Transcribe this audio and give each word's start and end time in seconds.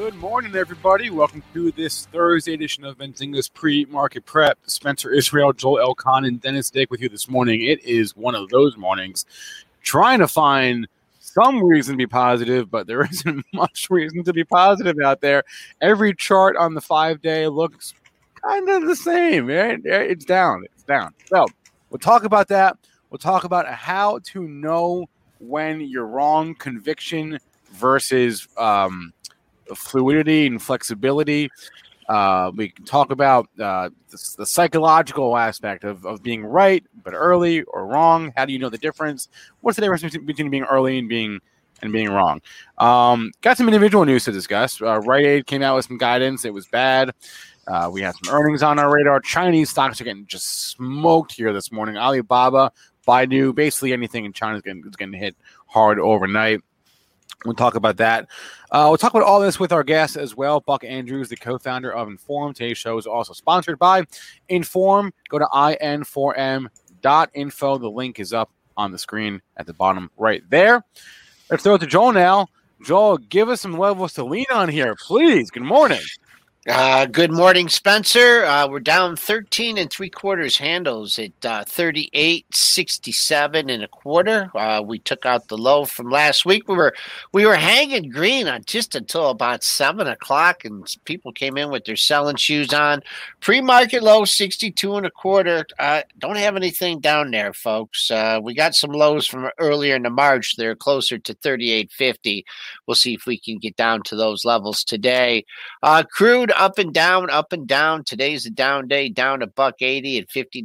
Good 0.00 0.14
morning, 0.14 0.56
everybody. 0.56 1.10
Welcome 1.10 1.42
to 1.52 1.72
this 1.72 2.06
Thursday 2.06 2.54
edition 2.54 2.86
of 2.86 2.96
Benzinga's 2.96 3.50
pre-market 3.50 4.24
prep. 4.24 4.58
Spencer 4.66 5.12
Israel, 5.12 5.52
Joel 5.52 5.76
Elcon, 5.76 6.26
and 6.26 6.40
Dennis 6.40 6.70
Dick 6.70 6.90
with 6.90 7.02
you 7.02 7.10
this 7.10 7.28
morning. 7.28 7.60
It 7.60 7.84
is 7.84 8.16
one 8.16 8.34
of 8.34 8.48
those 8.48 8.78
mornings 8.78 9.26
trying 9.82 10.20
to 10.20 10.26
find 10.26 10.88
some 11.18 11.62
reason 11.62 11.92
to 11.92 11.98
be 11.98 12.06
positive, 12.06 12.70
but 12.70 12.86
there 12.86 13.04
isn't 13.12 13.44
much 13.52 13.88
reason 13.90 14.24
to 14.24 14.32
be 14.32 14.42
positive 14.42 14.96
out 15.04 15.20
there. 15.20 15.44
Every 15.82 16.14
chart 16.14 16.56
on 16.56 16.72
the 16.72 16.80
five 16.80 17.20
day 17.20 17.46
looks 17.48 17.92
kind 18.42 18.70
of 18.70 18.86
the 18.86 18.96
same. 18.96 19.48
Right? 19.48 19.80
It's 19.84 20.24
down. 20.24 20.64
It's 20.72 20.84
down. 20.84 21.12
So 21.26 21.44
we'll 21.90 21.98
talk 21.98 22.24
about 22.24 22.48
that. 22.48 22.78
We'll 23.10 23.18
talk 23.18 23.44
about 23.44 23.66
how 23.68 24.20
to 24.28 24.48
know 24.48 25.10
when 25.40 25.82
you're 25.82 26.06
wrong, 26.06 26.54
conviction 26.54 27.38
versus 27.72 28.48
um, 28.56 29.12
fluidity 29.74 30.46
and 30.46 30.62
flexibility. 30.62 31.50
Uh, 32.08 32.50
we 32.56 32.70
can 32.70 32.84
talk 32.84 33.12
about 33.12 33.48
uh, 33.60 33.88
the, 34.08 34.34
the 34.38 34.46
psychological 34.46 35.36
aspect 35.36 35.84
of, 35.84 36.04
of 36.04 36.22
being 36.24 36.44
right 36.44 36.84
but 37.04 37.14
early 37.14 37.62
or 37.62 37.86
wrong. 37.86 38.32
How 38.36 38.44
do 38.44 38.52
you 38.52 38.58
know 38.58 38.68
the 38.68 38.78
difference? 38.78 39.28
What's 39.60 39.76
the 39.76 39.82
difference 39.82 40.02
between, 40.02 40.50
being 40.50 40.64
early 40.64 40.98
and 40.98 41.08
being 41.08 41.38
and 41.82 41.92
being 41.92 42.08
wrong? 42.08 42.40
Um, 42.78 43.30
got 43.42 43.56
some 43.56 43.68
individual 43.68 44.04
news 44.04 44.24
to 44.24 44.32
discuss. 44.32 44.82
Uh, 44.82 45.00
Aid 45.12 45.46
came 45.46 45.62
out 45.62 45.76
with 45.76 45.86
some 45.86 45.98
guidance. 45.98 46.44
It 46.44 46.52
was 46.52 46.66
bad. 46.66 47.12
Uh, 47.68 47.88
we 47.92 48.02
had 48.02 48.14
some 48.24 48.34
earnings 48.34 48.64
on 48.64 48.80
our 48.80 48.92
radar. 48.92 49.20
Chinese 49.20 49.70
stocks 49.70 50.00
are 50.00 50.04
getting 50.04 50.26
just 50.26 50.70
smoked 50.70 51.30
here 51.30 51.52
this 51.52 51.70
morning. 51.70 51.96
Alibaba, 51.96 52.72
Baidu, 53.06 53.54
basically 53.54 53.92
anything 53.92 54.24
in 54.24 54.32
China 54.32 54.56
is 54.56 54.62
getting, 54.62 54.82
is 54.84 54.96
getting 54.96 55.14
hit 55.14 55.36
hard 55.66 56.00
overnight. 56.00 56.60
We'll 57.44 57.54
talk 57.54 57.74
about 57.74 57.96
that. 57.98 58.28
Uh, 58.70 58.86
we'll 58.88 58.98
talk 58.98 59.14
about 59.14 59.22
all 59.22 59.40
this 59.40 59.58
with 59.58 59.72
our 59.72 59.82
guest 59.82 60.16
as 60.16 60.36
well, 60.36 60.60
Buck 60.60 60.84
Andrews, 60.84 61.30
the 61.30 61.36
co-founder 61.36 61.90
of 61.90 62.08
In4m. 62.08 62.54
Today's 62.54 62.76
show 62.76 62.98
is 62.98 63.06
also 63.06 63.32
sponsored 63.32 63.78
by 63.78 64.02
In4m. 64.50 65.10
Go 65.30 65.38
to 65.38 65.46
in4m.info. 65.52 66.68
The 67.78 67.90
link 67.90 68.20
is 68.20 68.34
up 68.34 68.50
on 68.76 68.92
the 68.92 68.98
screen 68.98 69.40
at 69.56 69.66
the 69.66 69.72
bottom 69.72 70.10
right 70.18 70.42
there. 70.50 70.84
Let's 71.50 71.62
throw 71.62 71.76
it 71.76 71.78
to 71.80 71.86
Joel 71.86 72.12
now. 72.12 72.48
Joel, 72.84 73.16
give 73.18 73.48
us 73.48 73.60
some 73.60 73.78
levels 73.78 74.12
to 74.14 74.24
lean 74.24 74.46
on 74.52 74.68
here, 74.68 74.94
please. 74.94 75.50
Good 75.50 75.62
morning. 75.62 76.00
Uh, 76.72 77.04
good 77.04 77.32
morning, 77.32 77.68
Spencer. 77.68 78.44
Uh, 78.44 78.68
we're 78.68 78.78
down 78.78 79.16
13 79.16 79.76
and 79.76 79.90
three 79.90 80.08
quarters 80.08 80.56
handles 80.56 81.18
at 81.18 81.32
uh, 81.44 81.64
38.67 81.64 83.74
and 83.74 83.82
a 83.82 83.88
quarter. 83.88 84.52
Uh, 84.54 84.80
we 84.80 85.00
took 85.00 85.26
out 85.26 85.48
the 85.48 85.58
low 85.58 85.84
from 85.84 86.08
last 86.08 86.46
week. 86.46 86.68
We 86.68 86.76
were 86.76 86.94
we 87.32 87.44
were 87.44 87.56
hanging 87.56 88.08
green 88.08 88.46
on 88.46 88.62
just 88.66 88.94
until 88.94 89.30
about 89.30 89.64
seven 89.64 90.06
o'clock, 90.06 90.64
and 90.64 90.86
people 91.04 91.32
came 91.32 91.56
in 91.56 91.72
with 91.72 91.86
their 91.86 91.96
selling 91.96 92.36
shoes 92.36 92.72
on. 92.72 93.02
Pre-market 93.40 94.04
low 94.04 94.24
62 94.24 94.94
and 94.94 95.06
a 95.06 95.10
quarter. 95.10 95.66
Uh, 95.76 96.02
don't 96.20 96.36
have 96.36 96.54
anything 96.54 97.00
down 97.00 97.32
there, 97.32 97.52
folks. 97.52 98.12
Uh, 98.12 98.38
we 98.40 98.54
got 98.54 98.76
some 98.76 98.92
lows 98.92 99.26
from 99.26 99.50
earlier 99.58 99.96
in 99.96 100.04
the 100.04 100.10
March. 100.10 100.54
They're 100.54 100.76
closer 100.76 101.18
to 101.18 101.34
38.50. 101.34 102.44
We'll 102.86 102.94
see 102.94 103.14
if 103.14 103.26
we 103.26 103.40
can 103.40 103.58
get 103.58 103.74
down 103.74 104.04
to 104.04 104.14
those 104.14 104.44
levels 104.44 104.84
today. 104.84 105.44
Uh, 105.82 106.04
crude 106.04 106.52
up 106.60 106.78
and 106.78 106.92
down, 106.92 107.30
up 107.30 107.52
and 107.52 107.66
down. 107.66 108.04
Today's 108.04 108.46
a 108.46 108.50
down 108.50 108.86
day, 108.86 109.08
down 109.08 109.42
a 109.42 109.46
buck 109.46 109.76
eighty 109.80 110.18
at 110.18 110.30
fifty 110.30 110.62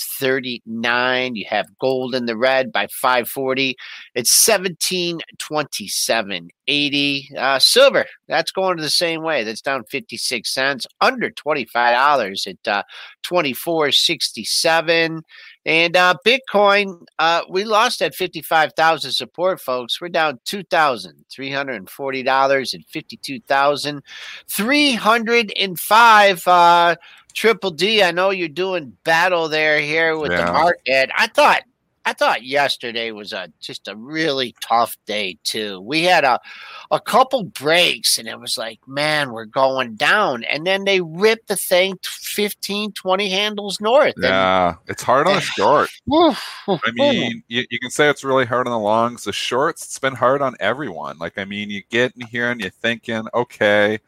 nine 0.00 0.18
thirty 0.18 0.62
nine. 0.66 1.36
You 1.36 1.44
have 1.48 1.66
gold 1.78 2.14
in 2.14 2.26
the 2.26 2.36
red 2.36 2.72
by 2.72 2.88
five 2.88 3.28
forty. 3.28 3.76
It's 4.14 4.32
seventeen 4.32 5.20
twenty 5.38 5.88
seven 5.88 6.50
eighty. 6.66 7.30
Uh, 7.36 7.58
silver 7.58 8.06
that's 8.28 8.52
going 8.52 8.76
the 8.78 8.90
same 8.90 9.22
way. 9.22 9.44
That's 9.44 9.62
down 9.62 9.84
fifty 9.84 10.16
six 10.16 10.54
cents, 10.54 10.86
under 11.00 11.30
twenty 11.30 11.64
five 11.64 11.94
dollars 11.94 12.46
at 12.46 12.66
uh, 12.66 12.82
twenty 13.22 13.52
four 13.52 13.92
sixty 13.92 14.44
seven. 14.44 15.22
And 15.66 15.94
uh, 15.94 16.14
Bitcoin, 16.26 17.04
uh, 17.18 17.42
we 17.50 17.64
lost 17.64 18.00
at 18.00 18.14
55,000 18.14 19.12
support, 19.12 19.60
folks. 19.60 20.00
We're 20.00 20.08
down 20.08 20.40
$2,340 20.46 22.74
and 22.74 22.86
52,000. 22.86 24.02
305 27.30 27.34
Triple 27.34 27.70
D. 27.70 28.02
I 28.02 28.10
know 28.10 28.30
you're 28.30 28.48
doing 28.48 28.96
battle 29.04 29.48
there 29.48 29.80
here 29.80 30.16
with 30.16 30.30
the 30.30 30.44
market. 30.44 31.10
I 31.16 31.26
thought 31.26 31.62
I 32.04 32.12
thought 32.12 32.44
yesterday 32.44 33.12
was 33.12 33.32
a 33.32 33.52
just 33.60 33.86
a 33.86 33.94
really 33.94 34.54
tough 34.60 34.96
day 35.06 35.38
too. 35.44 35.80
We 35.80 36.04
had 36.04 36.24
a 36.24 36.40
a 36.90 36.98
couple 36.98 37.44
breaks 37.44 38.18
and 38.18 38.26
it 38.26 38.40
was 38.40 38.56
like, 38.56 38.80
man, 38.88 39.32
we're 39.32 39.44
going 39.44 39.96
down. 39.96 40.44
And 40.44 40.66
then 40.66 40.84
they 40.84 41.00
ripped 41.00 41.48
the 41.48 41.56
thing 41.56 41.98
15, 42.02 42.92
20 42.92 43.28
handles 43.28 43.80
north. 43.80 44.14
And 44.16 44.24
Yeah, 44.24 44.76
it's 44.88 45.02
hard 45.02 45.26
on 45.26 45.34
the 45.34 45.40
short. 45.40 45.90
I 46.12 46.90
mean, 46.94 47.42
you, 47.48 47.64
you 47.70 47.78
can 47.78 47.90
say 47.90 48.08
it's 48.08 48.24
really 48.24 48.46
hard 48.46 48.66
on 48.66 48.72
the 48.72 48.78
longs. 48.78 49.24
The 49.24 49.32
shorts, 49.32 49.84
it's 49.84 49.98
been 49.98 50.16
hard 50.16 50.42
on 50.42 50.56
everyone. 50.58 51.18
Like, 51.18 51.38
I 51.38 51.44
mean, 51.44 51.70
you 51.70 51.82
get 51.90 52.12
in 52.16 52.26
here 52.26 52.50
and 52.50 52.60
you're 52.60 52.70
thinking, 52.70 53.26
okay, 53.34 53.98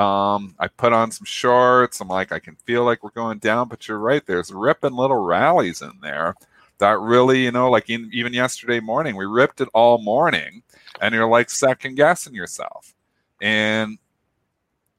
um, 0.00 0.54
I 0.58 0.68
put 0.68 0.92
on 0.92 1.10
some 1.10 1.26
shorts. 1.26 2.00
I'm 2.00 2.08
like, 2.08 2.32
I 2.32 2.38
can 2.38 2.56
feel 2.64 2.84
like 2.84 3.04
we're 3.04 3.10
going 3.10 3.38
down, 3.38 3.68
but 3.68 3.86
you're 3.86 3.98
right. 3.98 4.24
There's 4.24 4.52
ripping 4.52 4.94
little 4.94 5.22
rallies 5.22 5.82
in 5.82 5.92
there 6.00 6.34
that 6.78 6.98
really, 6.98 7.44
you 7.44 7.52
know, 7.52 7.70
like 7.70 7.90
in, 7.90 8.08
even 8.12 8.32
yesterday 8.32 8.80
morning, 8.80 9.14
we 9.14 9.26
ripped 9.26 9.60
it 9.60 9.68
all 9.74 9.98
morning, 9.98 10.62
and 11.00 11.14
you're 11.14 11.28
like 11.28 11.50
second 11.50 11.96
guessing 11.96 12.34
yourself. 12.34 12.94
And 13.42 13.98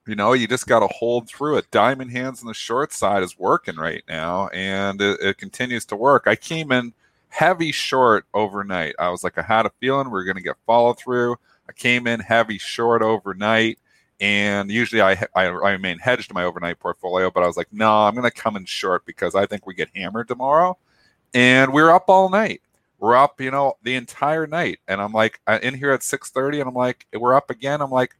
you 0.08 0.16
know, 0.16 0.34
you 0.34 0.48
just 0.48 0.68
got 0.68 0.80
to 0.80 0.88
hold 0.88 1.28
through 1.28 1.58
it. 1.58 1.72
Diamond 1.72 2.12
hands 2.12 2.42
on 2.42 2.48
the 2.48 2.54
short 2.54 2.92
side 2.92 3.24
is 3.24 3.38
working 3.38 3.76
right 3.76 4.04
now, 4.08 4.48
and 4.50 5.00
it, 5.02 5.20
it 5.22 5.38
continues 5.38 5.86
to 5.86 5.96
work. 5.96 6.24
I 6.26 6.36
came 6.36 6.72
in 6.72 6.94
heavy 7.30 7.72
short 7.72 8.26
overnight. 8.34 8.96
I 9.00 9.10
was 9.10 9.24
like, 9.24 9.38
I 9.38 9.44
had 9.44 9.66
a 9.66 9.72
feeling 9.80 10.10
we 10.10 10.20
are 10.20 10.26
going 10.26 10.38
to 10.38 10.44
get 10.44 10.58
follow 10.66 10.94
through. 10.94 11.38
I 11.70 11.74
came 11.74 12.08
in 12.08 12.20
heavy 12.20 12.58
short 12.58 13.02
overnight, 13.02 13.80
and 14.22 14.72
usually 14.72 15.02
I, 15.04 15.14
I 15.36 15.46
I 15.48 15.72
remain 15.72 16.00
hedged 16.00 16.32
in 16.32 16.36
my 16.36 16.46
overnight 16.46 16.80
portfolio, 16.80 17.32
but 17.32 17.44
I 17.44 17.48
was 17.48 17.58
like, 17.58 17.74
no, 17.74 17.92
I'm 17.92 18.16
going 18.16 18.30
to 18.32 18.32
come 18.32 18.58
in 18.58 18.66
short 18.66 19.06
because 19.06 19.36
I 19.36 19.48
think 19.48 19.68
we 19.68 19.76
get 19.76 19.90
hammered 19.96 20.30
tomorrow. 20.30 20.78
And 21.34 21.74
we 21.74 21.82
are 21.82 21.92
up 21.92 22.06
all 22.10 22.30
night. 22.30 22.62
We're 23.00 23.16
up, 23.18 23.42
you 23.42 23.52
know, 23.52 23.76
the 23.84 23.96
entire 23.96 24.48
night, 24.48 24.80
and 24.88 25.02
I'm 25.02 25.14
like, 25.14 25.42
I- 25.48 25.60
in 25.60 25.74
here 25.76 25.92
at 25.92 26.04
6:30, 26.04 26.60
and 26.62 26.70
I'm 26.70 26.76
like, 26.76 27.08
we're 27.14 27.36
up 27.36 27.50
again. 27.52 27.82
I'm 27.82 27.92
like, 27.92 28.16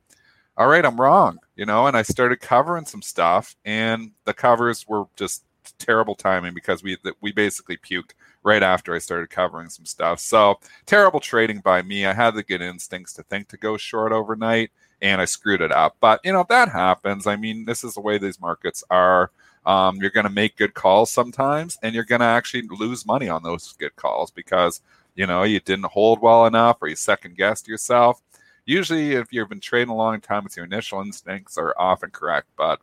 all 0.58 0.68
right, 0.68 0.86
I'm 0.86 1.00
wrong, 1.00 1.40
you 1.56 1.66
know, 1.66 1.88
and 1.88 1.96
I 1.98 2.02
started 2.04 2.42
covering 2.42 2.86
some 2.86 3.02
stuff, 3.02 3.56
and 3.66 4.12
the 4.26 4.34
covers 4.34 4.88
were 4.88 5.06
just 5.16 5.44
terrible 5.80 6.16
timing 6.16 6.54
because 6.54 6.84
we 6.84 6.98
we 7.22 7.32
basically 7.32 7.78
puked 7.78 8.12
right 8.44 8.64
after 8.64 8.94
I 8.96 9.00
started 9.00 9.30
covering 9.30 9.70
some 9.70 9.86
stuff. 9.86 10.20
So 10.20 10.60
terrible 10.86 11.20
trading 11.20 11.60
by 11.62 11.82
me. 11.84 12.06
I 12.06 12.14
had 12.14 12.32
the 12.36 12.44
good 12.44 12.62
instincts 12.62 13.14
to 13.14 13.24
think 13.24 13.48
to 13.50 13.58
go 13.58 13.78
short 13.78 14.12
overnight, 14.12 14.72
and 15.02 15.22
I 15.22 15.26
screwed 15.26 15.62
it 15.62 15.72
up. 15.72 15.98
But 16.00 16.22
you 16.24 16.32
know, 16.32 16.42
if 16.42 16.48
that 16.50 16.70
happens, 16.70 17.28
I 17.28 17.36
mean, 17.36 17.66
this 17.66 17.84
is 17.84 17.94
the 17.96 18.02
way 18.02 18.18
these 18.18 18.40
markets 18.40 18.84
are. 18.90 19.32
Um, 19.66 19.98
you're 19.98 20.10
going 20.10 20.26
to 20.26 20.32
make 20.32 20.58
good 20.58 20.74
calls 20.74 21.12
sometimes, 21.12 21.78
and 21.84 21.94
you're 21.94 22.04
going 22.04 22.22
to 22.22 22.26
actually 22.26 22.68
lose 22.68 23.06
money 23.06 23.30
on 23.30 23.44
those 23.44 23.74
good 23.74 23.96
calls 23.96 24.32
because 24.32 24.82
you 25.16 25.28
know, 25.28 25.44
you 25.44 25.60
didn't 25.60 25.86
hold 25.86 26.22
well 26.22 26.46
enough 26.46 26.78
or 26.82 26.88
you 26.88 26.96
second 26.96 27.38
guessed 27.38 27.68
yourself. 27.68 28.22
Usually, 28.66 29.14
if 29.14 29.34
you've 29.34 29.50
been 29.50 29.60
trading 29.60 29.90
a 29.90 29.96
long 29.96 30.22
time, 30.22 30.46
it's 30.46 30.56
your 30.56 30.66
initial 30.66 31.02
instincts 31.02 31.58
are 31.58 31.76
often 31.78 32.12
correct. 32.12 32.48
But 32.58 32.80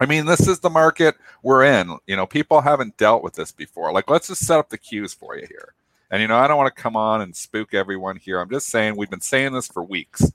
I 0.00 0.06
mean, 0.06 0.24
this 0.24 0.48
is 0.48 0.60
the 0.60 0.70
market 0.70 1.16
we're 1.42 1.64
in. 1.64 1.98
You 2.06 2.16
know, 2.16 2.26
people 2.26 2.60
haven't 2.60 2.96
dealt 2.96 3.22
with 3.22 3.34
this 3.34 3.52
before. 3.52 3.92
Like, 3.92 4.08
let's 4.08 4.28
just 4.28 4.46
set 4.46 4.58
up 4.58 4.70
the 4.70 4.78
cues 4.78 5.12
for 5.12 5.36
you 5.36 5.46
here. 5.46 5.74
And, 6.10 6.22
you 6.22 6.28
know, 6.28 6.38
I 6.38 6.48
don't 6.48 6.56
want 6.56 6.74
to 6.74 6.82
come 6.82 6.96
on 6.96 7.20
and 7.20 7.36
spook 7.36 7.74
everyone 7.74 8.16
here. 8.16 8.40
I'm 8.40 8.50
just 8.50 8.68
saying 8.68 8.96
we've 8.96 9.10
been 9.10 9.20
saying 9.20 9.52
this 9.52 9.68
for 9.68 9.84
weeks. 9.84 10.32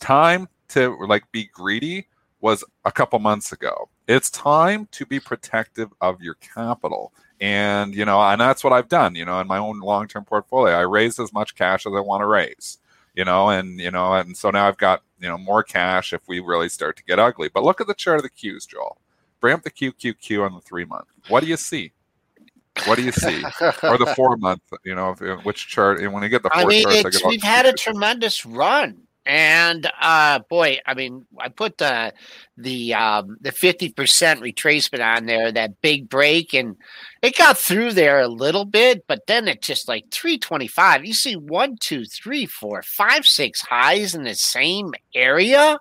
Time 0.00 0.48
to 0.68 0.96
like 1.06 1.30
be 1.32 1.48
greedy 1.52 2.08
was 2.40 2.64
a 2.84 2.92
couple 2.92 3.18
months 3.18 3.52
ago. 3.52 3.88
It's 4.08 4.30
time 4.30 4.88
to 4.92 5.04
be 5.04 5.18
protective 5.18 5.90
of 6.00 6.22
your 6.22 6.34
capital. 6.34 7.12
And, 7.40 7.94
you 7.94 8.04
know, 8.04 8.20
and 8.20 8.40
that's 8.40 8.64
what 8.64 8.72
I've 8.72 8.88
done, 8.88 9.14
you 9.14 9.24
know, 9.24 9.40
in 9.40 9.46
my 9.46 9.58
own 9.58 9.80
long 9.80 10.08
term 10.08 10.24
portfolio. 10.24 10.74
I 10.74 10.82
raised 10.82 11.20
as 11.20 11.32
much 11.32 11.54
cash 11.54 11.86
as 11.86 11.92
I 11.94 12.00
want 12.00 12.22
to 12.22 12.26
raise, 12.26 12.78
you 13.14 13.24
know, 13.24 13.50
and, 13.50 13.78
you 13.78 13.90
know, 13.90 14.14
and 14.14 14.36
so 14.36 14.50
now 14.50 14.68
I've 14.68 14.78
got, 14.78 15.02
you 15.20 15.28
know, 15.28 15.36
more 15.36 15.62
cash 15.62 16.12
if 16.12 16.22
we 16.28 16.40
really 16.40 16.68
start 16.68 16.96
to 16.96 17.04
get 17.04 17.18
ugly. 17.18 17.48
But 17.52 17.64
look 17.64 17.80
at 17.80 17.86
the 17.86 17.94
chart 17.94 18.18
of 18.18 18.22
the 18.22 18.30
Qs, 18.30 18.68
Joel. 18.68 18.98
Bring 19.40 19.54
up 19.54 19.62
the 19.62 19.70
QQQ 19.70 20.46
on 20.46 20.54
the 20.54 20.60
three 20.60 20.84
month. 20.84 21.08
What 21.28 21.40
do 21.40 21.48
you 21.48 21.56
see? 21.56 21.92
What 22.84 22.96
do 22.96 23.02
you 23.02 23.12
see? 23.12 23.42
or 23.82 23.98
the 23.98 24.12
four 24.16 24.36
month, 24.36 24.62
you 24.84 24.94
know, 24.94 25.14
which 25.42 25.68
chart? 25.68 26.00
And 26.00 26.12
when 26.12 26.22
you 26.22 26.28
get 26.28 26.42
the 26.42 26.50
four 26.50 26.62
I 26.62 26.64
mean, 26.64 26.82
charts, 26.84 27.22
I 27.24 27.28
we've 27.28 27.42
had 27.42 27.66
a 27.66 27.72
tremendous 27.72 28.46
run. 28.46 29.05
And 29.26 29.90
uh, 30.00 30.38
boy, 30.48 30.78
I 30.86 30.94
mean, 30.94 31.26
I 31.36 31.48
put 31.48 31.78
the 31.78 32.14
the 32.56 32.94
um, 32.94 33.36
the 33.40 33.50
fifty 33.50 33.88
percent 33.88 34.40
retracement 34.40 35.04
on 35.04 35.26
there, 35.26 35.50
that 35.50 35.80
big 35.80 36.08
break, 36.08 36.54
and 36.54 36.76
it 37.22 37.36
got 37.36 37.58
through 37.58 37.94
there 37.94 38.20
a 38.20 38.28
little 38.28 38.64
bit, 38.64 39.04
but 39.08 39.26
then 39.26 39.48
it 39.48 39.62
just 39.62 39.88
like 39.88 40.12
three 40.12 40.38
twenty 40.38 40.68
five. 40.68 41.04
You 41.04 41.12
see 41.12 41.34
one, 41.34 41.76
two, 41.80 42.04
three, 42.04 42.46
four, 42.46 42.82
five, 42.82 43.26
six 43.26 43.62
highs 43.62 44.14
in 44.14 44.22
the 44.22 44.36
same 44.36 44.94
area. 45.12 45.80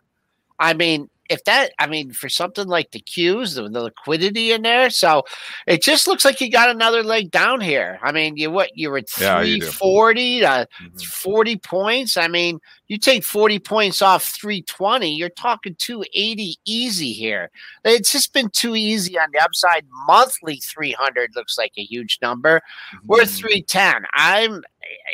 I 0.57 0.74
mean, 0.74 1.09
if 1.30 1.44
that, 1.45 1.74
I 1.80 1.88
mean, 1.88 2.12
for 2.12 2.30
something 2.30 2.68
like 2.68 2.92
the 2.92 3.00
cues, 3.00 3.56
the, 3.56 3.68
the, 3.68 3.81
liquidity 3.81 4.51
in 4.51 4.62
there, 4.62 4.89
so 4.89 5.24
it 5.66 5.81
just 5.81 6.07
looks 6.07 6.24
like 6.24 6.39
you 6.39 6.51
got 6.51 6.69
another 6.69 7.04
leg 7.04 7.31
down 7.31 7.62
here. 7.62 8.00
I 8.04 8.12
mean, 8.12 8.38
you 8.38 8.51
what 8.51 8.72
you 8.75 8.92
were 8.92 9.01
three 9.01 9.60
forty 9.62 10.22
yeah, 10.42 10.66
to 10.66 10.83
mm-hmm. 10.83 10.98
forty 10.98 11.57
points. 11.57 12.18
I 12.18 12.27
mean, 12.27 12.60
you 12.88 12.98
take 12.98 13.24
forty 13.24 13.57
points 13.57 14.01
off 14.01 14.24
three 14.24 14.62
twenty, 14.63 15.16
you're 15.16 15.30
talking 15.30 15.75
two 15.80 16.04
eighty 16.13 16.57
easy 16.66 17.12
here. 17.12 17.50
It's 17.83 18.12
just 18.12 18.33
been 18.33 18.50
too 18.50 18.75
easy 18.75 19.18
on 19.18 19.30
the 19.33 19.39
upside. 19.39 19.86
Monthly 20.07 20.57
three 20.57 20.92
hundred 20.92 21.31
looks 21.36 21.57
like 21.57 21.74
a 21.77 21.83
huge 21.83 22.19
number. 22.22 22.62
Mm-hmm. 22.94 23.07
We're 23.07 23.25
three 23.25 23.63
ten. 23.63 24.06
I'm, 24.13 24.63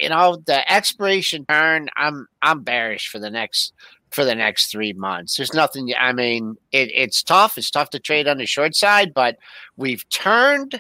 you 0.02 0.10
know, 0.10 0.42
the 0.46 0.70
expiration 0.72 1.46
turn. 1.46 1.90
I'm 1.96 2.28
I'm 2.42 2.64
bearish 2.64 3.08
for 3.08 3.20
the 3.20 3.30
next 3.30 3.74
for 4.12 4.24
the 4.26 4.36
next 4.36 4.72
three 4.72 4.94
months. 4.94 5.38
There's 5.38 5.54
nothing. 5.54 5.94
I 5.98 6.14
mean, 6.14 6.58
it, 6.72 6.92
it's 6.94 7.24
tough. 7.24 7.58
It's 7.58 7.72
tough 7.72 7.90
to 7.92 8.00
trade 8.00 8.28
on 8.28 8.38
the 8.38 8.46
short 8.46 8.76
side, 8.76 9.14
but 9.14 9.38
we've 9.78 10.08
turned, 10.10 10.80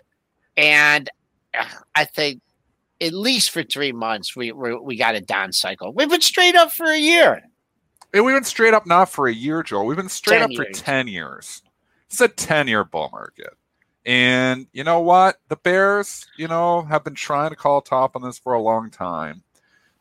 and 0.55 1.09
uh, 1.57 1.65
I 1.95 2.05
think 2.05 2.41
at 2.99 3.13
least 3.13 3.49
for 3.49 3.63
three 3.63 3.91
months 3.91 4.35
we 4.35 4.51
we, 4.51 4.75
we 4.75 4.95
got 4.97 5.15
a 5.15 5.21
down 5.21 5.51
cycle. 5.53 5.93
We've 5.93 6.09
been 6.09 6.21
straight 6.21 6.55
up 6.55 6.71
for 6.71 6.85
a 6.85 6.99
year. 6.99 7.41
And 8.13 8.25
we've 8.25 8.35
been 8.35 8.43
straight 8.43 8.73
up 8.73 8.85
not 8.85 9.09
for 9.09 9.27
a 9.27 9.33
year, 9.33 9.63
Joel. 9.63 9.85
We've 9.85 9.95
been 9.95 10.09
straight 10.09 10.41
up 10.41 10.51
years. 10.51 10.77
for 10.77 10.83
ten 10.83 11.07
years. 11.07 11.61
It's 12.09 12.19
a 12.19 12.27
ten-year 12.27 12.83
bull 12.83 13.09
market. 13.13 13.53
And 14.05 14.67
you 14.73 14.83
know 14.83 14.99
what? 14.99 15.39
The 15.47 15.55
Bears, 15.55 16.27
you 16.35 16.49
know, 16.49 16.81
have 16.81 17.05
been 17.05 17.15
trying 17.15 17.51
to 17.51 17.55
call 17.55 17.81
top 17.81 18.17
on 18.17 18.21
this 18.21 18.37
for 18.37 18.51
a 18.51 18.61
long 18.61 18.89
time. 18.89 19.43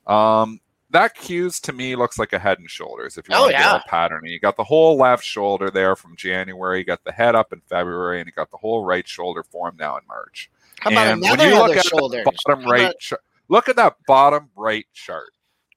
Um, 0.09 0.59
that 0.90 1.14
cues 1.14 1.60
to 1.60 1.72
me 1.72 1.96
looks 1.96 2.19
like 2.19 2.32
a 2.32 2.38
head 2.38 2.58
and 2.58 2.69
shoulders. 2.69 3.16
If 3.16 3.28
you 3.28 3.34
oh, 3.34 3.42
want 3.42 3.52
to 3.52 3.58
yeah. 3.58 3.72
get 3.72 3.82
a 3.87 3.88
pattern, 3.88 4.22
you 4.25 4.40
got 4.40 4.56
the 4.56 4.64
whole 4.64 4.96
left 4.96 5.25
shoulder 5.25 5.70
there 5.70 5.96
from 5.96 6.16
January, 6.16 6.78
you 6.78 6.84
got 6.84 7.04
the 7.04 7.12
head 7.12 7.34
up 7.34 7.52
in 7.52 7.60
February, 7.69 8.20
and 8.20 8.26
you 8.26 8.32
got 8.32 8.50
the 8.50 8.56
whole 8.56 8.84
right 8.84 9.06
shoulder 9.06 9.42
form 9.42 9.76
now 9.78 9.96
in 9.96 10.02
March. 10.08 10.50
How 10.81 10.90
about 10.90 11.06
and 11.06 11.20
when 11.20 11.40
you 11.40 11.56
look 11.56 11.76
at 11.76 11.84
the 11.84 12.32
bottom 12.46 12.64
right, 12.69 12.94
about... 13.10 13.20
look 13.48 13.69
at 13.69 13.76
that 13.76 13.96
bottom 14.06 14.50
right 14.56 14.87
chart. 14.92 15.32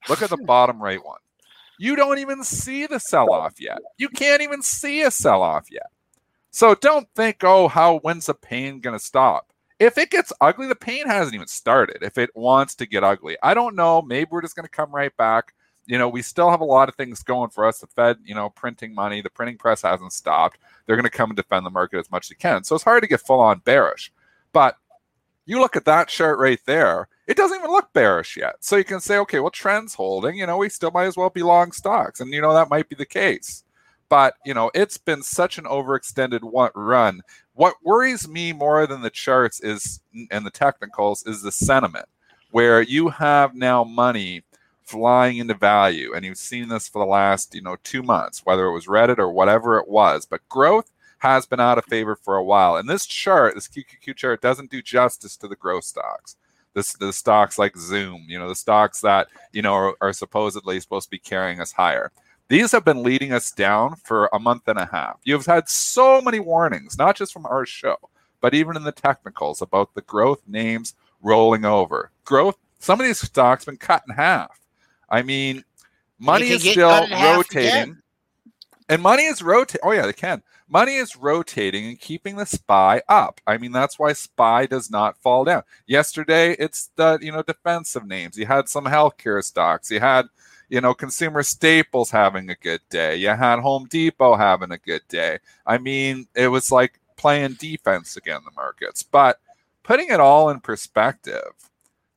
Look 0.08 0.22
at 0.22 0.30
the 0.30 0.36
bottom 0.46 0.82
right 0.82 1.04
one. 1.04 1.18
You 1.78 1.96
don't 1.96 2.18
even 2.18 2.44
see 2.44 2.86
the 2.86 3.00
sell 3.00 3.32
off 3.32 3.54
yet. 3.60 3.78
You 3.98 4.08
can't 4.08 4.42
even 4.42 4.62
see 4.62 5.02
a 5.02 5.10
sell 5.10 5.42
off 5.42 5.66
yet. 5.70 5.90
So 6.50 6.74
don't 6.76 7.08
think, 7.16 7.42
oh, 7.42 7.68
how 7.68 7.98
when's 7.98 8.26
the 8.26 8.34
pain 8.34 8.80
going 8.80 8.96
to 8.96 9.04
stop? 9.04 9.52
If 9.78 9.98
it 9.98 10.10
gets 10.10 10.32
ugly, 10.40 10.66
the 10.66 10.74
pain 10.74 11.06
hasn't 11.06 11.34
even 11.34 11.46
started. 11.46 11.98
If 12.02 12.18
it 12.18 12.30
wants 12.34 12.74
to 12.76 12.86
get 12.86 13.04
ugly, 13.04 13.36
I 13.42 13.54
don't 13.54 13.74
know. 13.74 14.02
Maybe 14.02 14.28
we're 14.30 14.42
just 14.42 14.56
going 14.56 14.64
to 14.64 14.70
come 14.70 14.90
right 14.92 15.14
back. 15.16 15.54
You 15.86 15.98
know, 15.98 16.08
we 16.08 16.22
still 16.22 16.50
have 16.50 16.60
a 16.60 16.64
lot 16.64 16.88
of 16.88 16.94
things 16.94 17.22
going 17.22 17.50
for 17.50 17.66
us. 17.66 17.78
The 17.78 17.86
Fed, 17.88 18.18
you 18.24 18.34
know, 18.34 18.50
printing 18.50 18.94
money, 18.94 19.20
the 19.20 19.30
printing 19.30 19.58
press 19.58 19.82
hasn't 19.82 20.12
stopped. 20.12 20.58
They're 20.86 20.96
going 20.96 21.04
to 21.04 21.10
come 21.10 21.30
and 21.30 21.36
defend 21.36 21.66
the 21.66 21.70
market 21.70 21.98
as 21.98 22.10
much 22.10 22.26
as 22.26 22.28
they 22.30 22.36
can. 22.36 22.64
So 22.64 22.74
it's 22.74 22.84
hard 22.84 23.02
to 23.02 23.08
get 23.08 23.20
full 23.20 23.40
on 23.40 23.58
bearish. 23.60 24.12
But 24.52 24.76
you 25.44 25.60
look 25.60 25.76
at 25.76 25.84
that 25.84 26.08
chart 26.08 26.38
right 26.38 26.60
there, 26.64 27.08
it 27.26 27.36
doesn't 27.36 27.58
even 27.58 27.70
look 27.70 27.92
bearish 27.92 28.36
yet. 28.36 28.56
So 28.60 28.76
you 28.76 28.84
can 28.84 29.00
say, 29.00 29.18
okay, 29.18 29.40
well, 29.40 29.50
trend's 29.50 29.94
holding. 29.94 30.36
You 30.36 30.46
know, 30.46 30.56
we 30.56 30.68
still 30.70 30.90
might 30.90 31.04
as 31.04 31.16
well 31.16 31.30
be 31.30 31.42
long 31.42 31.72
stocks. 31.72 32.20
And, 32.20 32.32
you 32.32 32.40
know, 32.40 32.54
that 32.54 32.70
might 32.70 32.88
be 32.88 32.96
the 32.96 33.04
case. 33.04 33.64
But, 34.08 34.34
you 34.44 34.54
know, 34.54 34.70
it's 34.74 34.96
been 34.96 35.22
such 35.22 35.58
an 35.58 35.64
overextended 35.64 36.40
run 36.74 37.20
what 37.54 37.74
worries 37.82 38.28
me 38.28 38.52
more 38.52 38.86
than 38.86 39.02
the 39.02 39.10
charts 39.10 39.60
is 39.60 40.00
and 40.30 40.44
the 40.44 40.50
technicals 40.50 41.26
is 41.26 41.42
the 41.42 41.52
sentiment 41.52 42.06
where 42.50 42.82
you 42.82 43.08
have 43.08 43.54
now 43.54 43.84
money 43.84 44.42
flying 44.82 45.38
into 45.38 45.54
value 45.54 46.12
and 46.14 46.24
you've 46.24 46.36
seen 46.36 46.68
this 46.68 46.88
for 46.88 46.98
the 46.98 47.10
last 47.10 47.54
you 47.54 47.62
know 47.62 47.76
two 47.84 48.02
months 48.02 48.42
whether 48.44 48.66
it 48.66 48.72
was 48.72 48.86
reddit 48.86 49.18
or 49.18 49.30
whatever 49.30 49.78
it 49.78 49.88
was 49.88 50.26
but 50.26 50.46
growth 50.48 50.90
has 51.24 51.46
been 51.46 51.58
out 51.58 51.78
of 51.78 51.86
favor 51.86 52.14
for 52.14 52.36
a 52.36 52.44
while. 52.44 52.76
And 52.76 52.86
this 52.86 53.06
chart 53.06 53.54
this 53.54 53.66
qqq 53.66 54.14
chart 54.14 54.42
doesn't 54.42 54.70
do 54.70 54.82
justice 54.82 55.38
to 55.38 55.48
the 55.48 55.56
growth 55.56 55.84
stocks. 55.84 56.36
This 56.74 56.92
the 56.92 57.14
stocks 57.14 57.58
like 57.58 57.76
zoom 57.78 58.26
you 58.28 58.38
know 58.38 58.48
the 58.48 58.54
stocks 58.54 59.00
that 59.00 59.28
you 59.50 59.62
know 59.62 59.72
are, 59.72 59.94
are 60.02 60.12
supposedly 60.12 60.78
supposed 60.80 61.06
to 61.06 61.10
be 61.10 61.18
carrying 61.18 61.60
us 61.60 61.72
higher 61.72 62.12
these 62.54 62.70
have 62.70 62.84
been 62.84 63.02
leading 63.02 63.32
us 63.32 63.50
down 63.50 63.96
for 63.96 64.28
a 64.32 64.38
month 64.38 64.68
and 64.68 64.78
a 64.78 64.86
half. 64.86 65.18
You've 65.24 65.44
had 65.44 65.68
so 65.68 66.20
many 66.20 66.38
warnings, 66.38 66.96
not 66.96 67.16
just 67.16 67.32
from 67.32 67.46
our 67.46 67.66
show, 67.66 67.96
but 68.40 68.54
even 68.54 68.76
in 68.76 68.84
the 68.84 68.92
technicals 68.92 69.60
about 69.60 69.92
the 69.94 70.02
growth 70.02 70.40
names 70.46 70.94
rolling 71.20 71.64
over. 71.64 72.12
Growth, 72.24 72.56
some 72.78 73.00
of 73.00 73.06
these 73.06 73.18
stocks 73.18 73.64
been 73.64 73.76
cut 73.76 74.04
in 74.08 74.14
half. 74.14 74.60
I 75.10 75.22
mean, 75.22 75.64
money 76.20 76.50
is 76.50 76.62
still 76.62 77.08
rotating. 77.10 77.98
And 78.88 79.02
money 79.02 79.24
is 79.24 79.42
rotating. 79.42 79.80
Oh, 79.82 79.90
yeah, 79.90 80.06
they 80.06 80.12
can. 80.12 80.40
Money 80.68 80.94
is 80.94 81.16
rotating 81.16 81.86
and 81.86 81.98
keeping 81.98 82.36
the 82.36 82.46
SPY 82.46 83.02
up. 83.08 83.40
I 83.48 83.58
mean, 83.58 83.72
that's 83.72 83.98
why 83.98 84.12
SPY 84.12 84.66
does 84.66 84.92
not 84.92 85.18
fall 85.18 85.44
down. 85.44 85.64
Yesterday, 85.88 86.54
it's 86.60 86.90
the 86.94 87.18
you 87.20 87.32
know 87.32 87.42
defensive 87.42 88.06
names. 88.06 88.38
You 88.38 88.46
had 88.46 88.68
some 88.68 88.84
healthcare 88.84 89.42
stocks. 89.42 89.90
You 89.90 89.98
had 89.98 90.26
you 90.68 90.80
know, 90.80 90.94
consumer 90.94 91.42
staples 91.42 92.10
having 92.10 92.50
a 92.50 92.54
good 92.54 92.80
day. 92.90 93.16
You 93.16 93.28
had 93.28 93.60
Home 93.60 93.86
Depot 93.86 94.36
having 94.36 94.72
a 94.72 94.78
good 94.78 95.02
day. 95.08 95.38
I 95.66 95.78
mean, 95.78 96.26
it 96.34 96.48
was 96.48 96.72
like 96.72 97.00
playing 97.16 97.54
defense 97.54 98.16
again, 98.16 98.40
the 98.44 98.50
markets. 98.54 99.02
But 99.02 99.40
putting 99.82 100.08
it 100.08 100.20
all 100.20 100.50
in 100.50 100.60
perspective, 100.60 101.52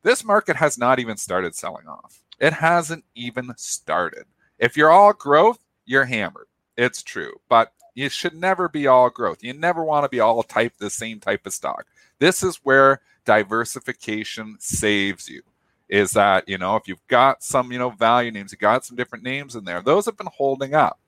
this 0.02 0.24
market 0.24 0.56
has 0.56 0.78
not 0.78 0.98
even 0.98 1.16
started 1.16 1.54
selling 1.54 1.86
off. 1.86 2.22
It 2.40 2.52
hasn't 2.54 3.04
even 3.14 3.52
started. 3.56 4.24
If 4.58 4.76
you're 4.76 4.90
all 4.90 5.12
growth, 5.12 5.58
you're 5.86 6.04
hammered. 6.04 6.46
It's 6.76 7.02
true. 7.02 7.40
But 7.48 7.72
you 7.94 8.08
should 8.08 8.34
never 8.34 8.68
be 8.68 8.86
all 8.86 9.10
growth. 9.10 9.42
You 9.42 9.54
never 9.54 9.82
want 9.82 10.04
to 10.04 10.08
be 10.08 10.20
all 10.20 10.42
type 10.42 10.74
the 10.78 10.90
same 10.90 11.20
type 11.20 11.46
of 11.46 11.52
stock. 11.52 11.86
This 12.18 12.42
is 12.42 12.60
where 12.62 13.00
diversification 13.24 14.56
saves 14.60 15.28
you 15.28 15.42
is 15.88 16.10
that 16.12 16.48
you 16.48 16.58
know 16.58 16.76
if 16.76 16.86
you've 16.86 17.06
got 17.08 17.42
some 17.42 17.72
you 17.72 17.78
know 17.78 17.90
value 17.90 18.30
names 18.30 18.52
you 18.52 18.58
got 18.58 18.84
some 18.84 18.96
different 18.96 19.24
names 19.24 19.56
in 19.56 19.64
there 19.64 19.82
those 19.82 20.06
have 20.06 20.16
been 20.16 20.28
holding 20.34 20.74
up. 20.74 21.00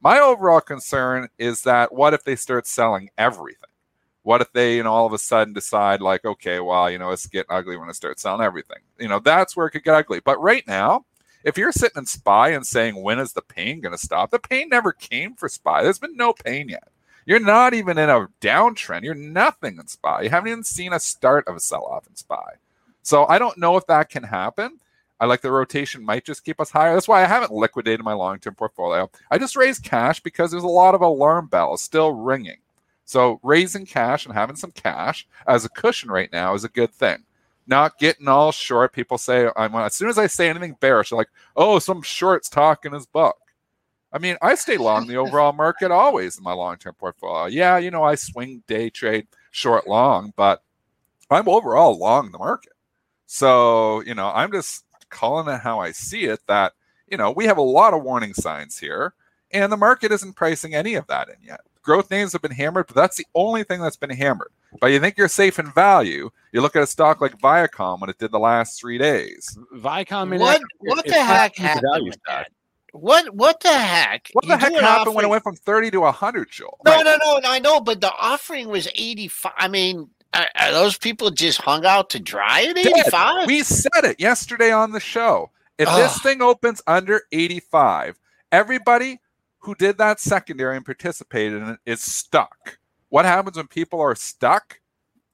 My 0.00 0.20
overall 0.20 0.60
concern 0.60 1.28
is 1.38 1.62
that 1.62 1.92
what 1.92 2.14
if 2.14 2.22
they 2.22 2.36
start 2.36 2.66
selling 2.66 3.10
everything? 3.18 3.70
What 4.22 4.40
if 4.40 4.52
they 4.52 4.76
you 4.76 4.82
know 4.84 4.92
all 4.92 5.06
of 5.06 5.12
a 5.12 5.18
sudden 5.18 5.54
decide 5.54 6.00
like 6.00 6.24
okay 6.24 6.60
well 6.60 6.90
you 6.90 6.98
know 6.98 7.10
it's 7.10 7.26
getting 7.26 7.50
ugly 7.50 7.76
when 7.76 7.88
I 7.88 7.92
start 7.92 8.20
selling 8.20 8.42
everything. 8.42 8.78
You 8.98 9.08
know 9.08 9.18
that's 9.18 9.56
where 9.56 9.66
it 9.66 9.70
could 9.70 9.84
get 9.84 9.94
ugly. 9.94 10.20
But 10.20 10.40
right 10.40 10.66
now 10.66 11.04
if 11.44 11.56
you're 11.56 11.72
sitting 11.72 11.98
in 12.00 12.06
spy 12.06 12.50
and 12.50 12.66
saying 12.66 13.00
when 13.00 13.18
is 13.18 13.32
the 13.32 13.42
pain 13.42 13.80
going 13.80 13.92
to 13.92 13.98
stop? 13.98 14.30
The 14.30 14.38
pain 14.38 14.68
never 14.68 14.92
came 14.92 15.34
for 15.34 15.48
spy. 15.48 15.82
There's 15.82 15.98
been 15.98 16.16
no 16.16 16.32
pain 16.32 16.68
yet. 16.68 16.88
You're 17.26 17.40
not 17.40 17.74
even 17.74 17.98
in 17.98 18.08
a 18.08 18.28
downtrend. 18.40 19.02
You're 19.02 19.14
nothing 19.14 19.78
in 19.78 19.86
spy. 19.86 20.22
You 20.22 20.30
haven't 20.30 20.50
even 20.50 20.64
seen 20.64 20.92
a 20.92 21.00
start 21.00 21.46
of 21.46 21.56
a 21.56 21.60
sell-off 21.60 22.06
in 22.06 22.16
spy 22.16 22.54
so 23.02 23.26
I 23.28 23.38
don't 23.38 23.58
know 23.58 23.76
if 23.76 23.86
that 23.86 24.10
can 24.10 24.22
happen. 24.22 24.78
I 25.20 25.26
like 25.26 25.40
the 25.40 25.50
rotation 25.50 26.04
might 26.04 26.24
just 26.24 26.44
keep 26.44 26.60
us 26.60 26.70
higher. 26.70 26.94
That's 26.94 27.08
why 27.08 27.22
I 27.22 27.26
haven't 27.26 27.52
liquidated 27.52 28.04
my 28.04 28.12
long 28.12 28.38
term 28.38 28.54
portfolio. 28.54 29.10
I 29.30 29.38
just 29.38 29.56
raised 29.56 29.82
cash 29.82 30.20
because 30.20 30.50
there's 30.50 30.62
a 30.62 30.68
lot 30.68 30.94
of 30.94 31.00
alarm 31.00 31.48
bells 31.48 31.82
still 31.82 32.12
ringing. 32.12 32.58
So 33.04 33.40
raising 33.42 33.86
cash 33.86 34.26
and 34.26 34.34
having 34.34 34.56
some 34.56 34.70
cash 34.70 35.26
as 35.46 35.64
a 35.64 35.70
cushion 35.70 36.10
right 36.10 36.30
now 36.32 36.54
is 36.54 36.64
a 36.64 36.68
good 36.68 36.92
thing. 36.92 37.24
not 37.66 37.98
getting 37.98 38.28
all 38.28 38.52
short. 38.52 38.92
People 38.92 39.18
say 39.18 39.48
I'm 39.56 39.74
as 39.76 39.94
soon 39.94 40.08
as 40.08 40.18
I 40.18 40.26
say 40.26 40.48
anything 40.48 40.76
bearish, 40.80 41.10
they're 41.10 41.18
like, 41.18 41.30
oh, 41.56 41.78
some 41.78 42.02
shorts 42.02 42.48
talking 42.48 42.92
his 42.92 43.06
book. 43.06 43.36
I 44.12 44.18
mean, 44.18 44.36
I 44.42 44.54
stay 44.54 44.78
long 44.78 45.06
the 45.06 45.16
overall 45.24 45.52
market 45.52 45.90
always 45.90 46.38
in 46.38 46.44
my 46.44 46.52
long-term 46.52 46.94
portfolio. 46.94 47.46
Yeah, 47.46 47.78
you 47.78 47.90
know, 47.90 48.02
I 48.04 48.14
swing 48.14 48.62
day 48.66 48.90
trade 48.90 49.26
short 49.50 49.86
long, 49.86 50.32
but 50.36 50.62
I'm 51.30 51.48
overall 51.48 51.98
long 51.98 52.32
the 52.32 52.38
market. 52.38 52.72
So, 53.30 54.00
you 54.06 54.14
know, 54.14 54.32
I'm 54.34 54.50
just 54.50 54.86
calling 55.10 55.54
it 55.54 55.60
how 55.60 55.80
I 55.80 55.92
see 55.92 56.24
it 56.24 56.40
that, 56.46 56.72
you 57.06 57.18
know, 57.18 57.30
we 57.30 57.44
have 57.44 57.58
a 57.58 57.62
lot 57.62 57.92
of 57.92 58.02
warning 58.02 58.32
signs 58.32 58.78
here, 58.78 59.12
and 59.50 59.70
the 59.70 59.76
market 59.76 60.10
isn't 60.12 60.34
pricing 60.34 60.74
any 60.74 60.94
of 60.94 61.06
that 61.08 61.28
in 61.28 61.36
yet. 61.42 61.60
Growth 61.82 62.10
names 62.10 62.32
have 62.32 62.40
been 62.40 62.52
hammered, 62.52 62.86
but 62.86 62.96
that's 62.96 63.18
the 63.18 63.26
only 63.34 63.64
thing 63.64 63.82
that's 63.82 63.98
been 63.98 64.08
hammered. 64.08 64.50
But 64.80 64.92
you 64.92 65.00
think 65.00 65.18
you're 65.18 65.28
safe 65.28 65.58
in 65.58 65.70
value, 65.72 66.30
you 66.52 66.62
look 66.62 66.74
at 66.74 66.82
a 66.82 66.86
stock 66.86 67.20
like 67.20 67.38
Viacom 67.38 68.00
when 68.00 68.08
it 68.08 68.16
did 68.16 68.30
the 68.30 68.38
last 68.38 68.80
three 68.80 68.96
days. 68.96 69.58
Viacom, 69.76 70.38
what, 70.40 70.62
what 70.78 71.04
the 71.04 71.22
heck 71.22 71.54
happened 71.54 72.06
with 72.06 72.18
that? 72.26 72.50
What 72.92 73.34
what 73.34 73.60
the 73.60 73.68
heck? 73.68 74.30
What 74.32 74.46
the 74.46 74.54
you 74.54 74.58
heck 74.58 74.72
happened 74.72 74.86
offering... 74.86 75.16
when 75.16 75.24
it 75.26 75.28
went 75.28 75.42
from 75.42 75.54
30 75.54 75.90
to 75.90 76.00
100, 76.00 76.50
Joel? 76.50 76.78
No, 76.86 76.92
right. 76.92 77.04
no, 77.04 77.16
no, 77.22 77.40
I 77.44 77.58
know, 77.58 77.78
but 77.80 78.00
the 78.00 78.10
offering 78.10 78.68
was 78.68 78.88
85. 78.94 79.52
I 79.58 79.68
mean, 79.68 80.08
are, 80.34 80.46
are 80.56 80.72
those 80.72 80.98
people 80.98 81.30
just 81.30 81.60
hung 81.60 81.84
out 81.84 82.10
to 82.10 82.20
dry 82.20 82.64
at 82.64 82.78
85? 82.78 83.46
We 83.46 83.62
said 83.62 84.04
it 84.04 84.20
yesterday 84.20 84.70
on 84.70 84.92
the 84.92 85.00
show. 85.00 85.50
If 85.78 85.88
Ugh. 85.88 85.96
this 85.98 86.20
thing 86.22 86.42
opens 86.42 86.82
under 86.86 87.22
85, 87.32 88.18
everybody 88.52 89.20
who 89.60 89.74
did 89.74 89.98
that 89.98 90.20
secondary 90.20 90.76
and 90.76 90.84
participated 90.84 91.62
in 91.62 91.68
it 91.70 91.78
is 91.86 92.02
stuck. 92.02 92.78
What 93.08 93.24
happens 93.24 93.56
when 93.56 93.68
people 93.68 94.00
are 94.00 94.14
stuck? 94.14 94.80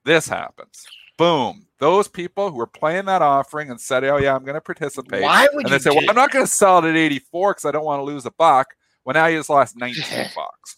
This 0.05 0.29
happens. 0.29 0.87
Boom. 1.17 1.67
Those 1.79 2.09
people 2.09 2.51
who 2.51 2.57
were 2.57 2.67
playing 2.67 3.07
that 3.07 3.23
offering 3.23 3.71
and 3.71 3.81
said, 3.81 4.05
"Oh 4.05 4.17
yeah, 4.17 4.35
I'm 4.35 4.45
going 4.45 4.55
to 4.55 4.61
participate," 4.61 5.23
why 5.23 5.47
would 5.53 5.67
and 5.67 5.75
they 5.75 5.79
say, 5.79 5.91
"Well, 5.91 6.05
I'm 6.09 6.17
not 6.17 6.31
going 6.31 6.45
to 6.45 6.51
sell 6.51 6.79
it 6.79 6.89
at 6.89 6.97
84 6.97 7.53
because 7.53 7.65
I 7.65 7.71
don't 7.71 7.85
want 7.85 8.01
to 8.01 8.05
lose 8.05 8.27
a 8.27 8.31
buck." 8.31 8.75
Well, 9.05 9.15
now 9.15 9.27
you 9.27 9.39
just 9.39 9.51
lost 9.51 9.77
19 9.77 10.03
bucks. 10.35 10.77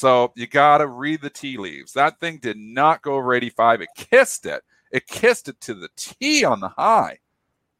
So 0.00 0.32
you 0.34 0.46
got 0.46 0.78
to 0.78 0.86
read 0.86 1.20
the 1.20 1.28
tea 1.28 1.58
leaves. 1.58 1.92
That 1.92 2.20
thing 2.20 2.38
did 2.38 2.56
not 2.56 3.02
go 3.02 3.16
over 3.16 3.34
85. 3.34 3.82
It 3.82 3.88
kissed 3.94 4.46
it. 4.46 4.62
It 4.90 5.06
kissed 5.06 5.46
it 5.46 5.60
to 5.60 5.74
the 5.74 5.90
T 5.94 6.42
on 6.42 6.60
the 6.60 6.70
high. 6.70 7.18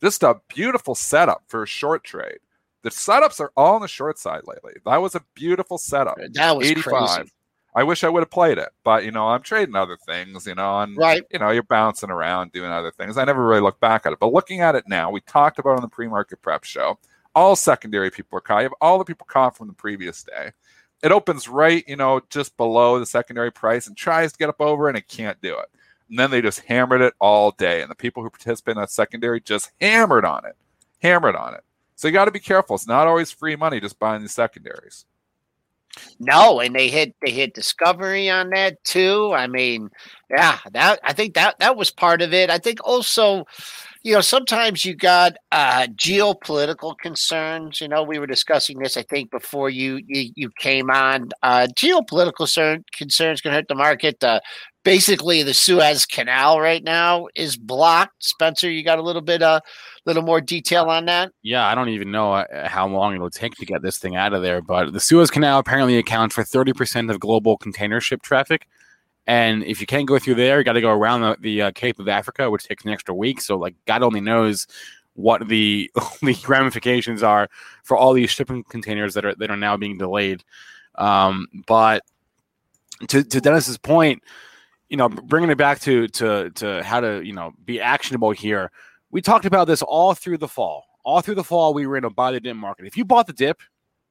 Just 0.03 0.23
a 0.23 0.39
beautiful 0.49 0.95
setup 0.95 1.45
for 1.47 1.63
a 1.63 1.67
short 1.67 2.05
trade. 2.05 2.41
The 2.83 2.91
setups 2.91 3.41
are 3.41 3.53
all 3.57 3.77
on 3.77 3.81
the 3.81 3.89
short 3.89 4.19
side 4.19 4.43
lately. 4.45 4.75
That 4.85 5.01
was 5.01 5.15
a 5.15 5.25
beautiful 5.33 5.79
setup. 5.79 6.19
That 6.35 6.59
was 6.59 6.67
85. 6.67 6.85
Crazy. 6.93 7.33
I 7.75 7.85
wish 7.85 8.05
I 8.05 8.11
would 8.11 8.21
have 8.21 8.31
played 8.31 8.59
it, 8.59 8.69
but 8.85 9.03
you 9.07 9.13
know, 9.13 9.29
I'm 9.29 9.41
trading 9.41 9.75
other 9.75 9.97
things, 9.97 10.47
you 10.47 10.55
know, 10.55 10.81
and 10.81 10.99
right. 10.99 11.23
you 11.31 11.39
know, 11.39 11.49
you're 11.49 11.63
bouncing 11.63 12.11
around 12.11 12.53
doing 12.53 12.71
other 12.71 12.91
things. 12.91 13.17
I 13.17 13.25
never 13.25 13.47
really 13.47 13.63
look 13.63 13.81
back 13.81 14.05
at 14.05 14.13
it. 14.13 14.19
But 14.19 14.35
looking 14.35 14.61
at 14.61 14.75
it 14.75 14.85
now, 14.87 15.11
we 15.11 15.23
talked 15.23 15.59
about 15.59 15.77
on 15.77 15.83
the 15.83 15.89
pre-market 15.89 16.43
prep 16.43 16.65
show, 16.65 16.99
all 17.35 17.57
secondary 17.57 18.11
people 18.11 18.37
are 18.37 18.43
caught. 18.43 18.59
You 18.59 18.65
have 18.65 18.75
all 18.83 18.99
the 18.99 19.05
people 19.07 19.27
caught 19.27 19.57
from 19.57 19.69
the 19.69 19.73
previous 19.73 20.23
day. 20.23 20.51
It 21.03 21.13
opens 21.13 21.49
right, 21.49 21.85
you 21.89 21.97
know, 21.97 22.21
just 22.29 22.57
below 22.57 22.99
the 22.99 23.07
secondary 23.07 23.51
price 23.51 23.87
and 23.87 23.97
tries 23.97 24.33
to 24.33 24.39
get 24.39 24.49
up 24.49 24.61
over 24.61 24.89
and 24.89 24.99
it 24.99 25.09
can't 25.09 25.41
do 25.41 25.57
it. 25.59 25.71
And 26.11 26.19
then 26.19 26.31
they 26.31 26.43
just 26.43 26.61
hammered 26.61 27.01
it 27.01 27.15
all 27.21 27.53
day. 27.53 27.81
And 27.81 27.91
the 27.91 27.95
people 27.95 28.23
who 28.23 28.31
participate 28.31 28.77
in 28.77 28.81
that 28.81 28.91
secondary 28.91 29.41
just 29.41 29.71
hammered 29.81 30.25
on 30.25 30.45
it. 30.45 30.57
Hammered 31.01 31.37
on 31.37 31.55
it. 31.55 31.63
So 31.97 32.09
you 32.09 32.13
got 32.13 32.27
to 32.27 32.31
be 32.31 32.41
careful. 32.41 32.77
It's 32.77 32.87
not 32.87 33.07
always 33.07 33.31
free 33.31 33.57
money 33.57 33.81
just 33.81 33.99
buying 33.99 34.21
these 34.21 34.35
secondaries. 34.35 35.07
No, 36.19 36.61
and 36.61 36.75
they 36.75 36.89
hit 36.89 37.15
they 37.21 37.33
hit 37.33 37.55
Discovery 37.55 38.31
on 38.31 38.51
that 38.51 38.83
too. 38.85 39.33
I 39.35 39.47
mean, 39.47 39.91
yeah, 40.31 40.59
that 40.73 41.01
I 41.03 41.13
think 41.13 41.35
that 41.35 41.59
that 41.59 41.77
was 41.77 41.91
part 41.91 42.23
of 42.23 42.33
it. 42.33 42.49
I 42.49 42.59
think 42.59 42.79
also, 42.85 43.47
you 44.03 44.15
know, 44.15 44.21
sometimes 44.21 44.85
you 44.85 44.95
got 44.95 45.37
uh, 45.53 45.87
geopolitical 45.95 46.97
concerns. 46.99 47.81
You 47.81 47.89
know, 47.89 48.03
we 48.03 48.19
were 48.19 48.27
discussing 48.27 48.79
this 48.79 48.97
I 48.97 49.03
think 49.03 49.31
before 49.31 49.71
you 49.71 50.01
you, 50.07 50.33
you 50.35 50.51
came 50.59 50.91
on. 50.91 51.31
Uh, 51.43 51.69
geopolitical 51.75 52.35
concern, 52.35 52.85
concerns 52.97 53.41
can 53.41 53.53
hurt 53.53 53.69
the 53.69 53.75
market. 53.75 54.23
Uh, 54.25 54.41
basically, 54.85 55.43
the 55.43 55.55
Suez 55.55 56.07
Canal 56.07 56.61
right 56.61 56.83
now 56.83 57.29
is 57.35 57.57
blocked. 57.57 58.25
Spencer, 58.25 58.71
you 58.71 58.83
got 58.83 58.99
a 58.99 59.03
little 59.03 59.23
bit 59.23 59.43
of 59.43 59.61
little 60.07 60.23
more 60.23 60.41
detail 60.41 60.85
on 60.85 61.05
that? 61.07 61.33
Yeah, 61.43 61.67
I 61.67 61.75
don't 61.75 61.91
even 61.91 62.11
know 62.11 62.33
uh, 62.33 62.69
how 62.69 62.89
long 62.89 63.15
it'll 63.15 63.31
take 63.31 63.55
to 63.57 63.67
get 63.67 63.83
this 63.83 63.99
thing 63.99 64.17
out 64.17 64.33
of 64.33 64.43
there. 64.43 64.63
But 64.63 64.93
the 64.93 65.01
Suez 65.01 65.31
Canal 65.31 65.59
apparently 65.59 65.99
accounts 65.99 66.35
for 66.35 66.43
30% 66.43 67.11
of 67.11 67.21
global 67.21 67.57
container 67.57 68.01
ship 68.01 68.23
traffic. 68.23 68.67
And 69.27 69.63
if 69.65 69.81
you 69.81 69.87
can't 69.87 70.09
go 70.09 70.19
through 70.19 70.37
there, 70.37 70.59
you 70.59 70.65
got 70.65 70.73
to 70.73 70.81
go 70.81 70.91
around 70.91 71.21
the, 71.21 71.37
the 71.41 71.63
uh, 71.63 71.71
Cape 71.73 72.01
of 72.01 72.09
Africa, 72.09 72.51
which 72.51 72.65
takes 72.65 72.85
an 72.85 72.91
extra 72.91 73.15
week. 73.15 73.41
So, 73.41 73.57
like, 73.57 73.75
God 73.87 74.03
only 74.03 74.21
knows 74.21 74.67
what 75.15 75.47
the 75.49 75.91
the 76.23 76.37
ramifications 76.49 77.23
are 77.23 77.49
for 77.85 77.97
all 77.97 78.13
these 78.13 78.31
shipping 78.31 78.65
containers 78.65 79.15
that 79.15 79.25
are 79.25 79.35
that 79.37 79.51
are 79.51 79.57
now 79.57 79.77
being 79.77 79.99
delayed. 79.99 80.43
Um, 80.97 81.47
but 81.67 82.03
to, 83.09 83.23
to 83.23 83.41
Dennis's 83.41 83.79
point, 83.79 84.23
you 84.89 84.97
know, 84.97 85.09
bringing 85.09 85.51
it 85.51 85.59
back 85.59 85.81
to 85.81 86.09
to 86.09 86.51
to 86.51 86.83
how 86.83 87.01
to 87.01 87.23
you 87.25 87.33
know 87.33 87.53
be 87.65 87.81
actionable 87.81 88.33
here 88.33 88.71
we 89.11 89.21
talked 89.21 89.45
about 89.45 89.67
this 89.67 89.83
all 89.83 90.15
through 90.15 90.39
the 90.39 90.49
fall. 90.49 90.87
All 91.05 91.21
through 91.21 91.35
the 91.37 91.45
fall, 91.45 91.75
we 91.75 91.87
were 91.87 91.97
in 91.97 92.05
a 92.05 92.11
buy 92.11 92.33
the 92.33 92.41
dip 92.41 92.57
market. 92.57 92.87
If 92.87 92.97
you 92.97 93.05
bought 93.05 93.27
the 93.27 93.33
dip 93.33 93.61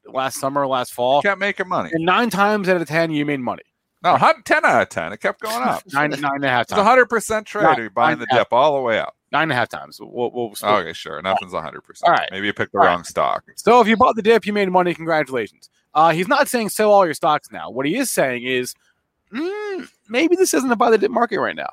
last 0.06 0.40
summer, 0.40 0.66
last 0.68 0.94
fall, 0.94 1.18
you 1.18 1.30
kept 1.30 1.40
making 1.40 1.68
money. 1.68 1.92
And 1.94 2.04
nine 2.04 2.30
times 2.30 2.68
out 2.68 2.82
of 2.82 2.88
ten, 2.88 3.12
you 3.12 3.26
made 3.26 3.40
money. 3.40 3.64
No, 4.02 4.18
10 4.18 4.66
out 4.66 4.82
of 4.82 4.90
10. 4.90 5.14
It 5.14 5.20
kept 5.20 5.42
going 5.42 5.62
up. 5.62 5.84
nine, 5.94 6.12
nine 6.12 6.36
and 6.36 6.46
a 6.46 6.50
half 6.50 6.68
times. 6.68 6.82
It's 6.82 7.14
100% 7.14 7.46
trade. 7.46 7.64
Nine, 7.64 7.78
You're 7.78 7.90
buying 7.90 8.20
the 8.20 8.28
dip 8.32 8.54
all 8.54 8.76
the 8.76 8.82
way 8.82 9.00
up. 9.00 9.16
Nine 9.32 9.44
and 9.44 9.52
a 9.52 9.56
half 9.56 9.70
times. 9.70 10.00
We'll, 10.00 10.32
we'll 10.32 10.54
okay, 10.64 10.94
sure. 10.94 11.22
Nothing's 11.22 11.52
100%. 11.52 11.82
All 12.04 12.12
right. 12.12 12.30
Maybe 12.32 12.48
you 12.48 12.54
picked 12.54 12.72
the 12.72 12.80
all 12.80 12.86
wrong 12.86 13.00
right. 13.00 13.06
stock. 13.06 13.44
So 13.58 13.82
if 13.82 13.88
you 13.88 13.98
bought 13.98 14.16
the 14.16 14.22
dip, 14.22 14.46
you 14.46 14.54
made 14.54 14.70
money. 14.70 14.94
Congratulations. 14.94 15.70
Uh, 15.94 16.12
he's 16.12 16.28
not 16.28 16.48
saying 16.48 16.70
sell 16.70 16.92
all 16.92 17.06
your 17.06 17.14
stocks 17.14 17.52
now. 17.52 17.70
What 17.70 17.86
he 17.86 17.98
is 17.98 18.10
saying 18.10 18.44
is 18.44 18.74
mm, 19.34 19.90
maybe 20.08 20.36
this 20.36 20.54
isn't 20.54 20.72
a 20.72 20.76
buy 20.76 20.90
the 20.92 20.98
dip 20.98 21.12
market 21.12 21.40
right 21.40 21.56
now. 21.56 21.70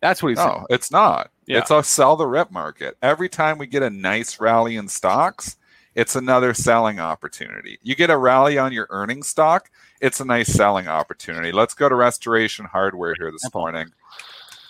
That's 0.00 0.22
what 0.22 0.30
he's 0.30 0.38
no, 0.38 0.44
saying. 0.44 0.66
it's 0.70 0.90
not. 0.90 1.30
Yeah. 1.46 1.58
It's 1.58 1.70
a 1.70 1.82
sell 1.82 2.16
the 2.16 2.26
rip 2.26 2.50
market. 2.52 2.96
Every 3.02 3.28
time 3.28 3.58
we 3.58 3.66
get 3.66 3.82
a 3.82 3.90
nice 3.90 4.38
rally 4.38 4.76
in 4.76 4.88
stocks, 4.88 5.56
it's 5.94 6.14
another 6.14 6.54
selling 6.54 7.00
opportunity. 7.00 7.78
You 7.82 7.96
get 7.96 8.10
a 8.10 8.16
rally 8.16 8.58
on 8.58 8.72
your 8.72 8.86
earning 8.90 9.22
stock, 9.22 9.70
it's 10.00 10.20
a 10.20 10.24
nice 10.24 10.50
selling 10.52 10.88
opportunity. 10.88 11.52
Let's 11.52 11.74
go 11.74 11.88
to 11.88 11.94
Restoration 11.94 12.64
Hardware 12.64 13.14
here 13.18 13.30
this 13.30 13.52
morning. 13.52 13.90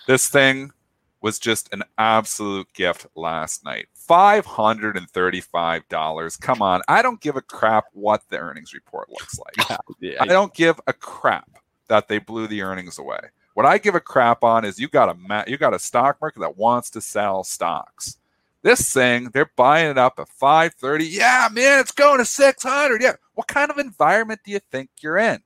This 0.06 0.28
thing 0.28 0.72
was 1.20 1.38
just 1.38 1.72
an 1.72 1.84
absolute 1.98 2.72
gift 2.72 3.06
last 3.14 3.64
night. 3.64 3.86
$535. 4.08 6.40
Come 6.40 6.62
on. 6.62 6.80
I 6.88 7.02
don't 7.02 7.20
give 7.20 7.36
a 7.36 7.42
crap 7.42 7.84
what 7.92 8.22
the 8.28 8.38
earnings 8.38 8.72
report 8.72 9.10
looks 9.10 9.38
like. 9.38 9.70
I 10.20 10.26
don't 10.26 10.54
give 10.54 10.80
a 10.86 10.92
crap 10.92 11.50
that 11.88 12.06
they 12.08 12.18
blew 12.18 12.46
the 12.46 12.62
earnings 12.62 12.98
away. 12.98 13.18
What 13.54 13.66
I 13.66 13.78
give 13.78 13.96
a 13.96 14.00
crap 14.00 14.44
on 14.44 14.64
is 14.64 14.78
you 14.78 14.86
got 14.88 15.08
a 15.08 15.16
you 15.48 15.56
got 15.56 15.74
a 15.74 15.80
stock 15.80 16.20
market 16.20 16.38
that 16.40 16.56
wants 16.56 16.90
to 16.90 17.00
sell 17.00 17.42
stocks. 17.42 18.18
This 18.62 18.92
thing, 18.92 19.30
they're 19.32 19.50
buying 19.56 19.90
it 19.90 19.98
up 19.98 20.18
at 20.18 20.28
530. 20.28 21.06
Yeah, 21.06 21.48
man, 21.52 21.80
it's 21.80 21.92
going 21.92 22.18
to 22.18 22.24
600. 22.24 23.02
Yeah. 23.02 23.14
What 23.38 23.46
kind 23.46 23.70
of 23.70 23.78
environment 23.78 24.40
do 24.44 24.50
you 24.50 24.58
think 24.72 24.90
you're 25.00 25.16
in? 25.16 25.38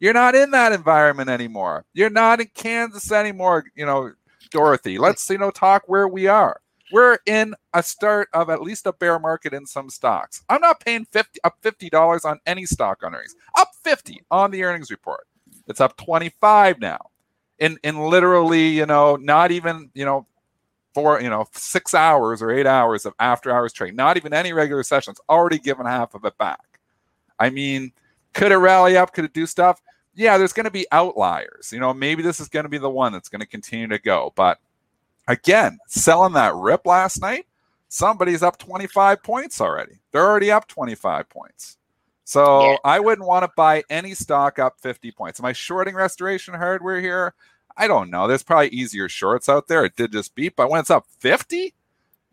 You're 0.00 0.14
not 0.14 0.34
in 0.34 0.50
that 0.52 0.72
environment 0.72 1.28
anymore. 1.28 1.84
You're 1.92 2.08
not 2.08 2.40
in 2.40 2.48
Kansas 2.54 3.12
anymore, 3.12 3.66
you 3.74 3.84
know, 3.84 4.12
Dorothy. 4.50 4.96
Let's, 4.96 5.28
you 5.28 5.36
know, 5.36 5.50
talk 5.50 5.82
where 5.86 6.08
we 6.08 6.26
are. 6.26 6.62
We're 6.90 7.18
in 7.26 7.54
a 7.74 7.82
start 7.82 8.30
of 8.32 8.48
at 8.48 8.62
least 8.62 8.86
a 8.86 8.94
bear 8.94 9.18
market 9.18 9.52
in 9.52 9.66
some 9.66 9.90
stocks. 9.90 10.42
I'm 10.48 10.62
not 10.62 10.80
paying 10.80 11.04
50 11.04 11.40
up 11.44 11.60
$50 11.62 12.24
on 12.24 12.40
any 12.46 12.64
stock 12.64 13.02
on 13.02 13.14
earnings. 13.14 13.36
Up 13.58 13.72
50 13.82 14.22
on 14.30 14.50
the 14.50 14.64
earnings 14.64 14.90
report. 14.90 15.26
It's 15.68 15.82
up 15.82 15.98
25 15.98 16.80
now 16.80 17.10
in 17.58 17.78
in 17.84 17.98
literally 17.98 18.68
you 18.68 18.86
know 18.86 19.16
not 19.16 19.50
even 19.50 19.90
you 19.92 20.06
know 20.06 20.26
four 20.94 21.20
you 21.20 21.28
know 21.28 21.46
six 21.52 21.92
hours 21.92 22.40
or 22.40 22.50
eight 22.50 22.66
hours 22.66 23.04
of 23.04 23.12
after 23.20 23.50
hours 23.52 23.72
trading 23.72 23.96
not 23.96 24.16
even 24.16 24.32
any 24.32 24.52
regular 24.52 24.82
sessions 24.82 25.20
already 25.28 25.58
given 25.58 25.86
half 25.86 26.14
of 26.14 26.24
it 26.24 26.36
back 26.38 26.73
i 27.38 27.50
mean 27.50 27.92
could 28.32 28.52
it 28.52 28.56
rally 28.56 28.96
up 28.96 29.12
could 29.12 29.24
it 29.24 29.32
do 29.32 29.46
stuff 29.46 29.80
yeah 30.14 30.38
there's 30.38 30.52
going 30.52 30.64
to 30.64 30.70
be 30.70 30.86
outliers 30.92 31.70
you 31.72 31.80
know 31.80 31.92
maybe 31.94 32.22
this 32.22 32.40
is 32.40 32.48
going 32.48 32.64
to 32.64 32.68
be 32.68 32.78
the 32.78 32.90
one 32.90 33.12
that's 33.12 33.28
going 33.28 33.40
to 33.40 33.46
continue 33.46 33.88
to 33.88 33.98
go 33.98 34.32
but 34.36 34.58
again 35.28 35.78
selling 35.86 36.32
that 36.32 36.54
rip 36.54 36.86
last 36.86 37.20
night 37.20 37.46
somebody's 37.88 38.42
up 38.42 38.58
25 38.58 39.22
points 39.22 39.60
already 39.60 40.00
they're 40.12 40.26
already 40.26 40.50
up 40.50 40.66
25 40.66 41.28
points 41.28 41.78
so 42.24 42.70
yeah. 42.70 42.76
I 42.84 43.00
wouldn't 43.00 43.28
want 43.28 43.44
to 43.44 43.52
buy 43.54 43.84
any 43.90 44.14
stock 44.14 44.58
up 44.58 44.80
50 44.80 45.12
points. 45.12 45.38
Am 45.38 45.46
I 45.46 45.52
shorting 45.52 45.94
restoration 45.94 46.54
hardware 46.54 47.00
here? 47.00 47.34
I 47.76 47.86
don't 47.86 48.10
know. 48.10 48.26
There's 48.26 48.42
probably 48.42 48.68
easier 48.68 49.08
shorts 49.08 49.48
out 49.48 49.68
there. 49.68 49.84
It 49.84 49.96
did 49.96 50.12
just 50.12 50.34
beat, 50.34 50.56
but 50.56 50.70
when 50.70 50.80
it's 50.80 50.90
up 50.90 51.06
50, 51.18 51.74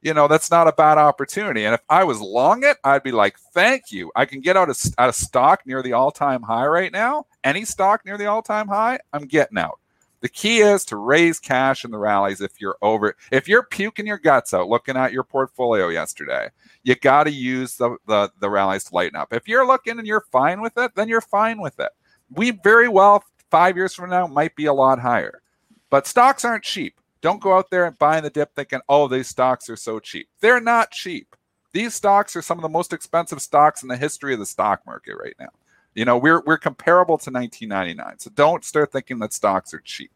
you 0.02 0.14
know, 0.14 0.28
that's 0.28 0.50
not 0.50 0.68
a 0.68 0.74
bad 0.74 0.98
opportunity. 0.98 1.66
And 1.66 1.74
if 1.74 1.82
I 1.90 2.04
was 2.04 2.20
long 2.20 2.64
it, 2.64 2.78
I'd 2.84 3.04
be 3.04 3.12
like, 3.12 3.38
thank 3.54 3.92
you. 3.92 4.12
I 4.16 4.26
can 4.26 4.42
get 4.42 4.58
out 4.58 4.70
of, 4.70 4.78
out 4.98 5.10
of 5.10 5.16
stock 5.16 5.62
near 5.66 5.84
the 5.84 5.94
all 5.94 6.12
time 6.12 6.42
high 6.42 6.66
right 6.66 6.92
now. 6.92 7.26
Any 7.44 7.66
stock 7.66 8.06
near 8.06 8.18
the 8.18 8.26
all 8.26 8.42
time 8.42 8.68
high, 8.68 9.00
I'm 9.14 9.26
getting 9.26 9.58
out. 9.58 9.80
The 10.22 10.30
key 10.30 10.60
is 10.60 10.86
to 10.86 10.98
raise 10.98 11.40
cash 11.40 11.84
in 11.84 11.90
the 11.90 11.98
rallies 11.98 12.42
if 12.42 12.62
you're 12.62 12.78
over 12.84 13.16
if 13.32 13.48
you're 13.48 13.64
puking 13.64 14.06
your 14.06 14.20
guts 14.20 14.54
out 14.54 14.70
looking 14.70 14.96
at 14.96 15.12
your 15.12 15.24
portfolio 15.24 15.88
yesterday, 15.88 16.50
you 16.84 16.94
got 16.96 17.24
to 17.24 17.32
use 17.32 17.76
the, 17.76 17.98
the 18.06 18.32
the 18.40 18.50
rallies 18.50 18.84
to 18.86 18.96
lighten 18.96 19.16
up. 19.16 19.34
If 19.34 19.48
you're 19.48 19.66
looking 19.66 19.98
and 19.98 20.08
you're 20.08 20.26
fine 20.32 20.62
with 20.62 20.78
it, 20.78 20.94
then 20.94 21.08
you're 21.08 21.22
fine 21.22 21.60
with 21.60 21.80
it. 21.80 21.90
We 22.30 22.52
very 22.52 22.88
well 22.88 23.24
5 23.50 23.76
years 23.76 23.96
from 23.96 24.12
now 24.12 24.28
might 24.28 24.56
be 24.56 24.66
a 24.66 24.74
lot 24.74 25.00
higher. 25.00 25.42
But 25.90 26.06
stocks 26.06 26.46
aren't 26.46 26.64
cheap. 26.64 27.01
Don't 27.22 27.42
go 27.42 27.56
out 27.56 27.70
there 27.70 27.86
and 27.86 27.98
buy 27.98 28.18
in 28.18 28.24
the 28.24 28.30
dip 28.30 28.56
thinking, 28.56 28.82
"Oh, 28.90 29.08
these 29.08 29.28
stocks 29.28 29.70
are 29.70 29.76
so 29.76 30.00
cheap." 30.00 30.28
They're 30.40 30.62
not 30.62 30.92
cheap. 30.92 31.36
These 31.74 31.96
stocks 31.96 32.36
are 32.36 32.42
some 32.42 32.58
of 32.58 32.64
the 32.64 32.70
most 32.70 32.94
expensive 32.94 33.42
stocks 33.42 33.84
in 33.84 33.90
the 33.90 33.98
history 33.98 34.34
of 34.34 34.40
the 34.40 34.46
stock 34.46 34.86
market 34.86 35.16
right 35.18 35.36
now. 35.40 35.50
You 35.94 36.06
know, 36.06 36.18
we're 36.18 36.42
we're 36.42 36.58
comparable 36.58 37.18
to 37.18 37.32
1999. 37.32 38.20
So 38.20 38.30
don't 38.32 38.66
start 38.66 38.92
thinking 38.92 39.20
that 39.20 39.34
stocks 39.34 39.74
are 39.74 39.80
cheap. 39.80 40.12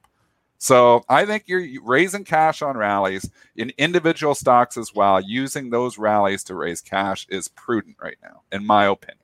So 0.57 1.03
I 1.09 1.25
think 1.25 1.43
you're 1.47 1.65
raising 1.83 2.23
cash 2.23 2.61
on 2.61 2.77
rallies 2.77 3.29
in 3.55 3.71
individual 3.77 4.35
stocks 4.35 4.77
as 4.77 4.95
well. 4.95 5.19
Using 5.21 5.69
those 5.69 5.97
rallies 5.97 6.43
to 6.45 6.55
raise 6.55 6.81
cash 6.81 7.27
is 7.29 7.49
prudent 7.49 7.97
right 8.01 8.17
now, 8.23 8.41
in 8.51 8.65
my 8.65 8.85
opinion. 8.85 9.19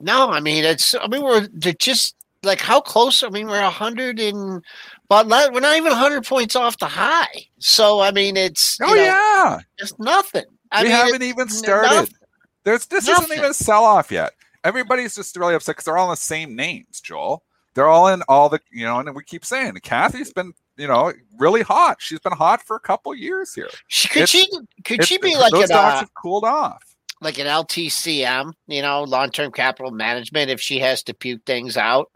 No, 0.00 0.30
I 0.30 0.40
mean 0.40 0.64
it's. 0.64 0.94
I 0.94 1.08
mean 1.08 1.22
we're 1.22 1.48
just 1.78 2.14
like 2.42 2.60
how 2.60 2.80
close. 2.80 3.22
I 3.22 3.28
mean 3.30 3.48
we're 3.48 3.60
a 3.60 3.70
hundred 3.70 4.20
and, 4.20 4.62
but 5.08 5.26
we're 5.26 5.60
not 5.60 5.76
even 5.76 5.92
hundred 5.92 6.24
points 6.24 6.56
off 6.56 6.78
the 6.78 6.86
high. 6.86 7.46
So 7.58 8.00
I 8.00 8.10
mean 8.10 8.36
it's. 8.36 8.78
Oh 8.82 8.86
know, 8.86 8.94
yeah, 8.94 9.60
it's 9.78 9.98
nothing. 9.98 10.44
I 10.70 10.82
we 10.82 10.88
mean, 10.88 10.96
haven't 10.96 11.22
even 11.22 11.48
started. 11.48 11.88
Nothing. 11.88 12.14
There's 12.64 12.86
this 12.86 13.06
nothing. 13.06 13.24
isn't 13.24 13.38
even 13.38 13.50
a 13.50 13.54
sell 13.54 13.84
off 13.84 14.10
yet 14.10 14.32
everybody's 14.64 15.14
just 15.14 15.36
really 15.36 15.54
upset 15.54 15.76
because 15.76 15.84
they're 15.84 15.98
all 15.98 16.06
in 16.06 16.12
the 16.12 16.16
same 16.16 16.54
names, 16.54 17.00
Joel. 17.00 17.42
They're 17.74 17.88
all 17.88 18.08
in 18.08 18.22
all 18.28 18.48
the, 18.48 18.60
you 18.70 18.84
know, 18.84 18.98
and 18.98 19.14
we 19.14 19.22
keep 19.24 19.44
saying 19.44 19.74
Cathie's 19.82 20.32
been, 20.32 20.52
you 20.76 20.88
know, 20.88 21.12
really 21.38 21.62
hot. 21.62 21.98
She's 22.00 22.18
been 22.18 22.32
hot 22.32 22.62
for 22.62 22.76
a 22.76 22.80
couple 22.80 23.14
years 23.14 23.54
here. 23.54 23.68
She, 23.86 24.08
could 24.08 24.22
it's, 24.22 24.32
she 24.32 24.46
could 24.84 25.04
she 25.04 25.18
be 25.18 25.36
like 25.36 25.52
those 25.52 25.62
an, 25.62 25.68
stocks 25.68 25.96
uh, 25.96 26.00
have 26.00 26.14
cooled 26.14 26.44
off, 26.44 26.82
like 27.20 27.38
an 27.38 27.46
LTCM, 27.46 28.52
you 28.66 28.82
know, 28.82 29.04
long 29.04 29.30
term 29.30 29.52
capital 29.52 29.92
management? 29.92 30.50
If 30.50 30.60
she 30.60 30.80
has 30.80 31.02
to 31.04 31.14
puke 31.14 31.44
things 31.46 31.76
out, 31.76 32.10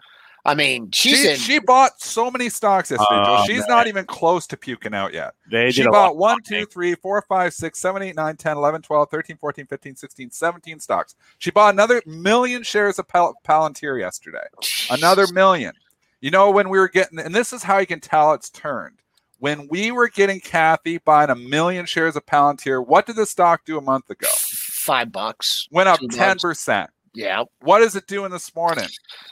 I 0.45 0.55
mean, 0.55 0.91
she's 0.91 1.21
she, 1.21 1.29
in, 1.31 1.37
she 1.37 1.59
bought 1.61 2.01
so 2.01 2.29
many 2.29 2.49
stocks 2.49 2.91
yesterday, 2.91 3.21
uh, 3.21 3.45
She's 3.45 3.61
man. 3.61 3.69
not 3.69 3.87
even 3.87 4.05
close 4.05 4.47
to 4.49 4.57
puking 4.57 4.93
out 4.93 5.13
yet. 5.13 5.35
They 5.49 5.71
she 5.71 5.87
bought 5.87 6.17
1, 6.17 6.43
2, 6.43 6.67
3, 6.67 6.95
4, 6.97 7.23
5, 7.23 7.55
6, 7.55 7.79
7, 7.79 8.03
8, 8.03 8.17
9, 8.17 8.37
10, 8.37 8.57
11, 8.57 8.83
12, 8.83 9.11
13, 9.11 9.37
14, 9.37 9.67
15, 9.67 9.97
16, 9.97 10.31
17 10.31 10.81
stocks. 10.81 11.15
She 11.39 11.53
bought 11.53 11.75
another 11.75 12.03
million 12.07 12.65
shares 12.65 12.99
of 12.99 13.07
Pal- 13.07 13.37
Palantir 13.47 14.01
yesterday. 14.01 14.43
Another 14.91 15.29
million. 15.29 15.75
You 16.21 16.33
know, 16.33 16.51
when 16.51 16.69
we 16.69 16.79
were 16.79 16.89
getting, 16.89 17.21
and 17.21 17.35
this 17.35 17.53
is 17.53 17.63
how 17.63 17.79
you 17.79 17.87
can 17.87 18.01
tell 18.01 18.33
it's 18.33 18.51
turned. 18.51 18.99
When 19.39 19.69
we 19.69 19.91
were 19.91 20.09
getting 20.09 20.41
Cathie 20.41 20.99
buying 20.99 21.31
a 21.31 21.35
million 21.35 21.85
shares 21.87 22.15
of 22.15 22.25
Palantir, 22.27 22.85
what 22.85 23.07
did 23.07 23.17
the 23.17 23.27
stock 23.27 23.65
do 23.65 23.77
a 23.77 23.81
month 23.81 24.09
ago? 24.11 24.29
Five 24.33 25.11
bucks. 25.13 25.69
Went 25.71 25.89
up 25.89 26.01
10%. 26.01 26.89
Yeah. 27.15 27.45
What 27.61 27.83
is 27.83 27.97
it 27.97 28.07
doing 28.07 28.31
this 28.31 28.55
morning? 28.55 28.89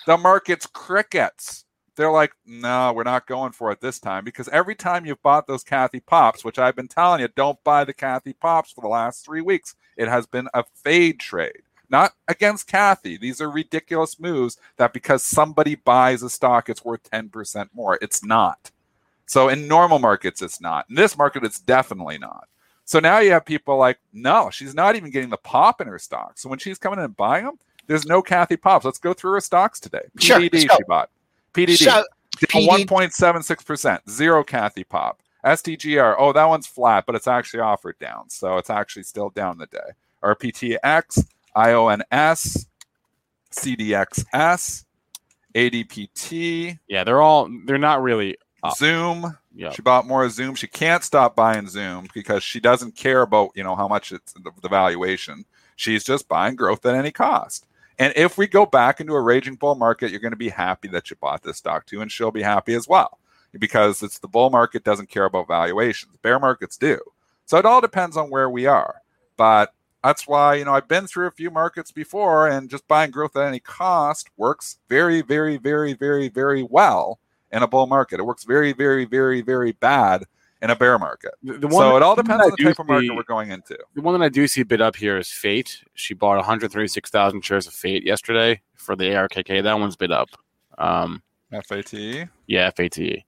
The 0.07 0.17
market's 0.17 0.67
crickets. 0.67 1.65
They're 1.97 2.11
like, 2.11 2.33
no, 2.47 2.93
we're 2.93 3.03
not 3.03 3.27
going 3.27 3.53
for 3.53 3.71
it 3.73 3.81
this 3.81 3.99
time 3.99 4.25
because 4.25 4.49
every 4.49 4.75
time 4.75 5.05
you've 5.05 5.23
bought 5.23 5.47
those 5.47 5.65
Cathie 5.65 6.05
Pops, 6.05 6.45
which 6.45 6.59
I've 6.59 6.77
been 6.77 6.89
telling 6.89 7.21
you, 7.21 7.29
don't 7.37 7.63
buy 7.65 7.85
the 7.85 7.93
Cathie 7.93 8.39
Pops 8.39 8.73
for 8.73 8.81
the 8.81 8.89
last 8.89 9.25
three 9.25 9.43
weeks. 9.43 9.75
It 9.97 10.09
has 10.09 10.27
been 10.27 10.49
a 10.55 10.65
fade 10.83 11.21
trade, 11.21 11.63
not 11.91 12.13
against 12.29 12.69
Cathie. 12.69 13.19
These 13.19 13.41
are 13.41 13.51
ridiculous 13.51 14.19
moves 14.19 14.57
that 14.79 14.95
because 14.95 15.23
somebody 15.23 15.75
buys 15.75 16.23
a 16.23 16.31
stock, 16.31 16.71
it's 16.71 16.85
worth 16.85 17.11
10% 17.11 17.69
more. 17.75 17.99
It's 18.01 18.25
not. 18.25 18.71
So 19.27 19.49
in 19.49 19.69
normal 19.69 19.99
markets, 19.99 20.43
it's 20.43 20.61
not. 20.61 20.87
In 20.89 20.95
this 20.95 21.19
market, 21.19 21.45
it's 21.45 21.61
definitely 21.61 22.19
not. 22.19 22.49
So 22.85 22.99
now 22.99 23.19
you 23.19 23.31
have 23.31 23.45
people 23.45 23.77
like, 23.77 23.99
no, 24.13 24.51
she's 24.51 24.75
not 24.75 24.97
even 24.97 25.11
getting 25.11 25.31
the 25.31 25.37
pop 25.37 25.81
in 25.81 25.87
her 25.87 25.99
stock. 25.99 26.39
So 26.39 26.49
when 26.49 26.59
she's 26.59 26.79
coming 26.79 26.99
in 26.99 27.05
and 27.05 27.17
buying 27.17 27.45
them, 27.45 27.59
there's 27.91 28.07
no 28.07 28.23
Cathie 28.23 28.57
Pops. 28.57 28.85
Let's 28.85 29.01
go 29.01 29.13
through 29.13 29.33
her 29.33 29.41
stocks 29.41 29.81
today. 29.81 30.03
PDD 30.17 30.61
sure, 30.61 30.77
she 30.77 30.83
bought. 30.87 31.11
PDD. 31.53 32.05
PD. 32.37 32.87
1.76%. 32.87 34.09
Zero 34.09 34.45
Cathie 34.45 34.89
Pop. 34.89 35.21
STGR. 35.45 36.15
Oh, 36.17 36.33
that 36.33 36.49
one's 36.49 36.69
flat, 36.69 37.05
but 37.05 37.17
it's 37.17 37.27
actually 37.27 37.59
offered 37.59 37.99
down. 37.99 38.31
So 38.31 38.59
it's 38.59 38.71
actually 38.71 39.03
still 39.03 39.31
down 39.31 39.59
the 39.59 39.67
day. 39.67 39.79
RPTX, 40.23 41.27
IONS, 41.57 42.67
CDXS, 43.51 44.85
ADPT. 45.57 46.79
Yeah, 46.87 47.03
they're 47.03 47.21
all, 47.21 47.51
they're 47.65 47.77
not 47.77 48.03
really 48.03 48.37
up. 48.63 48.77
Zoom. 48.77 49.37
Yep. 49.57 49.75
She 49.75 49.83
bought 49.83 50.07
more 50.07 50.29
Zoom. 50.31 50.55
She 50.55 50.69
can't 50.69 51.03
stop 51.03 51.35
buying 51.35 51.67
Zoom 51.67 52.07
because 52.15 52.45
she 52.45 52.61
doesn't 52.61 52.95
care 52.95 53.23
about, 53.23 53.51
you 53.57 53.65
know, 53.65 53.75
how 53.75 53.89
much 53.89 54.13
it's 54.13 54.33
the, 54.35 54.53
the 54.63 54.69
valuation. 54.69 55.45
She's 55.75 56.05
just 56.05 56.29
buying 56.29 56.55
growth 56.55 56.87
at 56.87 56.95
any 56.95 57.11
cost. 57.11 57.67
And 58.01 58.15
if 58.17 58.39
we 58.39 58.47
go 58.47 58.65
back 58.65 58.99
into 59.01 59.13
a 59.13 59.21
raging 59.21 59.57
bull 59.57 59.75
market, 59.75 60.11
you're 60.11 60.21
going 60.21 60.33
to 60.33 60.37
be 60.37 60.49
happy 60.49 60.89
that 60.89 61.11
you 61.11 61.17
bought 61.21 61.43
this 61.43 61.59
stock 61.59 61.85
too, 61.85 62.01
and 62.01 62.11
she'll 62.11 62.31
be 62.31 62.43
happy 62.43 62.73
as 62.73 62.89
well 62.89 63.19
because 63.59 64.03
it's 64.03 64.19
the 64.19 64.27
bull 64.27 64.49
market 64.49 64.85
doesn't 64.85 65.11
care 65.11 65.27
about 65.27 65.47
valuations. 65.47 66.17
Bear 66.23 66.39
markets 66.39 66.79
do. 66.79 66.99
So 67.45 67.59
it 67.59 67.67
all 67.67 67.83
depends 67.83 68.17
on 68.17 68.31
where 68.31 68.49
we 68.49 68.65
are. 68.65 69.03
But 69.37 69.75
that's 70.03 70.27
why, 70.27 70.55
you 70.55 70.65
know, 70.65 70.73
I've 70.73 70.89
been 70.89 71.07
through 71.07 71.27
a 71.27 71.33
few 71.33 71.51
markets 71.51 71.93
before 71.93 72.49
and 72.49 72.71
just 72.71 72.89
buying 72.89 73.11
growth 73.11 73.37
at 73.37 73.47
any 73.47 73.61
cost 73.61 74.31
works 74.39 74.79
very, 74.89 75.21
very, 75.21 75.59
very, 75.59 75.93
very, 75.93 76.31
very 76.31 76.63
well 76.63 77.19
in 77.53 77.63
a 77.63 77.69
bull 77.69 77.87
market. 77.87 78.19
It 78.19 78.25
works 78.25 78.45
very, 78.45 78.73
very, 78.73 79.05
very, 79.05 79.43
very 79.43 79.73
bad 79.73 80.25
in 80.63 80.71
a 80.71 80.77
bear 80.77 80.99
market. 80.99 81.33
The, 81.43 81.59
the 81.59 81.71
so 81.71 81.97
it 81.97 82.03
all 82.03 82.17
depends 82.17 82.45
on 82.45 82.51
the 82.51 82.65
type 82.65 82.77
see, 82.77 82.83
of 82.83 82.89
market 82.89 83.15
we're 83.15 83.23
going 83.23 83.51
into. 83.51 83.79
The 83.95 84.01
one 84.01 84.19
that 84.19 84.25
I 84.25 84.29
do 84.29 84.47
see 84.47 84.63
bid 84.63 84.81
up 84.81 84.97
here 84.97 85.19
is 85.19 85.31
Fate. 85.31 85.83
She 85.95 86.15
bought 86.15 86.37
136,000 86.37 87.43
shares 87.43 87.67
of 87.67 87.73
Fate 87.73 88.05
yesterday 88.05 88.61
for 88.75 88.97
the 88.97 89.05
ARKK. 89.05 89.63
That 89.63 89.79
one's 89.79 89.97
bid 89.97 90.13
up. 90.13 90.29
Um, 90.79 91.23
FATE? 91.51 92.29
Yeah, 92.47 92.71
FATE. 92.71 93.25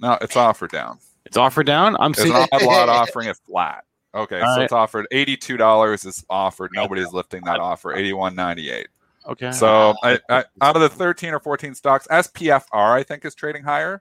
No, 0.00 0.18
it's 0.20 0.36
offered 0.36 0.70
down. 0.70 0.98
It's 1.24 1.36
offered 1.36 1.66
down? 1.66 1.96
I'm 1.98 2.12
There's 2.12 2.28
seeing 2.28 2.48
a 2.52 2.64
lot 2.64 2.88
offering 2.88 3.28
it 3.28 3.38
flat. 3.46 3.84
Okay, 4.14 4.40
all 4.40 4.54
so 4.54 4.56
right. 4.56 4.64
it's 4.64 4.72
offered 4.72 5.06
$82 5.12 6.06
is 6.06 6.24
offered. 6.30 6.70
Nobody's 6.74 7.12
lifting 7.12 7.44
that 7.44 7.60
offer. 7.60 7.94
81.98. 7.94 8.86
Okay. 9.26 9.52
So 9.52 9.94
I, 10.02 10.18
I, 10.30 10.44
out 10.62 10.76
of 10.76 10.82
the 10.82 10.88
13 10.88 11.34
or 11.34 11.40
14 11.40 11.74
stocks, 11.74 12.06
SPFR 12.10 12.92
I 12.92 13.02
think 13.02 13.24
is 13.26 13.34
trading 13.34 13.62
higher. 13.62 14.00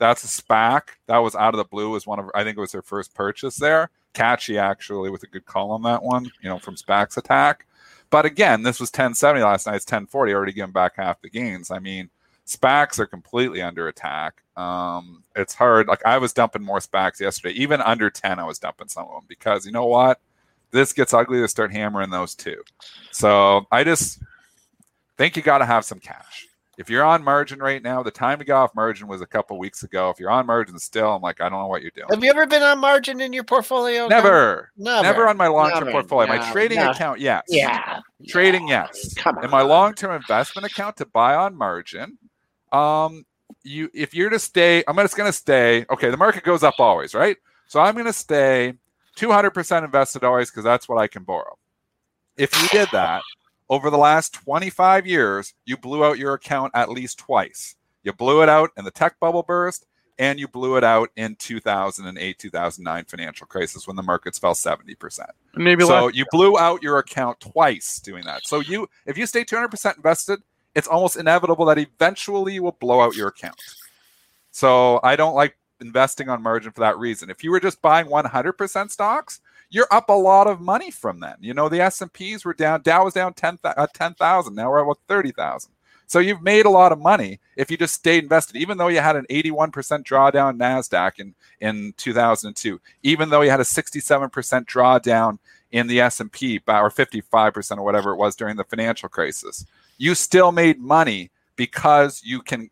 That's 0.00 0.24
a 0.24 0.42
SPAC. 0.42 0.80
That 1.06 1.18
was 1.18 1.36
out 1.36 1.54
of 1.54 1.58
the 1.58 1.64
blue. 1.64 1.90
Was 1.90 2.06
one 2.06 2.18
of 2.18 2.30
I 2.34 2.42
think 2.42 2.56
it 2.56 2.60
was 2.60 2.72
her 2.72 2.82
first 2.82 3.14
purchase 3.14 3.56
there. 3.56 3.90
Cathie 4.14 4.58
actually 4.58 5.10
with 5.10 5.22
a 5.22 5.26
good 5.26 5.44
call 5.44 5.70
on 5.70 5.82
that 5.82 6.02
one. 6.02 6.24
You 6.42 6.48
know 6.48 6.58
from 6.58 6.74
SPAC's 6.74 7.18
attack. 7.18 7.66
But 8.08 8.24
again, 8.24 8.62
this 8.62 8.80
was 8.80 8.88
1070 8.88 9.44
last 9.44 9.66
night. 9.66 9.76
It's 9.76 9.84
1040. 9.84 10.32
Already 10.32 10.52
giving 10.52 10.72
back 10.72 10.96
half 10.96 11.20
the 11.20 11.28
gains. 11.28 11.70
I 11.70 11.78
mean, 11.78 12.10
SPACs 12.46 12.98
are 12.98 13.06
completely 13.06 13.62
under 13.62 13.86
attack. 13.86 14.42
Um, 14.56 15.22
it's 15.36 15.54
hard. 15.54 15.86
Like 15.86 16.04
I 16.04 16.16
was 16.16 16.32
dumping 16.32 16.62
more 16.62 16.80
SPACs 16.80 17.20
yesterday. 17.20 17.54
Even 17.54 17.80
under 17.82 18.10
10, 18.10 18.40
I 18.40 18.44
was 18.44 18.58
dumping 18.58 18.88
some 18.88 19.04
of 19.04 19.12
them 19.12 19.24
because 19.28 19.66
you 19.66 19.70
know 19.70 19.86
what? 19.86 20.18
This 20.72 20.94
gets 20.94 21.12
ugly 21.12 21.40
to 21.40 21.48
start 21.48 21.72
hammering 21.72 22.10
those 22.10 22.34
too. 22.34 22.62
So 23.12 23.66
I 23.70 23.84
just 23.84 24.20
think 25.18 25.36
you 25.36 25.42
got 25.42 25.58
to 25.58 25.66
have 25.66 25.84
some 25.84 26.00
cash 26.00 26.48
if 26.80 26.88
you're 26.88 27.04
on 27.04 27.22
margin 27.22 27.58
right 27.58 27.82
now, 27.82 28.02
the 28.02 28.10
time 28.10 28.38
to 28.38 28.44
get 28.44 28.54
off 28.54 28.74
margin 28.74 29.06
was 29.06 29.20
a 29.20 29.26
couple 29.26 29.58
weeks 29.58 29.82
ago. 29.82 30.08
If 30.08 30.18
you're 30.18 30.30
on 30.30 30.46
margin 30.46 30.78
still, 30.78 31.14
I'm 31.14 31.20
like, 31.20 31.38
I 31.42 31.50
don't 31.50 31.58
know 31.58 31.66
what 31.66 31.82
you're 31.82 31.90
doing. 31.90 32.06
Have 32.08 32.24
you 32.24 32.30
ever 32.30 32.46
been 32.46 32.62
on 32.62 32.78
margin 32.78 33.20
in 33.20 33.34
your 33.34 33.44
portfolio? 33.44 34.08
Never. 34.08 34.72
Never, 34.78 35.02
Never 35.02 35.28
on 35.28 35.36
my 35.36 35.46
long 35.46 35.72
term 35.72 35.88
portfolio. 35.92 36.26
Never, 36.32 36.42
my 36.42 36.52
trading 36.52 36.78
never. 36.78 36.92
account, 36.92 37.20
yes. 37.20 37.42
Yeah. 37.48 38.00
Trading, 38.28 38.66
yes. 38.66 39.12
Come 39.12 39.36
on. 39.36 39.44
In 39.44 39.50
my 39.50 39.60
long 39.60 39.92
term 39.92 40.12
investment 40.16 40.72
account 40.72 40.96
to 40.96 41.04
buy 41.04 41.34
on 41.34 41.54
margin, 41.54 42.16
um, 42.72 43.26
you 43.62 43.90
if 43.92 44.14
you're 44.14 44.30
to 44.30 44.38
stay, 44.38 44.82
I'm 44.88 44.96
just 44.96 45.18
gonna 45.18 45.34
stay. 45.34 45.84
Okay, 45.90 46.08
the 46.08 46.16
market 46.16 46.44
goes 46.44 46.62
up 46.62 46.76
always, 46.78 47.12
right? 47.12 47.36
So 47.66 47.78
I'm 47.80 47.94
gonna 47.94 48.10
stay 48.10 48.72
200% 49.18 49.84
invested 49.84 50.24
always 50.24 50.50
because 50.50 50.64
that's 50.64 50.88
what 50.88 50.96
I 50.96 51.08
can 51.08 51.24
borrow. 51.24 51.58
If 52.38 52.58
you 52.62 52.68
did 52.68 52.88
that, 52.92 53.20
over 53.70 53.88
the 53.88 53.96
last 53.96 54.34
25 54.34 55.06
years, 55.06 55.54
you 55.64 55.76
blew 55.76 56.04
out 56.04 56.18
your 56.18 56.34
account 56.34 56.72
at 56.74 56.90
least 56.90 57.18
twice. 57.18 57.76
You 58.02 58.12
blew 58.12 58.42
it 58.42 58.48
out 58.48 58.70
in 58.76 58.84
the 58.84 58.90
tech 58.90 59.18
bubble 59.20 59.44
burst, 59.44 59.86
and 60.18 60.40
you 60.40 60.48
blew 60.48 60.76
it 60.76 60.82
out 60.84 61.10
in 61.16 61.36
2008, 61.36 62.38
2009 62.38 63.04
financial 63.04 63.46
crisis 63.46 63.86
when 63.86 63.96
the 63.96 64.02
markets 64.02 64.38
fell 64.38 64.54
70%. 64.54 65.20
Maybe 65.54 65.84
so 65.84 66.06
less. 66.06 66.16
you 66.16 66.26
blew 66.32 66.58
out 66.58 66.82
your 66.82 66.98
account 66.98 67.38
twice 67.40 68.00
doing 68.00 68.24
that. 68.24 68.42
So 68.44 68.58
you, 68.60 68.88
if 69.06 69.16
you 69.16 69.24
stay 69.24 69.44
200% 69.44 69.96
invested, 69.96 70.40
it's 70.74 70.88
almost 70.88 71.16
inevitable 71.16 71.64
that 71.66 71.78
eventually 71.78 72.54
you 72.54 72.64
will 72.64 72.76
blow 72.80 73.00
out 73.00 73.14
your 73.14 73.28
account. 73.28 73.60
So 74.50 74.98
I 75.04 75.14
don't 75.14 75.34
like 75.34 75.56
investing 75.80 76.28
on 76.28 76.42
margin 76.42 76.72
for 76.72 76.80
that 76.80 76.98
reason. 76.98 77.30
If 77.30 77.44
you 77.44 77.52
were 77.52 77.60
just 77.60 77.80
buying 77.80 78.06
100% 78.06 78.90
stocks, 78.90 79.40
you're 79.70 79.88
up 79.90 80.08
a 80.08 80.12
lot 80.12 80.46
of 80.46 80.60
money 80.60 80.90
from 80.90 81.20
then. 81.20 81.36
You 81.40 81.54
know, 81.54 81.68
the 81.68 81.80
S&Ps 81.80 82.44
were 82.44 82.54
down, 82.54 82.82
Dow 82.82 83.04
was 83.04 83.14
down 83.14 83.32
10,000. 83.34 83.74
10, 83.76 83.82
uh, 83.82 83.86
10, 83.86 84.54
now 84.54 84.70
we're 84.70 84.80
at 84.80 84.86
what, 84.86 84.98
30,000. 85.08 85.70
So 86.06 86.18
you've 86.18 86.42
made 86.42 86.66
a 86.66 86.70
lot 86.70 86.90
of 86.90 86.98
money 86.98 87.38
if 87.54 87.70
you 87.70 87.76
just 87.76 87.94
stayed 87.94 88.24
invested, 88.24 88.56
even 88.56 88.78
though 88.78 88.88
you 88.88 88.98
had 88.98 89.14
an 89.14 89.26
81% 89.30 89.70
drawdown 90.02 90.58
NASDAQ 90.58 91.20
in, 91.20 91.34
in 91.60 91.94
2002, 91.96 92.80
even 93.04 93.30
though 93.30 93.42
you 93.42 93.50
had 93.50 93.60
a 93.60 93.64
67% 93.64 94.30
drawdown 94.66 95.38
in 95.70 95.86
the 95.86 96.00
S&P 96.00 96.60
or 96.66 96.90
55% 96.90 97.78
or 97.78 97.84
whatever 97.84 98.10
it 98.10 98.16
was 98.16 98.34
during 98.34 98.56
the 98.56 98.64
financial 98.64 99.08
crisis. 99.08 99.64
You 99.98 100.16
still 100.16 100.50
made 100.50 100.80
money 100.80 101.30
because 101.54 102.22
you 102.24 102.42
can 102.42 102.70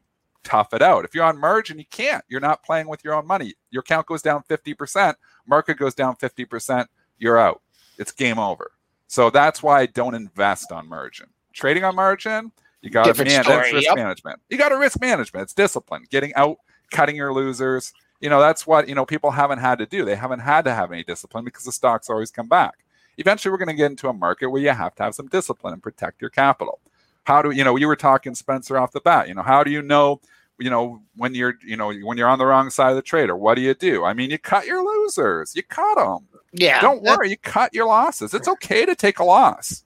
tough 0.49 0.73
it 0.73 0.81
out. 0.81 1.05
If 1.05 1.15
you're 1.15 1.25
on 1.25 1.39
margin, 1.39 1.79
you 1.79 1.85
can't. 1.91 2.25
You're 2.29 2.41
not 2.41 2.65
playing 2.65 2.89
with 2.89 3.05
your 3.05 3.15
own 3.15 3.27
money. 3.27 3.53
Your 3.71 3.81
account 3.81 4.07
goes 4.07 4.23
down 4.23 4.43
50%, 4.49 5.15
market 5.47 5.77
goes 5.77 5.95
down 5.95 6.17
50%, 6.17 6.87
you're 7.19 7.39
out. 7.39 7.61
It's 7.99 8.13
game 8.13 8.39
over. 8.39 8.73
So 9.09 9.29
that's 9.29 9.63
why 9.63 9.81
I 9.81 9.87
don't 9.87 10.15
invest 10.15 10.73
on 10.73 10.89
margin. 10.89 11.27
Trading 11.53 11.85
on 11.85 11.95
margin, 11.95 12.51
you 12.81 12.91
got 12.91 13.15
to 13.15 13.25
man, 13.25 13.45
risk 13.73 13.87
yep. 13.87 13.97
management. 13.97 14.41
You 14.49 14.57
got 14.57 14.71
to 14.71 14.79
risk 14.79 15.01
management. 15.01 15.43
It's 15.43 15.53
discipline. 15.53 16.05
Getting 16.11 16.35
out, 16.35 16.59
cutting 16.91 17.17
your 17.17 17.33
losers. 17.35 17.93
You 18.21 18.31
know, 18.31 18.41
that's 18.41 18.67
what, 18.67 18.89
you 18.89 18.95
know, 18.95 19.05
people 19.05 19.31
haven't 19.31 19.59
had 19.59 19.79
to 19.79 19.87
do. 19.87 20.05
They 20.05 20.17
haven't 20.17 20.41
had 20.41 20.65
to 20.65 20.75
have 20.75 20.93
any 20.93 21.05
discipline 21.05 21.45
because 21.45 21.65
the 21.65 21.73
stocks 21.73 22.09
always 22.09 22.31
come 22.31 22.49
back. 22.49 22.85
Eventually, 23.19 23.51
we're 23.51 23.59
going 23.59 23.69
to 23.69 23.75
get 23.75 23.91
into 23.91 24.09
a 24.09 24.13
market 24.13 24.49
where 24.49 24.63
you 24.63 24.71
have 24.71 24.95
to 24.95 25.03
have 25.03 25.15
some 25.15 25.27
discipline 25.27 25.75
and 25.75 25.83
protect 25.83 26.21
your 26.21 26.31
capital. 26.31 26.81
How 27.25 27.43
do 27.43 27.51
you 27.51 27.63
know? 27.63 27.77
You 27.77 27.89
were 27.89 27.97
talking 27.97 28.35
Spencer 28.35 28.79
off 28.79 28.93
the 28.93 29.01
bat. 29.01 29.29
You 29.29 29.35
know, 29.35 29.43
how 29.43 29.63
do 29.63 29.71
you 29.71 29.83
know? 29.83 30.21
You 30.59 30.71
know, 30.71 31.01
when 31.17 31.35
you're, 31.35 31.55
you 31.65 31.77
know, 31.77 31.93
when 31.93 32.19
you're 32.19 32.29
on 32.29 32.39
the 32.39 32.47
wrong 32.47 32.71
side 32.71 32.91
of 32.91 32.97
the 32.97 33.03
trade, 33.03 33.31
or 33.31 33.37
what 33.37 33.55
do 33.55 33.61
you 33.61 33.75
do? 33.75 34.05
I 34.05 34.13
mean, 34.13 34.31
you 34.31 34.39
cut 34.39 34.67
your 34.67 34.83
losers. 34.83 35.55
You 35.55 35.63
cut 35.63 35.95
them. 35.97 36.27
Yeah. 36.53 36.81
Don't 36.81 37.03
worry. 37.03 37.31
You 37.31 37.37
cut 37.37 37.73
your 37.75 37.87
losses. 37.87 38.35
It's 38.35 38.49
okay 38.49 38.85
to 38.87 38.95
take 38.95 39.19
a 39.19 39.25
loss. 39.25 39.85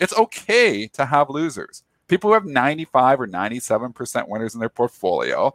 It's 0.00 0.16
okay 0.16 0.86
to 0.88 1.06
have 1.06 1.30
losers. 1.30 1.82
People 2.08 2.30
who 2.30 2.34
have 2.34 2.44
95 2.44 3.20
or 3.20 3.26
97% 3.26 4.28
winners 4.28 4.54
in 4.54 4.60
their 4.60 4.68
portfolio, 4.68 5.54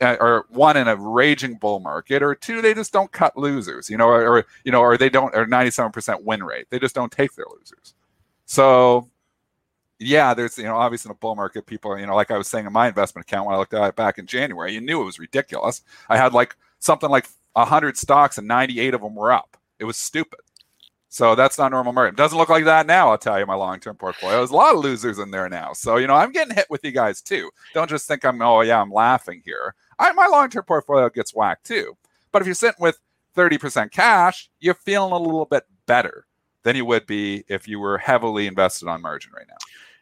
uh, 0.00 0.16
or 0.18 0.46
one 0.48 0.76
in 0.76 0.88
a 0.88 0.96
raging 0.96 1.54
bull 1.54 1.80
market, 1.80 2.22
or 2.22 2.34
two, 2.34 2.62
they 2.62 2.72
just 2.72 2.92
don't 2.92 3.12
cut 3.12 3.36
losers, 3.36 3.90
you 3.90 3.96
know, 3.96 4.08
or, 4.08 4.26
or 4.26 4.46
you 4.64 4.72
know, 4.72 4.80
or 4.80 4.96
they 4.96 5.10
don't, 5.10 5.34
or 5.34 5.46
97% 5.46 6.22
win 6.22 6.42
rate. 6.42 6.66
They 6.70 6.78
just 6.78 6.94
don't 6.94 7.12
take 7.12 7.34
their 7.34 7.46
losers. 7.54 7.94
So, 8.46 9.08
yeah, 10.00 10.32
there's, 10.32 10.56
you 10.56 10.64
know, 10.64 10.76
obviously 10.76 11.10
in 11.10 11.12
a 11.12 11.18
bull 11.18 11.36
market, 11.36 11.66
people, 11.66 11.96
you 11.98 12.06
know, 12.06 12.16
like 12.16 12.30
I 12.30 12.38
was 12.38 12.48
saying 12.48 12.66
in 12.66 12.72
my 12.72 12.88
investment 12.88 13.26
account 13.26 13.46
when 13.46 13.54
I 13.54 13.58
looked 13.58 13.74
at 13.74 13.86
it 13.86 13.96
back 13.96 14.18
in 14.18 14.26
January, 14.26 14.72
you 14.72 14.80
knew 14.80 15.02
it 15.02 15.04
was 15.04 15.18
ridiculous. 15.18 15.82
I 16.08 16.16
had 16.16 16.32
like 16.32 16.56
something 16.78 17.10
like 17.10 17.28
100 17.52 17.98
stocks 17.98 18.38
and 18.38 18.48
98 18.48 18.94
of 18.94 19.02
them 19.02 19.14
were 19.14 19.30
up. 19.30 19.58
It 19.78 19.84
was 19.84 19.98
stupid. 19.98 20.40
So 21.10 21.34
that's 21.34 21.58
not 21.58 21.72
normal 21.72 21.92
market. 21.92 22.14
It 22.14 22.16
doesn't 22.16 22.38
look 22.38 22.48
like 22.48 22.64
that 22.64 22.86
now, 22.86 23.10
I'll 23.10 23.18
tell 23.18 23.38
you, 23.38 23.44
my 23.44 23.56
long 23.56 23.78
term 23.78 23.96
portfolio. 23.96 24.38
There's 24.38 24.50
a 24.50 24.56
lot 24.56 24.74
of 24.74 24.80
losers 24.80 25.18
in 25.18 25.30
there 25.30 25.48
now. 25.48 25.74
So, 25.74 25.96
you 25.96 26.06
know, 26.06 26.14
I'm 26.14 26.32
getting 26.32 26.54
hit 26.54 26.70
with 26.70 26.82
you 26.82 26.92
guys 26.92 27.20
too. 27.20 27.50
Don't 27.74 27.90
just 27.90 28.08
think 28.08 28.24
I'm, 28.24 28.40
oh, 28.40 28.62
yeah, 28.62 28.80
I'm 28.80 28.92
laughing 28.92 29.42
here. 29.44 29.74
I, 29.98 30.12
my 30.12 30.28
long 30.28 30.48
term 30.48 30.64
portfolio 30.64 31.10
gets 31.10 31.34
whacked 31.34 31.66
too. 31.66 31.96
But 32.32 32.42
if 32.42 32.46
you're 32.46 32.54
sitting 32.54 32.80
with 32.80 32.98
30% 33.36 33.90
cash, 33.90 34.48
you're 34.60 34.74
feeling 34.74 35.12
a 35.12 35.18
little 35.18 35.44
bit 35.46 35.64
better 35.86 36.26
than 36.62 36.76
you 36.76 36.84
would 36.84 37.06
be 37.06 37.44
if 37.48 37.66
you 37.66 37.80
were 37.80 37.98
heavily 37.98 38.46
invested 38.46 38.88
on 38.88 39.02
margin 39.02 39.32
right 39.36 39.46
now. 39.48 39.56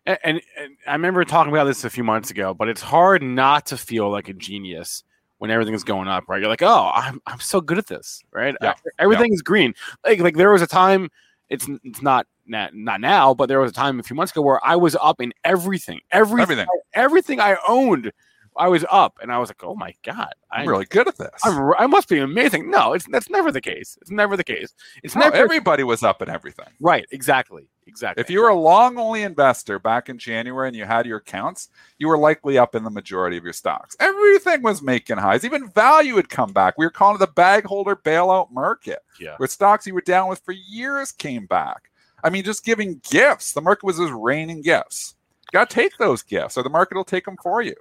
And, 0.09 0.19
and, 0.25 0.41
and 0.57 0.77
I 0.87 0.93
remember 0.93 1.23
talking 1.25 1.53
about 1.53 1.65
this 1.65 1.85
a 1.85 1.91
few 1.91 2.03
months 2.03 2.31
ago, 2.31 2.55
but 2.55 2.69
it's 2.69 2.81
hard 2.81 3.23
not 3.23 3.67
to 3.67 3.77
feel 3.77 4.11
like 4.11 4.29
a 4.29 4.33
genius 4.33 5.05
when 5.37 5.51
everything's 5.51 5.85
going 5.85 6.09
up, 6.09 6.25
right? 6.29 6.41
You're 6.41 6.49
like, 6.49 6.63
oh, 6.63 6.91
I'm, 6.95 7.21
I'm 7.27 7.41
so 7.41 7.61
good 7.61 7.77
at 7.77 7.89
this, 7.89 8.23
right? 8.33 8.57
Yeah. 8.63 8.73
Everything 8.99 9.33
yeah. 9.33 9.35
is 9.35 9.43
green. 9.43 9.75
Like 10.07 10.21
like 10.21 10.37
there 10.37 10.51
was 10.51 10.63
a 10.63 10.67
time. 10.67 11.11
It's 11.51 11.69
it's 11.85 12.01
not 12.01 12.27
not 12.47 12.75
not 12.75 13.03
now, 13.03 13.35
but 13.35 13.51
there 13.51 13.61
was 13.61 13.71
a 13.71 13.75
time 13.75 14.01
a 14.01 14.03
few 14.03 14.17
months 14.17 14.33
ago 14.33 14.41
where 14.41 14.65
I 14.65 14.77
was 14.77 14.97
up 15.01 15.21
in 15.21 15.35
everything, 15.45 16.01
everything, 16.11 16.41
everything, 16.41 16.67
everything 16.95 17.41
I 17.41 17.57
owned. 17.69 18.11
I 18.57 18.67
was 18.67 18.85
up, 18.91 19.19
and 19.23 19.31
I 19.31 19.39
was 19.39 19.51
like, 19.51 19.63
"Oh 19.63 19.77
my 19.77 19.95
god, 20.03 20.33
I'm, 20.51 20.63
I'm 20.63 20.69
really 20.69 20.87
good 20.87 21.07
at 21.07 21.17
this. 21.17 21.31
I'm, 21.45 21.75
i 21.79 21.87
must 21.87 22.09
be 22.09 22.19
amazing." 22.19 22.71
No, 22.71 22.93
it's 22.93 23.07
that's 23.07 23.31
never 23.31 23.53
the 23.53 23.61
case. 23.61 23.97
It's 24.01 24.11
never 24.11 24.37
the 24.37 24.43
case. 24.43 24.75
It's 25.05 25.15
no, 25.15 25.21
never 25.23 25.37
everybody 25.37 25.85
was 25.85 26.03
up 26.03 26.21
in 26.23 26.29
everything. 26.29 26.67
Right? 26.81 27.07
Exactly. 27.13 27.69
Exactly. 27.89 28.21
If 28.21 28.31
you 28.31 28.41
were 28.41 28.49
a 28.49 28.55
long 28.55 28.99
only 28.99 29.23
investor 29.23 29.79
back 29.79 30.09
in 30.09 30.19
January 30.19 30.69
and 30.69 30.77
you 30.77 30.85
had 30.85 31.07
your 31.07 31.17
accounts, 31.17 31.71
you 31.99 32.07
were 32.07 32.19
likely 32.19 32.59
up 32.59 32.75
in 32.75 32.85
the 32.85 32.91
majority 32.91 33.37
of 33.37 33.45
your 33.45 33.55
stocks. 33.55 33.97
Everything 33.99 34.63
was 34.63 34.83
making 34.83 35.17
highs. 35.17 35.45
Even 35.45 35.71
value 35.71 36.17
had 36.17 36.29
come 36.29 36.53
back. 36.53 36.75
We 36.77 36.85
were 36.85 36.91
calling 36.91 37.17
it 37.17 37.19
the 37.21 37.27
bag 37.27 37.65
holder 37.65 37.97
bailout 37.97 38.53
market. 38.53 39.01
Yeah. 39.19 39.37
Where 39.39 39.49
stocks 39.49 39.87
you 39.87 39.95
were 39.95 40.03
down 40.03 40.29
with 40.29 40.41
for 40.45 40.53
years 40.53 41.11
came 41.11 41.47
back. 41.47 41.91
I 42.23 42.31
mean, 42.31 42.45
just 42.45 42.65
giving 42.65 43.01
gifts. 43.09 43.53
The 43.53 43.63
market 43.63 43.85
was 43.85 43.99
just 43.99 44.13
raining 44.13 44.63
gifts. 44.63 45.15
You 45.51 45.59
got 45.59 45.71
to 45.71 45.75
take 45.75 45.97
those 45.97 46.23
gifts, 46.23 46.59
or 46.59 46.63
the 46.63 46.69
market 46.69 46.97
will 46.97 47.05
take 47.05 47.25
them 47.25 47.39
for 47.43 47.63
you. 47.63 47.75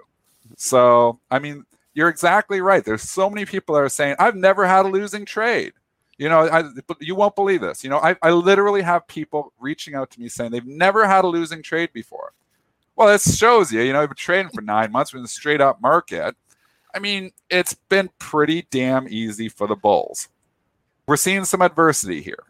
So, 0.56 1.20
I 1.30 1.38
mean, 1.38 1.66
you're 1.92 2.08
exactly 2.08 2.60
right. 2.60 2.84
There's 2.84 3.02
so 3.02 3.28
many 3.28 3.44
people 3.44 3.74
that 3.74 3.82
are 3.82 3.88
saying, 3.88 4.16
I've 4.18 4.36
never 4.36 4.66
had 4.66 4.86
a 4.86 4.88
losing 4.88 5.26
trade. 5.26 5.74
You 6.18 6.28
know, 6.28 6.48
I, 6.48 6.64
you 7.00 7.14
won't 7.14 7.36
believe 7.36 7.60
this. 7.60 7.84
You 7.84 7.90
know, 7.90 7.98
I, 7.98 8.16
I 8.22 8.30
literally 8.30 8.82
have 8.82 9.06
people 9.06 9.52
reaching 9.60 9.94
out 9.94 10.10
to 10.10 10.20
me 10.20 10.28
saying 10.28 10.50
they've 10.50 10.66
never 10.66 11.06
had 11.06 11.24
a 11.24 11.28
losing 11.28 11.62
trade 11.62 11.92
before. 11.92 12.32
Well, 12.96 13.08
this 13.08 13.38
shows 13.38 13.72
you, 13.72 13.80
you 13.82 13.92
know, 13.92 14.02
I've 14.02 14.08
been 14.08 14.16
trading 14.16 14.50
for 14.52 14.60
nine 14.60 14.90
months 14.90 15.12
We're 15.12 15.18
in 15.18 15.22
the 15.22 15.28
straight 15.28 15.60
up 15.60 15.80
market. 15.80 16.34
I 16.92 16.98
mean, 16.98 17.30
it's 17.48 17.74
been 17.74 18.10
pretty 18.18 18.66
damn 18.70 19.06
easy 19.08 19.48
for 19.48 19.68
the 19.68 19.76
bulls. 19.76 20.28
We're 21.06 21.16
seeing 21.16 21.44
some 21.44 21.62
adversity 21.62 22.20
here. 22.20 22.42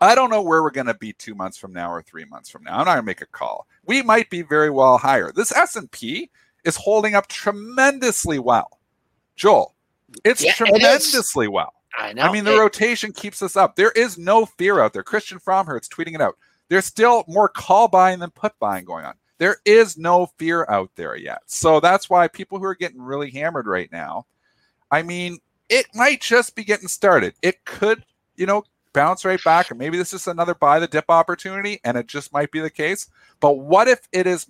I 0.00 0.14
don't 0.14 0.30
know 0.30 0.42
where 0.42 0.62
we're 0.62 0.70
going 0.70 0.86
to 0.86 0.94
be 0.94 1.12
two 1.12 1.34
months 1.34 1.56
from 1.56 1.72
now 1.72 1.90
or 1.90 2.02
three 2.02 2.24
months 2.24 2.48
from 2.48 2.62
now. 2.62 2.78
I'm 2.78 2.84
not 2.84 2.94
going 2.94 2.98
to 2.98 3.02
make 3.02 3.22
a 3.22 3.26
call. 3.26 3.66
We 3.86 4.02
might 4.02 4.30
be 4.30 4.42
very 4.42 4.70
well 4.70 4.98
higher. 4.98 5.32
This 5.32 5.50
S&P 5.50 6.30
is 6.64 6.76
holding 6.76 7.14
up 7.14 7.26
tremendously 7.26 8.38
well. 8.38 8.78
Joel, 9.34 9.74
it's 10.24 10.44
yeah, 10.44 10.52
tremendously 10.52 11.46
it 11.46 11.52
well. 11.52 11.74
I 11.98 12.12
know. 12.12 12.22
I 12.22 12.32
mean, 12.32 12.44
the 12.44 12.56
it, 12.56 12.60
rotation 12.60 13.12
keeps 13.12 13.42
us 13.42 13.56
up. 13.56 13.76
There 13.76 13.92
is 13.92 14.18
no 14.18 14.46
fear 14.46 14.80
out 14.80 14.92
there. 14.92 15.02
Christian 15.02 15.38
Fromhertz 15.38 15.88
tweeting 15.88 16.14
it 16.14 16.20
out. 16.20 16.36
There's 16.68 16.86
still 16.86 17.24
more 17.28 17.48
call 17.48 17.88
buying 17.88 18.18
than 18.18 18.30
put 18.30 18.58
buying 18.58 18.84
going 18.84 19.04
on. 19.04 19.14
There 19.38 19.58
is 19.64 19.98
no 19.98 20.26
fear 20.38 20.64
out 20.68 20.90
there 20.96 21.16
yet. 21.16 21.42
So 21.46 21.80
that's 21.80 22.08
why 22.08 22.28
people 22.28 22.58
who 22.58 22.64
are 22.64 22.74
getting 22.74 23.02
really 23.02 23.30
hammered 23.30 23.66
right 23.66 23.90
now, 23.92 24.26
I 24.90 25.02
mean, 25.02 25.38
it 25.68 25.86
might 25.94 26.20
just 26.20 26.54
be 26.54 26.64
getting 26.64 26.88
started. 26.88 27.34
It 27.42 27.64
could, 27.64 28.04
you 28.36 28.46
know, 28.46 28.64
bounce 28.92 29.24
right 29.24 29.42
back, 29.42 29.70
and 29.70 29.78
maybe 29.78 29.98
this 29.98 30.12
is 30.12 30.26
another 30.26 30.54
buy 30.54 30.78
the 30.78 30.86
dip 30.86 31.06
opportunity, 31.08 31.80
and 31.84 31.96
it 31.96 32.06
just 32.06 32.32
might 32.32 32.50
be 32.50 32.60
the 32.60 32.70
case. 32.70 33.08
But 33.40 33.58
what 33.58 33.88
if 33.88 34.08
it 34.12 34.26
is 34.26 34.46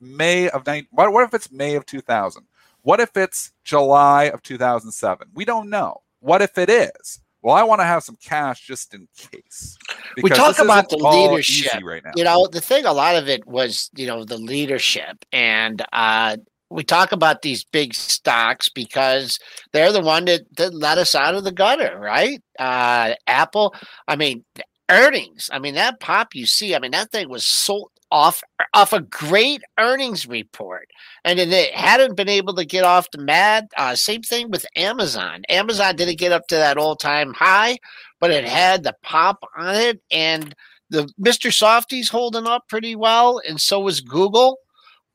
May 0.00 0.48
of 0.50 0.66
9 0.66 0.86
what, 0.90 1.12
what 1.12 1.24
if 1.24 1.34
it's 1.34 1.50
May 1.50 1.74
of 1.74 1.86
2000? 1.86 2.44
What 2.82 3.00
if 3.00 3.16
it's 3.16 3.52
July 3.64 4.24
of 4.24 4.42
2007? 4.42 5.28
We 5.34 5.44
don't 5.44 5.70
know. 5.70 6.02
What 6.20 6.42
if 6.42 6.58
it 6.58 6.70
is? 6.70 7.20
Well, 7.42 7.54
I 7.54 7.62
want 7.62 7.80
to 7.80 7.84
have 7.84 8.02
some 8.02 8.16
cash 8.16 8.66
just 8.66 8.94
in 8.94 9.06
case. 9.16 9.78
We 10.22 10.28
talk 10.30 10.58
about 10.58 10.88
the 10.88 10.96
leadership 10.96 11.80
right 11.84 12.02
now. 12.04 12.10
You 12.16 12.24
know, 12.24 12.48
the 12.48 12.60
thing, 12.60 12.84
a 12.84 12.92
lot 12.92 13.16
of 13.16 13.28
it 13.28 13.46
was, 13.46 13.90
you 13.96 14.06
know, 14.06 14.24
the 14.24 14.38
leadership. 14.38 15.24
And 15.32 15.80
uh, 15.92 16.38
we 16.68 16.82
talk 16.82 17.12
about 17.12 17.42
these 17.42 17.64
big 17.64 17.94
stocks 17.94 18.68
because 18.68 19.38
they're 19.72 19.92
the 19.92 20.00
one 20.00 20.24
that, 20.24 20.42
that 20.56 20.74
let 20.74 20.98
us 20.98 21.14
out 21.14 21.36
of 21.36 21.44
the 21.44 21.52
gutter, 21.52 21.96
right? 21.98 22.42
Uh, 22.58 23.14
Apple, 23.28 23.72
I 24.08 24.16
mean, 24.16 24.44
earnings. 24.90 25.48
I 25.52 25.60
mean, 25.60 25.74
that 25.74 26.00
pop 26.00 26.34
you 26.34 26.44
see, 26.44 26.74
I 26.74 26.80
mean, 26.80 26.90
that 26.90 27.12
thing 27.12 27.28
was 27.28 27.46
sold 27.46 27.90
off 28.10 28.42
off 28.74 28.92
a 28.92 29.00
great 29.00 29.62
earnings 29.78 30.26
report, 30.26 30.88
and 31.24 31.38
it 31.38 31.74
hadn't 31.74 32.16
been 32.16 32.28
able 32.28 32.54
to 32.54 32.64
get 32.64 32.84
off 32.84 33.10
the 33.10 33.18
mat. 33.18 33.70
Uh, 33.76 33.94
same 33.94 34.22
thing 34.22 34.50
with 34.50 34.66
Amazon. 34.76 35.42
Amazon 35.48 35.96
didn't 35.96 36.18
get 36.18 36.32
up 36.32 36.46
to 36.48 36.56
that 36.56 36.78
all 36.78 36.96
time 36.96 37.34
high, 37.34 37.78
but 38.20 38.30
it 38.30 38.44
had 38.44 38.82
the 38.82 38.94
pop 39.02 39.44
on 39.56 39.74
it, 39.74 40.00
and 40.10 40.54
the 40.90 41.12
Mr. 41.20 41.52
Softy's 41.52 42.08
holding 42.08 42.46
up 42.46 42.68
pretty 42.68 42.96
well, 42.96 43.40
and 43.46 43.60
so 43.60 43.86
is 43.88 44.00
Google. 44.00 44.58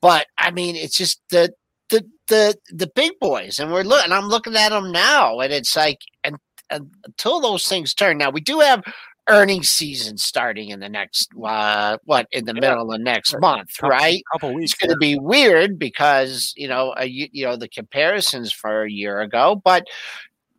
But 0.02 0.28
I 0.38 0.52
mean, 0.52 0.76
it's 0.76 0.98
just 0.98 1.22
the 1.30 1.54
the 1.90 2.06
the 2.28 2.56
the 2.70 2.88
big 2.96 3.14
boys, 3.20 3.60
and 3.60 3.72
we're 3.72 3.84
looking. 3.84 4.12
I'm 4.12 4.28
looking 4.28 4.56
at 4.56 4.70
them 4.70 4.92
now, 4.92 5.40
and 5.40 5.52
it's 5.52 5.76
like, 5.76 6.00
and, 6.24 6.38
and 6.70 6.92
until 7.06 7.40
those 7.40 7.68
things 7.68 7.94
turn. 7.94 8.18
Now 8.18 8.30
we 8.30 8.42
do 8.42 8.60
have 8.60 8.84
earnings 9.30 9.70
season 9.70 10.18
starting 10.18 10.70
in 10.70 10.80
the 10.80 10.90
next 10.90 11.30
uh, 11.44 11.98
what 12.04 12.28
in 12.32 12.46
the 12.46 12.54
yeah. 12.54 12.62
middle 12.62 12.92
of 12.92 13.02
next 13.02 13.40
month, 13.40 13.76
couple, 13.78 13.90
right? 13.90 14.22
Couple 14.32 14.54
weeks. 14.54 14.74
It's 14.74 14.82
going 14.82 14.92
to 14.92 14.98
be 14.98 15.18
weird 15.18 15.80
because 15.80 16.54
you 16.56 16.68
know 16.68 16.94
a, 16.98 17.06
you 17.06 17.46
know 17.46 17.56
the 17.56 17.70
comparisons 17.70 18.52
for 18.52 18.84
a 18.84 18.92
year 18.92 19.22
ago, 19.22 19.62
but 19.64 19.86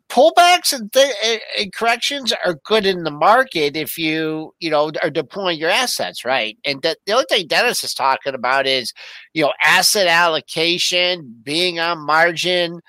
pullbacks 0.09 0.71
and, 0.71 0.91
th- 0.93 1.41
and, 1.57 1.73
corrections 1.73 2.31
are 2.45 2.59
good 2.63 2.85
in 2.85 3.03
the 3.03 3.11
market 3.11 3.75
if 3.75 3.97
you 3.97 4.53
you 4.59 4.69
know 4.69 4.91
are 5.01 5.09
deploying 5.09 5.57
your 5.57 5.69
assets 5.69 6.23
right 6.23 6.57
and 6.63 6.81
the 6.83 6.95
only 7.11 7.25
thing 7.27 7.47
dennis 7.47 7.83
is 7.83 7.93
talking 7.93 8.35
about 8.35 8.67
is 8.67 8.93
you 9.33 9.41
know 9.43 9.51
asset 9.63 10.05
allocation 10.05 11.35
being 11.43 11.79
on 11.79 11.97
margin 12.05 12.79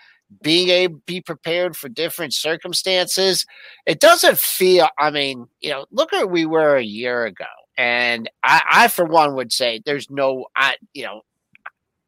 being 0.43 0.69
able 0.69 0.97
to 0.97 1.03
be 1.07 1.21
prepared 1.21 1.77
for 1.77 1.89
different 1.89 2.35
circumstances. 2.35 3.47
It 3.87 4.01
doesn't 4.01 4.39
feel, 4.39 4.89
I 4.99 5.11
mean, 5.11 5.47
you 5.61 5.71
know, 5.71 5.87
look 5.91 6.13
where 6.13 6.27
we 6.27 6.47
were 6.47 6.77
a 6.77 6.83
year 6.83 7.25
ago. 7.25 7.45
And 7.79 8.31
I, 8.43 8.63
I 8.71 8.89
for 8.89 9.05
one, 9.05 9.35
would 9.35 9.53
say 9.53 9.81
there's 9.85 10.11
no, 10.11 10.47
I, 10.57 10.77
you 10.95 11.05
know, 11.05 11.23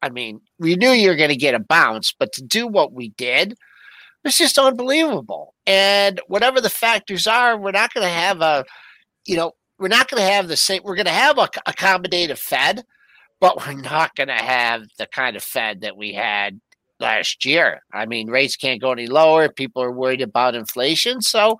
I 0.01 0.09
mean, 0.09 0.41
we 0.57 0.75
knew 0.75 0.91
you 0.91 1.09
were 1.09 1.15
going 1.15 1.29
to 1.29 1.35
get 1.35 1.55
a 1.55 1.59
bounce, 1.59 2.13
but 2.17 2.33
to 2.33 2.43
do 2.43 2.67
what 2.67 2.93
we 2.93 3.09
did 3.09 3.57
was 4.23 4.37
just 4.37 4.57
unbelievable. 4.57 5.53
And 5.65 6.19
whatever 6.27 6.61
the 6.61 6.69
factors 6.69 7.27
are, 7.27 7.57
we're 7.57 7.71
not 7.71 7.93
going 7.93 8.05
to 8.05 8.13
have 8.13 8.41
a, 8.41 8.65
you 9.25 9.35
know, 9.35 9.53
we're 9.77 9.87
not 9.87 10.09
going 10.09 10.21
to 10.21 10.31
have 10.31 10.47
the 10.47 10.57
same. 10.57 10.81
We're 10.83 10.95
going 10.95 11.05
to 11.05 11.11
have 11.11 11.37
a 11.37 11.47
accommodative 11.67 12.37
Fed, 12.37 12.83
but 13.39 13.65
we're 13.65 13.73
not 13.73 14.15
going 14.15 14.27
to 14.27 14.33
have 14.33 14.83
the 14.97 15.05
kind 15.05 15.35
of 15.35 15.43
Fed 15.43 15.81
that 15.81 15.95
we 15.95 16.13
had 16.13 16.59
last 16.99 17.45
year. 17.45 17.81
I 17.93 18.05
mean, 18.05 18.29
rates 18.29 18.55
can't 18.55 18.81
go 18.81 18.91
any 18.91 19.07
lower. 19.07 19.49
People 19.49 19.81
are 19.81 19.91
worried 19.91 20.21
about 20.21 20.55
inflation. 20.55 21.21
So, 21.21 21.57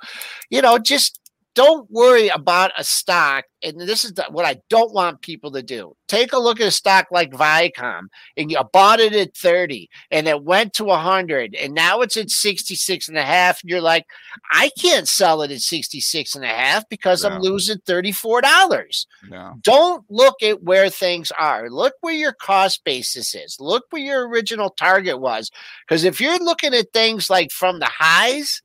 you 0.50 0.62
know, 0.62 0.78
just 0.78 1.20
don't 1.56 1.90
worry 1.90 2.28
about 2.30 2.72
a 2.78 2.84
stock. 2.84 3.46
And 3.62 3.80
this 3.80 4.06
is 4.06 4.14
the, 4.14 4.26
what 4.30 4.46
I 4.46 4.62
don't 4.70 4.94
want 4.94 5.22
people 5.22 5.52
to 5.52 5.62
do. 5.62 5.96
Take 6.08 6.32
a 6.32 6.40
look 6.40 6.62
at 6.62 6.68
a 6.68 6.72
stock 6.72 7.08
like 7.12 7.32
Viacom 7.32 8.04
and 8.38 8.50
you 8.50 8.58
bought 8.72 9.00
it 9.00 9.14
at 9.14 9.36
30 9.36 9.90
and 10.12 10.28
it 10.28 10.44
went 10.44 10.74
to 10.76 10.86
100 10.86 11.56
and 11.56 11.74
now 11.74 12.00
it's 12.00 12.16
at 12.16 12.30
66 12.30 13.10
and 13.10 13.18
a 13.18 13.24
half. 13.24 13.62
And 13.62 13.70
you're 13.70 13.82
like, 13.82 14.06
I 14.52 14.72
can't 14.80 15.08
sell 15.08 15.42
it 15.42 15.52
at 15.52 15.60
66 15.60 16.36
and 16.36 16.46
a 16.46 16.48
half 16.48 16.88
because. 16.90 17.26
I'm 17.30 17.42
losing 17.42 17.78
$34. 17.80 19.06
Yeah. 19.30 19.54
Don't 19.62 20.06
look 20.10 20.42
at 20.42 20.64
where 20.64 20.90
things 20.90 21.32
are. 21.38 21.70
Look 21.70 21.94
where 22.02 22.14
your 22.14 22.34
cost 22.34 22.84
basis 22.84 23.36
is. 23.36 23.58
Look 23.60 23.86
where 23.90 24.02
your 24.02 24.28
original 24.28 24.70
target 24.70 25.20
was. 25.20 25.52
Because 25.88 26.04
if 26.04 26.22
you're 26.22 26.40
looking 26.40 26.74
at 26.74 26.94
things 26.94 27.30
like 27.30 27.52
from 27.52 27.80
the 27.80 27.90
highs, 27.90 28.62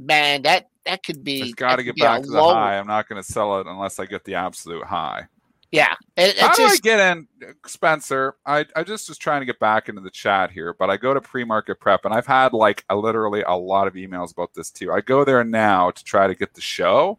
man, 0.00 0.42
that 0.42 0.68
that 0.86 1.02
could 1.04 1.22
be. 1.22 1.42
It's 1.42 1.54
got 1.54 1.76
to 1.76 1.82
get 1.82 1.96
back 1.96 2.22
to 2.22 2.28
the 2.28 2.40
low. 2.40 2.54
high. 2.54 2.78
I'm 2.78 2.86
not 2.86 3.08
going 3.08 3.22
to 3.22 3.32
sell 3.32 3.60
it 3.60 3.66
unless 3.66 3.98
I 3.98 4.06
get 4.06 4.24
the 4.24 4.34
absolute 4.34 4.84
high. 4.84 5.26
Yeah. 5.70 5.94
It, 6.16 6.36
How 6.38 6.52
do 6.54 6.64
I 6.64 6.76
get 6.82 6.98
in, 6.98 7.28
Spencer? 7.64 8.34
I, 8.44 8.66
I 8.74 8.82
just 8.82 9.08
was 9.08 9.18
trying 9.18 9.40
to 9.40 9.46
get 9.46 9.60
back 9.60 9.88
into 9.88 10.00
the 10.00 10.10
chat 10.10 10.50
here, 10.50 10.74
but 10.74 10.90
I 10.90 10.96
go 10.96 11.14
to 11.14 11.20
pre-market 11.20 11.78
prep, 11.78 12.04
and 12.04 12.12
I've 12.12 12.26
had 12.26 12.52
like 12.52 12.84
a, 12.90 12.96
literally 12.96 13.42
a 13.42 13.54
lot 13.54 13.86
of 13.86 13.94
emails 13.94 14.32
about 14.32 14.52
this 14.54 14.70
too. 14.70 14.90
I 14.90 15.00
go 15.00 15.24
there 15.24 15.44
now 15.44 15.92
to 15.92 16.04
try 16.04 16.26
to 16.26 16.34
get 16.34 16.54
the 16.54 16.60
show, 16.60 17.18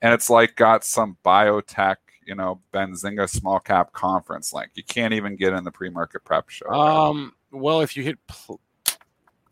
and 0.00 0.14
it's 0.14 0.30
like 0.30 0.56
got 0.56 0.82
some 0.82 1.18
biotech, 1.24 1.96
you 2.26 2.34
know, 2.34 2.60
Benzinga 2.72 3.28
small 3.28 3.60
cap 3.60 3.92
conference 3.92 4.54
link. 4.54 4.70
You 4.74 4.84
can't 4.84 5.12
even 5.12 5.36
get 5.36 5.52
in 5.52 5.64
the 5.64 5.72
pre-market 5.72 6.24
prep 6.24 6.48
show. 6.48 6.70
Um. 6.70 7.34
Right? 7.52 7.60
Well, 7.60 7.80
if 7.80 7.96
you 7.96 8.04
hit 8.04 8.18
pl- 8.28 8.60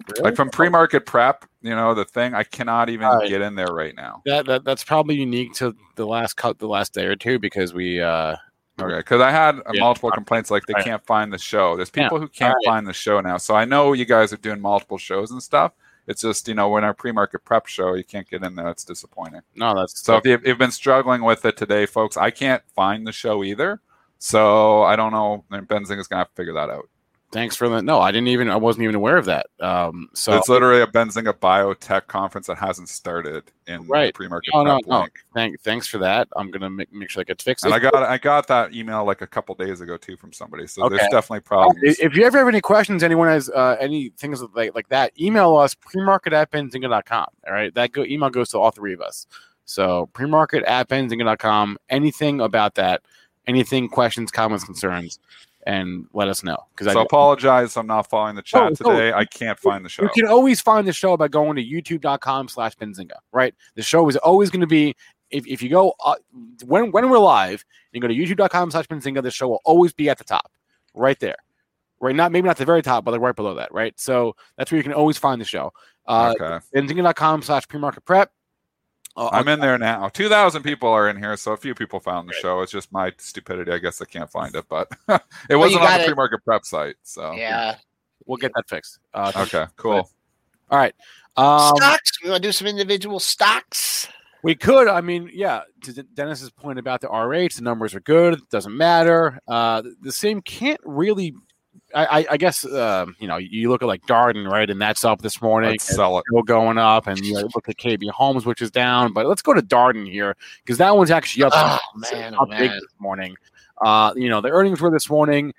Really? 0.06 0.22
Like 0.22 0.36
from 0.36 0.50
pre-market 0.50 1.06
prep, 1.06 1.44
you 1.60 1.74
know, 1.74 1.94
the 1.94 2.04
thing 2.04 2.34
I 2.34 2.44
cannot 2.44 2.88
even 2.88 3.08
right. 3.08 3.28
get 3.28 3.40
in 3.40 3.54
there 3.56 3.72
right 3.72 3.94
now. 3.94 4.22
That, 4.26 4.46
that 4.46 4.64
that's 4.64 4.84
probably 4.84 5.16
unique 5.16 5.54
to 5.54 5.74
the 5.96 6.06
last 6.06 6.34
cut, 6.34 6.58
the 6.58 6.68
last 6.68 6.94
day 6.94 7.06
or 7.06 7.16
two, 7.16 7.38
because 7.38 7.74
we. 7.74 8.00
uh 8.00 8.36
Okay, 8.80 8.98
because 8.98 9.20
I 9.20 9.32
had 9.32 9.56
uh, 9.56 9.72
yeah. 9.72 9.80
multiple 9.80 10.12
complaints 10.12 10.52
like 10.52 10.64
they 10.66 10.74
right. 10.74 10.84
can't 10.84 11.04
find 11.04 11.32
the 11.32 11.38
show. 11.38 11.74
There's 11.74 11.90
people 11.90 12.18
yeah. 12.18 12.22
who 12.22 12.28
can't 12.28 12.54
right. 12.54 12.64
find 12.64 12.86
the 12.86 12.92
show 12.92 13.20
now, 13.20 13.36
so 13.36 13.56
I 13.56 13.64
know 13.64 13.92
you 13.92 14.04
guys 14.04 14.32
are 14.32 14.36
doing 14.36 14.60
multiple 14.60 14.98
shows 14.98 15.32
and 15.32 15.42
stuff. 15.42 15.72
It's 16.06 16.22
just 16.22 16.46
you 16.46 16.54
know 16.54 16.68
when 16.68 16.84
our 16.84 16.94
pre-market 16.94 17.44
prep 17.44 17.66
show, 17.66 17.94
you 17.94 18.04
can't 18.04 18.28
get 18.28 18.44
in 18.44 18.54
there. 18.54 18.68
It's 18.68 18.84
disappointing. 18.84 19.42
No, 19.56 19.74
that's 19.74 20.00
so. 20.02 20.16
If 20.16 20.24
you've, 20.24 20.46
you've 20.46 20.58
been 20.58 20.70
struggling 20.70 21.22
with 21.22 21.44
it 21.44 21.56
today, 21.56 21.86
folks, 21.86 22.16
I 22.16 22.30
can't 22.30 22.62
find 22.74 23.04
the 23.04 23.12
show 23.12 23.42
either. 23.42 23.80
So 24.18 24.84
I 24.84 24.96
don't 24.96 25.12
know. 25.12 25.44
Benzinga 25.50 25.98
is 25.98 26.08
gonna 26.08 26.20
have 26.20 26.28
to 26.28 26.34
figure 26.34 26.54
that 26.54 26.70
out. 26.70 26.88
Thanks 27.30 27.56
for 27.56 27.68
that. 27.68 27.82
No, 27.82 28.00
I 28.00 28.10
didn't 28.10 28.28
even. 28.28 28.48
I 28.48 28.56
wasn't 28.56 28.84
even 28.84 28.94
aware 28.94 29.18
of 29.18 29.26
that. 29.26 29.48
Um, 29.60 30.08
so 30.14 30.34
it's 30.38 30.48
literally 30.48 30.80
a 30.80 30.86
Benzinga 30.86 31.34
biotech 31.34 32.06
conference 32.06 32.46
that 32.46 32.56
hasn't 32.56 32.88
started 32.88 33.44
in 33.66 33.86
right. 33.86 34.14
pre-market. 34.14 34.50
Oh 34.54 34.62
no, 34.62 34.80
no. 34.86 35.06
Thank, 35.34 35.60
thanks 35.60 35.86
for 35.86 35.98
that. 35.98 36.26
I'm 36.36 36.50
gonna 36.50 36.70
make, 36.70 36.90
make 36.90 37.10
sure 37.10 37.20
that 37.20 37.26
gets 37.26 37.44
fixed. 37.44 37.66
And 37.66 37.74
I 37.74 37.80
got 37.80 37.94
I 37.94 38.16
got 38.16 38.46
that 38.46 38.72
email 38.74 39.04
like 39.04 39.20
a 39.20 39.26
couple 39.26 39.54
days 39.56 39.82
ago 39.82 39.98
too 39.98 40.16
from 40.16 40.32
somebody. 40.32 40.66
So 40.66 40.84
okay. 40.84 40.96
there's 40.96 41.10
definitely 41.10 41.40
problems. 41.40 41.98
If 41.98 42.16
you 42.16 42.24
ever 42.24 42.38
have 42.38 42.48
any 42.48 42.62
questions, 42.62 43.02
anyone 43.02 43.28
has 43.28 43.50
uh, 43.50 43.76
any 43.78 44.08
things 44.16 44.42
like 44.54 44.74
like 44.74 44.88
that, 44.88 45.12
email 45.20 45.54
us 45.56 45.74
premarket 45.74 46.32
at 46.32 46.50
benzinga.com. 46.50 47.26
All 47.46 47.52
right, 47.52 47.74
that 47.74 47.92
go, 47.92 48.04
email 48.04 48.30
goes 48.30 48.48
to 48.50 48.58
all 48.58 48.70
three 48.70 48.94
of 48.94 49.02
us. 49.02 49.26
So 49.66 50.08
premarket 50.14 50.66
at 50.66 50.88
benzinga.com. 50.88 51.76
Anything 51.90 52.40
about 52.40 52.76
that, 52.76 53.02
anything, 53.46 53.90
questions, 53.90 54.30
comments, 54.30 54.64
concerns 54.64 55.18
and 55.68 56.06
let 56.14 56.28
us 56.28 56.42
know. 56.42 56.56
Because 56.74 56.90
so 56.90 56.98
I 56.98 57.02
apologize, 57.02 57.76
I'm 57.76 57.86
not 57.86 58.08
following 58.08 58.34
the 58.34 58.42
chat 58.42 58.72
oh, 58.72 58.74
today. 58.74 59.12
I 59.12 59.26
can't 59.26 59.58
find 59.58 59.84
the 59.84 59.90
show. 59.90 60.02
You 60.02 60.08
can 60.08 60.26
always 60.26 60.62
find 60.62 60.88
the 60.88 60.94
show 60.94 61.14
by 61.16 61.28
going 61.28 61.56
to 61.56 61.62
YouTube.com/slash 61.62 62.74
Benzinga. 62.76 63.18
Right, 63.32 63.54
the 63.74 63.82
show 63.82 64.08
is 64.08 64.16
always 64.16 64.50
going 64.50 64.62
to 64.62 64.66
be. 64.66 64.96
If, 65.30 65.46
if 65.46 65.62
you 65.62 65.68
go 65.68 65.92
uh, 66.02 66.14
when 66.64 66.90
when 66.90 67.10
we're 67.10 67.18
live, 67.18 67.62
you 67.92 68.00
go 68.00 68.08
to 68.08 68.14
YouTube.com/slash 68.14 68.86
Benzinga. 68.86 69.22
The 69.22 69.30
show 69.30 69.48
will 69.48 69.60
always 69.66 69.92
be 69.92 70.08
at 70.08 70.16
the 70.16 70.24
top, 70.24 70.50
right 70.94 71.20
there, 71.20 71.36
right. 72.00 72.16
Not 72.16 72.32
maybe 72.32 72.48
not 72.48 72.56
the 72.56 72.64
very 72.64 72.80
top, 72.80 73.04
but 73.04 73.10
like 73.10 73.20
right 73.20 73.36
below 73.36 73.54
that. 73.56 73.70
Right. 73.70 73.92
So 74.00 74.36
that's 74.56 74.72
where 74.72 74.78
you 74.78 74.82
can 74.82 74.94
always 74.94 75.18
find 75.18 75.38
the 75.38 75.44
show. 75.44 75.70
Uh, 76.06 76.34
okay. 76.40 76.64
Benzinga.com/slash 76.74 77.66
premarket 77.66 78.06
prep. 78.06 78.32
Oh, 79.20 79.28
I'm 79.32 79.48
in 79.48 79.58
there 79.58 79.76
now. 79.78 80.08
Two 80.08 80.28
thousand 80.28 80.62
people 80.62 80.88
are 80.88 81.08
in 81.08 81.16
here, 81.16 81.36
so 81.36 81.50
a 81.50 81.56
few 81.56 81.74
people 81.74 81.98
found 81.98 82.28
the 82.28 82.34
show. 82.34 82.60
It's 82.60 82.70
just 82.70 82.92
my 82.92 83.12
stupidity. 83.18 83.72
I 83.72 83.78
guess 83.78 84.00
I 84.00 84.04
can't 84.04 84.30
find 84.30 84.54
it, 84.54 84.64
but 84.68 84.88
it 85.50 85.56
wasn't 85.56 85.82
on 85.82 85.98
the 85.98 86.04
pre-market 86.04 86.44
prep 86.44 86.64
site. 86.64 86.94
So 87.02 87.32
yeah, 87.32 87.74
we'll 88.26 88.36
get 88.36 88.52
that 88.54 88.68
fixed. 88.68 89.00
Uh, 89.12 89.32
okay, 89.34 89.64
cool. 89.74 90.08
All 90.70 90.78
right, 90.78 90.94
um, 91.36 91.74
stocks. 91.76 92.12
We 92.22 92.30
want 92.30 92.44
to 92.44 92.48
do 92.48 92.52
some 92.52 92.68
individual 92.68 93.18
stocks. 93.18 94.06
We 94.44 94.54
could. 94.54 94.86
I 94.86 95.00
mean, 95.00 95.28
yeah. 95.34 95.62
To 95.82 96.04
Dennis's 96.04 96.50
point 96.50 96.78
about 96.78 97.00
the 97.00 97.08
RH, 97.08 97.56
the 97.56 97.62
numbers 97.62 97.96
are 97.96 98.00
good. 98.00 98.34
It 98.34 98.48
doesn't 98.50 98.76
matter. 98.76 99.40
Uh, 99.48 99.82
the 100.00 100.12
same 100.12 100.42
can't 100.42 100.80
really 100.84 101.34
I, 101.94 102.26
I, 102.30 102.36
guess 102.36 102.66
uh, 102.66 103.06
you 103.18 103.26
know 103.26 103.38
you 103.38 103.70
look 103.70 103.82
at 103.82 103.86
like 103.86 104.04
Darden, 104.06 104.50
right, 104.50 104.68
and 104.68 104.80
that's 104.80 105.04
up 105.04 105.22
this 105.22 105.40
morning. 105.40 105.70
Let's 105.70 105.84
sell 105.84 106.18
it. 106.18 106.24
Still 106.28 106.42
going 106.42 106.76
up, 106.76 107.06
and 107.06 107.18
you 107.18 107.34
look 107.34 107.68
at 107.68 107.76
KB 107.76 108.10
Homes, 108.10 108.44
which 108.44 108.60
is 108.60 108.70
down. 108.70 109.12
But 109.12 109.26
let's 109.26 109.40
go 109.40 109.54
to 109.54 109.62
Darden 109.62 110.10
here 110.10 110.36
because 110.62 110.78
that 110.78 110.94
one's 110.94 111.10
actually 111.10 111.44
up, 111.44 111.52
oh, 111.56 111.78
man, 112.12 112.34
oh, 112.34 112.42
up 112.42 112.50
big 112.50 112.70
this 112.70 112.82
morning. 112.98 113.36
Uh, 113.80 114.12
you 114.16 114.28
know 114.28 114.40
the 114.40 114.50
earnings 114.50 114.80
were 114.80 114.90
this 114.90 115.08
morning. 115.08 115.54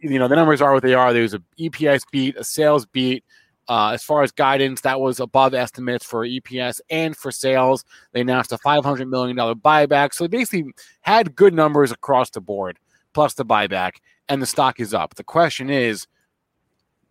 You 0.00 0.18
know 0.18 0.26
the 0.26 0.36
numbers 0.36 0.60
are 0.60 0.72
what 0.72 0.82
they 0.82 0.94
are. 0.94 1.12
There 1.12 1.22
was 1.22 1.34
a 1.34 1.42
EPS 1.58 2.02
beat, 2.10 2.36
a 2.36 2.44
sales 2.44 2.86
beat. 2.86 3.24
Uh, 3.68 3.90
as 3.90 4.02
far 4.02 4.24
as 4.24 4.32
guidance, 4.32 4.80
that 4.80 5.00
was 5.00 5.20
above 5.20 5.54
estimates 5.54 6.04
for 6.04 6.26
EPS 6.26 6.80
and 6.90 7.16
for 7.16 7.30
sales. 7.30 7.84
They 8.10 8.22
announced 8.22 8.50
a 8.50 8.58
$500 8.58 9.08
million 9.08 9.36
buyback. 9.36 10.12
So 10.12 10.24
they 10.24 10.38
basically 10.38 10.72
had 11.02 11.36
good 11.36 11.54
numbers 11.54 11.92
across 11.92 12.30
the 12.30 12.40
board, 12.40 12.80
plus 13.12 13.34
the 13.34 13.44
buyback 13.44 13.92
and 14.30 14.40
the 14.40 14.46
stock 14.46 14.80
is 14.80 14.94
up. 14.94 15.14
The 15.16 15.24
question 15.24 15.68
is, 15.68 16.06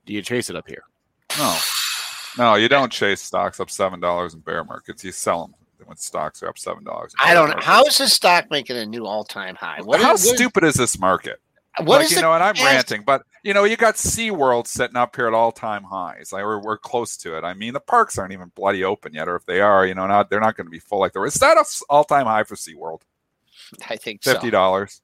do 0.05 0.13
you 0.13 0.21
chase 0.21 0.49
it 0.49 0.55
up 0.55 0.67
here? 0.67 0.83
No, 1.37 1.57
no, 2.37 2.55
you 2.55 2.67
don't 2.67 2.91
chase 2.91 3.21
stocks 3.21 3.59
up 3.59 3.69
seven 3.69 3.99
dollars 3.99 4.33
in 4.33 4.39
bear 4.39 4.63
markets. 4.63 5.03
You 5.03 5.11
sell 5.11 5.41
them 5.45 5.55
when 5.85 5.97
stocks 5.97 6.41
are 6.41 6.47
up 6.47 6.57
seven 6.57 6.83
dollars. 6.83 7.13
I 7.19 7.33
don't 7.33 7.49
know 7.49 7.61
how 7.61 7.83
is 7.85 7.97
this 7.97 8.13
stock 8.13 8.49
making 8.49 8.77
a 8.77 8.85
new 8.85 9.05
all 9.05 9.23
time 9.23 9.55
high. 9.55 9.81
What 9.83 10.01
how 10.01 10.13
is, 10.13 10.27
stupid 10.27 10.63
is, 10.63 10.71
is 10.71 10.77
this 10.77 10.99
market? 10.99 11.39
What 11.77 12.01
like, 12.01 12.11
you 12.11 12.21
know, 12.21 12.33
and 12.33 12.43
I'm 12.43 12.55
ranting, 12.55 13.03
but 13.03 13.23
you 13.43 13.53
know, 13.53 13.63
you 13.63 13.77
got 13.77 13.95
SeaWorld 13.95 14.67
sitting 14.67 14.97
up 14.97 15.15
here 15.15 15.27
at 15.27 15.33
all 15.33 15.51
time 15.51 15.83
highs. 15.83 16.33
Like 16.33 16.43
we're, 16.43 16.59
we're 16.59 16.77
close 16.77 17.15
to 17.17 17.37
it. 17.37 17.43
I 17.43 17.53
mean, 17.53 17.73
the 17.73 17.79
parks 17.79 18.17
aren't 18.17 18.33
even 18.33 18.51
bloody 18.55 18.83
open 18.83 19.13
yet, 19.13 19.29
or 19.29 19.35
if 19.35 19.45
they 19.45 19.61
are, 19.61 19.85
you 19.85 19.93
know, 19.93 20.07
not 20.07 20.29
they're 20.29 20.41
not 20.41 20.57
going 20.57 20.65
to 20.65 20.71
be 20.71 20.79
full 20.79 20.99
like 20.99 21.13
there 21.13 21.25
is. 21.25 21.35
Is 21.35 21.41
that 21.41 21.57
an 21.57 21.63
all 21.89 22.03
time 22.03 22.25
high 22.25 22.43
for 22.43 22.55
SeaWorld? 22.55 23.01
I 23.87 23.97
think 23.97 24.23
fifty 24.23 24.49
dollars. 24.49 24.95
So. 24.95 25.01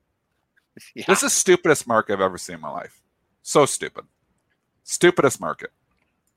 Yeah. 0.94 1.06
This 1.08 1.20
is 1.20 1.24
the 1.24 1.30
stupidest 1.30 1.88
market 1.88 2.14
I've 2.14 2.22
ever 2.22 2.38
seen 2.38 2.56
in 2.56 2.62
my 2.62 2.70
life. 2.70 3.02
So 3.44 3.66
stupid. 3.66 4.06
Stupidest 4.84 5.40
market. 5.40 5.72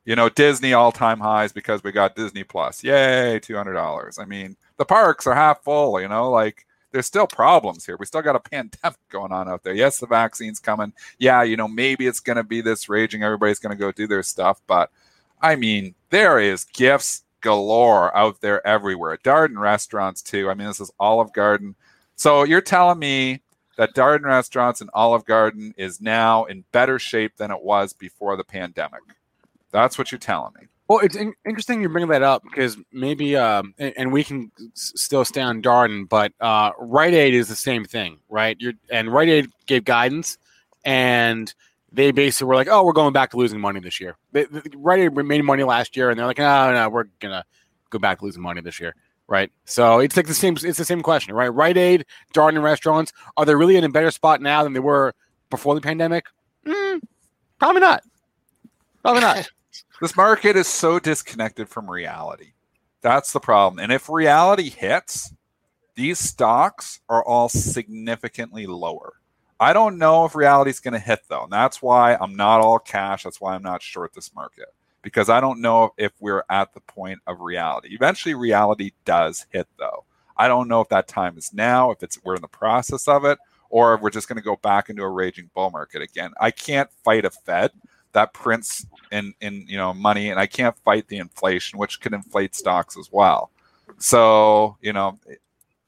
You 0.04 0.16
know, 0.16 0.28
Disney 0.28 0.72
all 0.72 0.92
time 0.92 1.20
highs 1.20 1.52
because 1.52 1.82
we 1.82 1.92
got 1.92 2.14
Disney 2.14 2.44
Plus. 2.44 2.82
Yay, 2.84 3.40
$200. 3.42 4.18
I 4.18 4.24
mean, 4.24 4.56
the 4.76 4.84
parks 4.84 5.26
are 5.26 5.34
half 5.34 5.62
full, 5.62 6.00
you 6.00 6.08
know, 6.08 6.30
like 6.30 6.66
there's 6.92 7.06
still 7.06 7.26
problems 7.26 7.84
here. 7.84 7.96
We 7.98 8.06
still 8.06 8.22
got 8.22 8.36
a 8.36 8.40
pandemic 8.50 8.98
going 9.10 9.32
on 9.32 9.48
out 9.48 9.62
there. 9.64 9.74
Yes, 9.74 9.98
the 9.98 10.06
vaccine's 10.06 10.60
coming. 10.60 10.92
Yeah, 11.18 11.42
you 11.42 11.56
know, 11.56 11.68
maybe 11.68 12.06
it's 12.06 12.20
going 12.20 12.36
to 12.36 12.44
be 12.44 12.60
this 12.60 12.88
raging. 12.88 13.22
Everybody's 13.22 13.58
going 13.58 13.76
to 13.76 13.80
go 13.80 13.92
do 13.92 14.06
their 14.06 14.22
stuff. 14.22 14.60
But 14.66 14.90
I 15.42 15.56
mean, 15.56 15.94
there 16.10 16.38
is 16.38 16.64
gifts 16.64 17.24
galore 17.40 18.16
out 18.16 18.40
there 18.40 18.66
everywhere. 18.66 19.18
Darden 19.18 19.58
restaurants, 19.58 20.22
too. 20.22 20.50
I 20.50 20.54
mean, 20.54 20.68
this 20.68 20.80
is 20.80 20.90
Olive 20.98 21.32
Garden. 21.32 21.74
So 22.16 22.42
you're 22.44 22.60
telling 22.60 22.98
me 22.98 23.42
that 23.78 23.94
Darden 23.94 24.24
Restaurants 24.24 24.80
and 24.80 24.90
Olive 24.92 25.24
Garden 25.24 25.72
is 25.78 26.00
now 26.00 26.44
in 26.44 26.64
better 26.72 26.98
shape 26.98 27.36
than 27.36 27.52
it 27.52 27.62
was 27.62 27.92
before 27.92 28.36
the 28.36 28.42
pandemic. 28.42 29.00
That's 29.70 29.96
what 29.96 30.10
you're 30.10 30.18
telling 30.18 30.52
me. 30.60 30.66
Well, 30.88 30.98
it's 30.98 31.14
in- 31.14 31.34
interesting 31.46 31.80
you 31.80 31.88
bring 31.88 32.08
that 32.08 32.22
up 32.22 32.42
because 32.42 32.76
maybe, 32.92 33.36
um, 33.36 33.74
and, 33.78 33.94
and, 33.96 34.12
we 34.12 34.24
can 34.24 34.50
s- 34.74 34.94
still 34.96 35.24
stay 35.24 35.42
on 35.42 35.62
Darden, 35.62 36.08
but 36.08 36.32
uh, 36.40 36.72
Rite 36.78 37.14
Aid 37.14 37.34
is 37.34 37.48
the 37.48 37.54
same 37.54 37.84
thing, 37.84 38.18
right? 38.28 38.56
You're, 38.58 38.72
and 38.90 39.12
Rite 39.12 39.28
Aid 39.28 39.50
gave 39.66 39.84
guidance, 39.84 40.38
and 40.84 41.54
they 41.92 42.10
basically 42.10 42.48
were 42.48 42.54
like, 42.54 42.68
"Oh, 42.68 42.84
we're 42.84 42.92
going 42.94 43.12
back 43.12 43.30
to 43.30 43.36
losing 43.36 43.60
money 43.60 43.80
this 43.80 44.00
year." 44.00 44.16
They, 44.32 44.44
they, 44.44 44.62
Rite 44.74 45.00
Aid 45.00 45.14
made 45.14 45.44
money 45.44 45.62
last 45.62 45.94
year, 45.94 46.08
and 46.08 46.18
they're 46.18 46.26
like, 46.26 46.38
"No, 46.38 46.72
no, 46.72 46.88
we're 46.88 47.04
gonna 47.20 47.44
go 47.90 47.98
back 47.98 48.20
to 48.20 48.24
losing 48.24 48.42
money 48.42 48.62
this 48.62 48.80
year." 48.80 48.94
Right? 49.28 49.52
So 49.64 50.00
it's 50.00 50.16
like 50.16 50.26
the 50.26 50.34
same. 50.34 50.56
It's 50.62 50.78
the 50.78 50.84
same 50.84 51.02
question, 51.02 51.34
right? 51.34 51.48
Rite 51.48 51.76
Aid, 51.76 52.06
Darden 52.34 52.62
restaurants, 52.62 53.12
are 53.36 53.44
they 53.44 53.54
really 53.54 53.76
in 53.76 53.84
a 53.84 53.88
better 53.88 54.10
spot 54.10 54.40
now 54.40 54.64
than 54.64 54.72
they 54.72 54.80
were 54.80 55.14
before 55.50 55.74
the 55.74 55.80
pandemic? 55.80 56.26
Mm, 56.66 57.00
Probably 57.58 57.80
not. 57.80 58.02
Probably 59.02 59.20
not. 59.20 59.48
this 60.00 60.16
market 60.16 60.56
is 60.56 60.66
so 60.66 60.98
disconnected 60.98 61.68
from 61.68 61.90
reality. 61.90 62.52
That's 63.00 63.32
the 63.32 63.40
problem. 63.40 63.78
And 63.78 63.92
if 63.92 64.08
reality 64.08 64.70
hits, 64.70 65.32
these 65.94 66.18
stocks 66.18 67.00
are 67.08 67.24
all 67.24 67.48
significantly 67.48 68.66
lower. 68.66 69.14
I 69.60 69.72
don't 69.72 69.98
know 69.98 70.24
if 70.24 70.36
reality 70.36 70.70
is 70.70 70.80
going 70.80 70.94
to 70.94 71.00
hit 71.00 71.20
though. 71.28 71.44
And 71.44 71.52
that's 71.52 71.82
why 71.82 72.16
I'm 72.16 72.36
not 72.36 72.60
all 72.60 72.78
cash. 72.78 73.24
That's 73.24 73.40
why 73.40 73.54
I'm 73.54 73.62
not 73.62 73.82
short 73.82 74.14
this 74.14 74.34
market 74.34 74.68
because 75.02 75.28
I 75.28 75.40
don't 75.40 75.60
know 75.60 75.92
if 75.96 76.12
we're 76.20 76.44
at 76.50 76.74
the 76.74 76.80
point 76.80 77.20
of 77.26 77.40
reality. 77.40 77.88
Eventually, 77.92 78.34
reality 78.34 78.92
does 79.04 79.46
hit 79.50 79.68
though. 79.78 80.04
I 80.36 80.48
don't 80.48 80.68
know 80.68 80.80
if 80.80 80.88
that 80.90 81.08
time 81.08 81.36
is 81.36 81.52
now, 81.52 81.90
if 81.90 82.02
it's 82.02 82.18
we're 82.24 82.36
in 82.36 82.42
the 82.42 82.48
process 82.48 83.08
of 83.08 83.24
it, 83.24 83.38
or 83.70 83.94
if 83.94 84.00
we're 84.00 84.10
just 84.10 84.28
going 84.28 84.36
to 84.36 84.42
go 84.42 84.56
back 84.56 84.88
into 84.88 85.02
a 85.02 85.08
raging 85.08 85.50
bull 85.54 85.70
market 85.70 86.02
again. 86.02 86.32
I 86.40 86.50
can't 86.50 86.90
fight 87.04 87.24
a 87.24 87.30
Fed 87.30 87.72
that 88.12 88.32
prints 88.32 88.86
in 89.12 89.34
in 89.40 89.64
you 89.68 89.76
know 89.76 89.92
money, 89.92 90.30
and 90.30 90.40
I 90.40 90.46
can't 90.46 90.76
fight 90.84 91.08
the 91.08 91.18
inflation, 91.18 91.78
which 91.78 92.00
can 92.00 92.14
inflate 92.14 92.54
stocks 92.54 92.96
as 92.98 93.10
well. 93.12 93.50
So 93.98 94.76
you 94.80 94.92
know, 94.92 95.18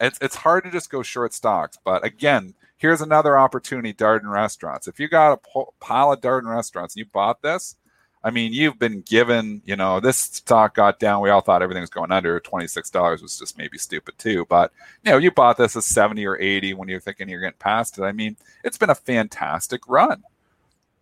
it's 0.01 0.19
it's 0.21 0.37
hard 0.37 0.65
to 0.65 0.71
just 0.71 0.91
go 0.91 1.03
short 1.03 1.33
stocks. 1.33 1.79
But 1.85 2.05
again, 2.05 2.55
here's 2.77 3.01
another 3.01 3.39
opportunity: 3.39 3.93
Darden 3.93 4.31
restaurants. 4.31 4.89
If 4.89 5.01
you 5.01 5.09
got 5.09 5.33
a 5.33 5.65
pile 5.81 6.13
of 6.13 6.21
Darden 6.21 6.55
restaurants 6.55 6.95
and 6.95 7.01
you 7.01 7.11
bought 7.13 7.43
this, 7.43 7.77
I 8.23 8.31
mean, 8.31 8.53
you've 8.53 8.79
been 8.79 9.01
given, 9.01 9.63
you 9.65 9.77
know, 9.77 9.99
this 9.99 10.19
stock 10.19 10.75
got 10.75 10.99
down. 10.99 11.23
We 11.23 11.31
all 11.31 11.41
thought 11.41 11.63
everything 11.63 11.81
was 11.81 11.91
going 11.91 12.13
under. 12.13 12.39
$26 12.39 13.23
was 13.23 13.39
just 13.39 13.57
maybe 13.57 13.79
stupid 13.79 14.19
too. 14.19 14.45
But, 14.49 14.73
you 15.05 15.11
know, 15.11 15.17
you 15.17 15.31
bought 15.31 15.57
this 15.57 15.75
at 15.75 15.85
70 15.85 16.27
or 16.27 16.39
80 16.39 16.75
when 16.75 16.89
you're 16.89 17.01
thinking 17.01 17.29
you're 17.31 17.41
getting 17.41 17.59
past 17.59 17.99
it. 17.99 18.03
I 18.03 18.13
mean, 18.13 18.37
it's 18.63 18.77
been 18.77 18.91
a 18.91 18.95
fantastic 18.95 19.89
run. 19.89 20.23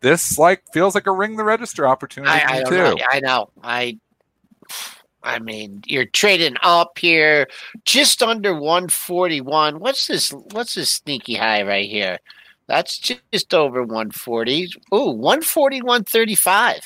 This 0.00 0.38
like 0.38 0.62
feels 0.72 0.94
like 0.94 1.09
a 1.09 1.12
ring 1.12 1.37
the 1.37 1.42
register 1.42 1.88
opportunity 1.88 2.31
I, 2.31 2.61
I 2.61 2.62
too. 2.62 2.76
Know, 2.76 2.96
I 3.11 3.20
know. 3.20 3.50
I 3.64 3.98
I 5.24 5.40
mean, 5.40 5.83
you're 5.87 6.07
trading 6.07 6.57
up 6.62 6.98
here 6.98 7.48
just 7.85 8.22
under 8.22 8.54
141. 8.54 9.81
What's 9.81 10.07
this 10.07 10.31
what's 10.31 10.74
this 10.74 10.94
sneaky 10.94 11.35
high 11.35 11.62
right 11.64 11.88
here? 11.88 12.18
That's 12.68 12.98
just 12.98 13.54
over 13.54 13.83
140. 13.83 14.68
Ooh, 14.94 15.14
141.35. 15.14 16.81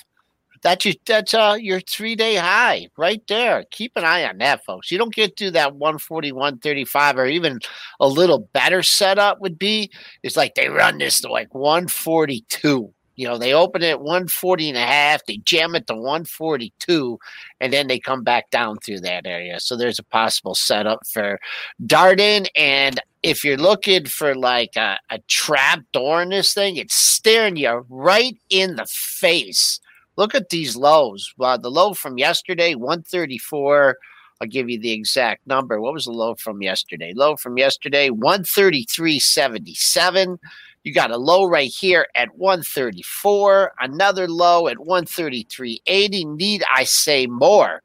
That's 0.62 0.85
your 0.85 0.94
that's 1.07 1.35
uh 1.35 1.57
your 1.61 1.81
three 1.81 2.14
day 2.14 2.37
high 2.37 2.88
right 2.96 3.22
there. 3.29 3.64
Keep 3.70 3.96
an 3.96 4.05
eye 4.05 4.25
on 4.25 4.38
that, 4.38 4.64
folks. 4.64 4.90
You 4.90 4.98
don't 4.98 5.14
get 5.14 5.37
to 5.38 5.51
that 5.53 5.75
141.35 5.75 7.16
or 7.16 7.27
even 7.27 7.59
a 7.98 8.07
little 8.07 8.48
better 8.53 8.83
setup 8.83 9.40
would 9.40 9.59
be. 9.59 9.90
It's 10.22 10.37
like 10.37 10.55
they 10.55 10.68
run 10.68 10.98
this 10.98 11.20
to 11.22 11.33
like 11.33 11.53
142. 11.55 12.94
You 13.14 13.29
know, 13.29 13.37
they 13.37 13.53
open 13.53 13.83
it 13.83 13.90
at 13.90 14.01
140 14.01 14.70
and 14.70 14.79
a 14.79 14.87
half, 14.87 15.27
they 15.27 15.37
jam 15.38 15.75
it 15.75 15.87
to 15.88 15.94
142, 15.94 17.18
and 17.61 17.70
then 17.70 17.87
they 17.87 17.98
come 17.98 18.25
back 18.25 18.51
down 18.51 18.79
through 18.79 19.01
that 19.01 19.27
area. 19.27 19.61
So 19.61 19.77
there's 19.77 19.98
a 19.98 20.05
possible 20.05 20.55
setup 20.55 21.07
for 21.07 21.38
Darden. 21.85 22.46
And 22.57 23.01
if 23.22 23.44
you're 23.44 23.59
looking 23.59 24.07
for 24.07 24.35
like 24.35 24.77
a, 24.77 24.98
a 25.11 25.18
trap 25.29 25.81
door 25.92 26.22
in 26.22 26.31
this 26.31 26.55
thing, 26.55 26.77
it's 26.77 26.94
staring 26.94 27.57
you 27.57 27.85
right 27.90 28.37
in 28.48 28.77
the 28.77 28.87
face 28.87 29.79
Look 30.16 30.35
at 30.35 30.51
these 30.51 30.77
lows. 30.77 31.33
The 31.38 31.70
low 31.70 31.94
from 31.94 32.18
yesterday, 32.18 32.75
134. 32.75 33.96
I'll 34.40 34.48
give 34.48 34.68
you 34.68 34.81
the 34.81 34.90
exact 34.90 35.46
number. 35.46 35.81
What 35.81 35.94
was 35.94 36.07
the 36.07 36.12
low 36.12 36.35
from 36.35 36.62
yesterday? 36.62 37.12
Low 37.14 37.37
from 37.37 37.57
yesterday, 37.57 38.11
133.77. 38.11 40.38
You 40.85 40.92
got 40.92 41.12
a 41.12 41.16
low 41.16 41.44
right 41.44 41.70
here 41.70 42.09
at 42.16 42.37
134, 42.37 43.72
another 43.81 44.27
low 44.27 44.66
at 44.66 44.79
133.80. 44.79 46.37
Need 46.37 46.64
I 46.75 46.83
say 46.83 47.29
more? 47.29 47.85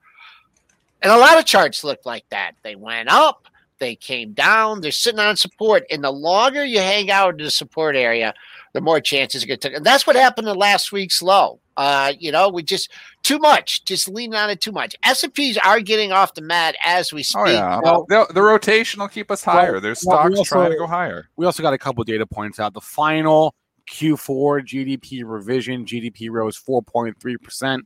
And 1.03 1.11
a 1.11 1.17
lot 1.17 1.37
of 1.37 1.45
charts 1.45 1.83
look 1.83 2.07
like 2.07 2.25
that. 2.31 2.53
They 2.63 2.75
went 2.75 3.09
up, 3.09 3.45
they 3.77 3.95
came 3.95 4.33
down, 4.33 4.81
they're 4.81 4.91
sitting 4.91 5.19
on 5.19 5.37
support. 5.37 5.83
And 5.91 6.03
the 6.03 6.09
longer 6.09 6.65
you 6.65 6.79
hang 6.79 7.11
out 7.11 7.39
in 7.39 7.45
the 7.45 7.51
support 7.51 7.95
area, 7.95 8.33
the 8.77 8.81
more 8.81 9.01
chances 9.01 9.41
you're 9.41 9.47
going 9.47 9.59
to. 9.59 9.69
take. 9.69 9.77
And 9.77 9.85
that's 9.85 10.05
what 10.05 10.15
happened 10.15 10.47
in 10.47 10.55
last 10.55 10.91
week's 10.91 11.23
low. 11.23 11.59
Uh, 11.77 12.13
you 12.19 12.31
know, 12.31 12.47
we 12.47 12.61
just 12.61 12.91
too 13.23 13.39
much, 13.39 13.85
just 13.85 14.07
leaning 14.07 14.35
on 14.35 14.51
it 14.51 14.61
too 14.61 14.71
much. 14.71 14.95
S 15.03 15.23
and 15.23 15.33
P's 15.33 15.57
are 15.57 15.79
getting 15.79 16.11
off 16.11 16.35
the 16.35 16.41
mat 16.41 16.75
as 16.85 17.11
we 17.11 17.23
speak. 17.23 17.41
Oh 17.41 17.49
yeah, 17.49 17.79
well, 17.83 18.05
the, 18.07 18.27
the, 18.31 18.41
rotation 18.41 18.99
will 18.99 19.07
keep 19.07 19.31
us 19.31 19.43
higher. 19.43 19.73
Well, 19.73 19.81
There's 19.81 20.01
stocks 20.01 20.29
well, 20.29 20.39
also, 20.39 20.55
trying 20.55 20.71
to 20.71 20.77
go 20.77 20.85
higher. 20.85 21.27
We 21.37 21.47
also 21.47 21.63
got 21.63 21.73
a 21.73 21.77
couple 21.79 22.03
data 22.03 22.27
points 22.27 22.59
out. 22.59 22.75
The 22.75 22.81
final 22.81 23.55
Q4 23.89 24.63
GDP 24.63 25.23
revision, 25.25 25.85
GDP 25.85 26.29
rose 26.29 26.59
4.3 26.59 27.41
percent. 27.41 27.83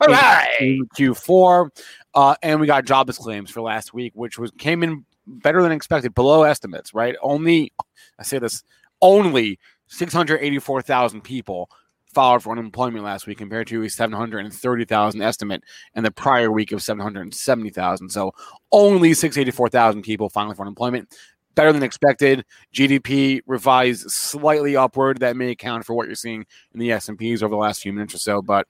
All 0.00 0.08
right, 0.08 0.56
in 0.60 0.86
Q4, 0.98 1.70
uh, 2.14 2.34
and 2.42 2.60
we 2.60 2.66
got 2.66 2.84
jobless 2.84 3.16
claims 3.16 3.50
for 3.50 3.62
last 3.62 3.94
week, 3.94 4.12
which 4.14 4.38
was 4.38 4.50
came 4.58 4.82
in 4.82 5.06
better 5.26 5.62
than 5.62 5.72
expected, 5.72 6.14
below 6.14 6.42
estimates. 6.42 6.92
Right, 6.92 7.14
only 7.22 7.72
I 8.18 8.24
say 8.24 8.38
this 8.38 8.62
only 9.04 9.58
684,000 9.88 11.22
people 11.22 11.70
filed 12.14 12.42
for 12.42 12.52
unemployment 12.52 13.04
last 13.04 13.26
week 13.26 13.38
compared 13.38 13.66
to 13.66 13.82
a 13.82 13.90
730,000 13.90 15.20
estimate 15.20 15.62
and 15.94 16.06
the 16.06 16.10
prior 16.10 16.50
week 16.50 16.72
of 16.72 16.82
770,000. 16.82 18.08
So 18.08 18.32
only 18.72 19.12
684,000 19.12 20.02
people 20.02 20.30
filing 20.30 20.54
for 20.54 20.62
unemployment. 20.62 21.14
Better 21.54 21.72
than 21.72 21.82
expected. 21.82 22.44
GDP 22.72 23.40
revised 23.46 24.10
slightly 24.10 24.76
upward. 24.76 25.18
That 25.20 25.36
may 25.36 25.50
account 25.50 25.84
for 25.84 25.94
what 25.94 26.06
you're 26.06 26.16
seeing 26.16 26.46
in 26.72 26.80
the 26.80 26.92
S&Ps 26.92 27.42
over 27.42 27.50
the 27.50 27.56
last 27.56 27.82
few 27.82 27.92
minutes 27.92 28.14
or 28.14 28.18
so. 28.18 28.42
But 28.42 28.66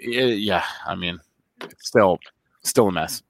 eh, 0.00 0.24
yeah, 0.24 0.64
I 0.86 0.94
mean, 0.94 1.18
still, 1.78 2.18
still 2.62 2.88
a 2.88 2.92
mess. 2.92 3.22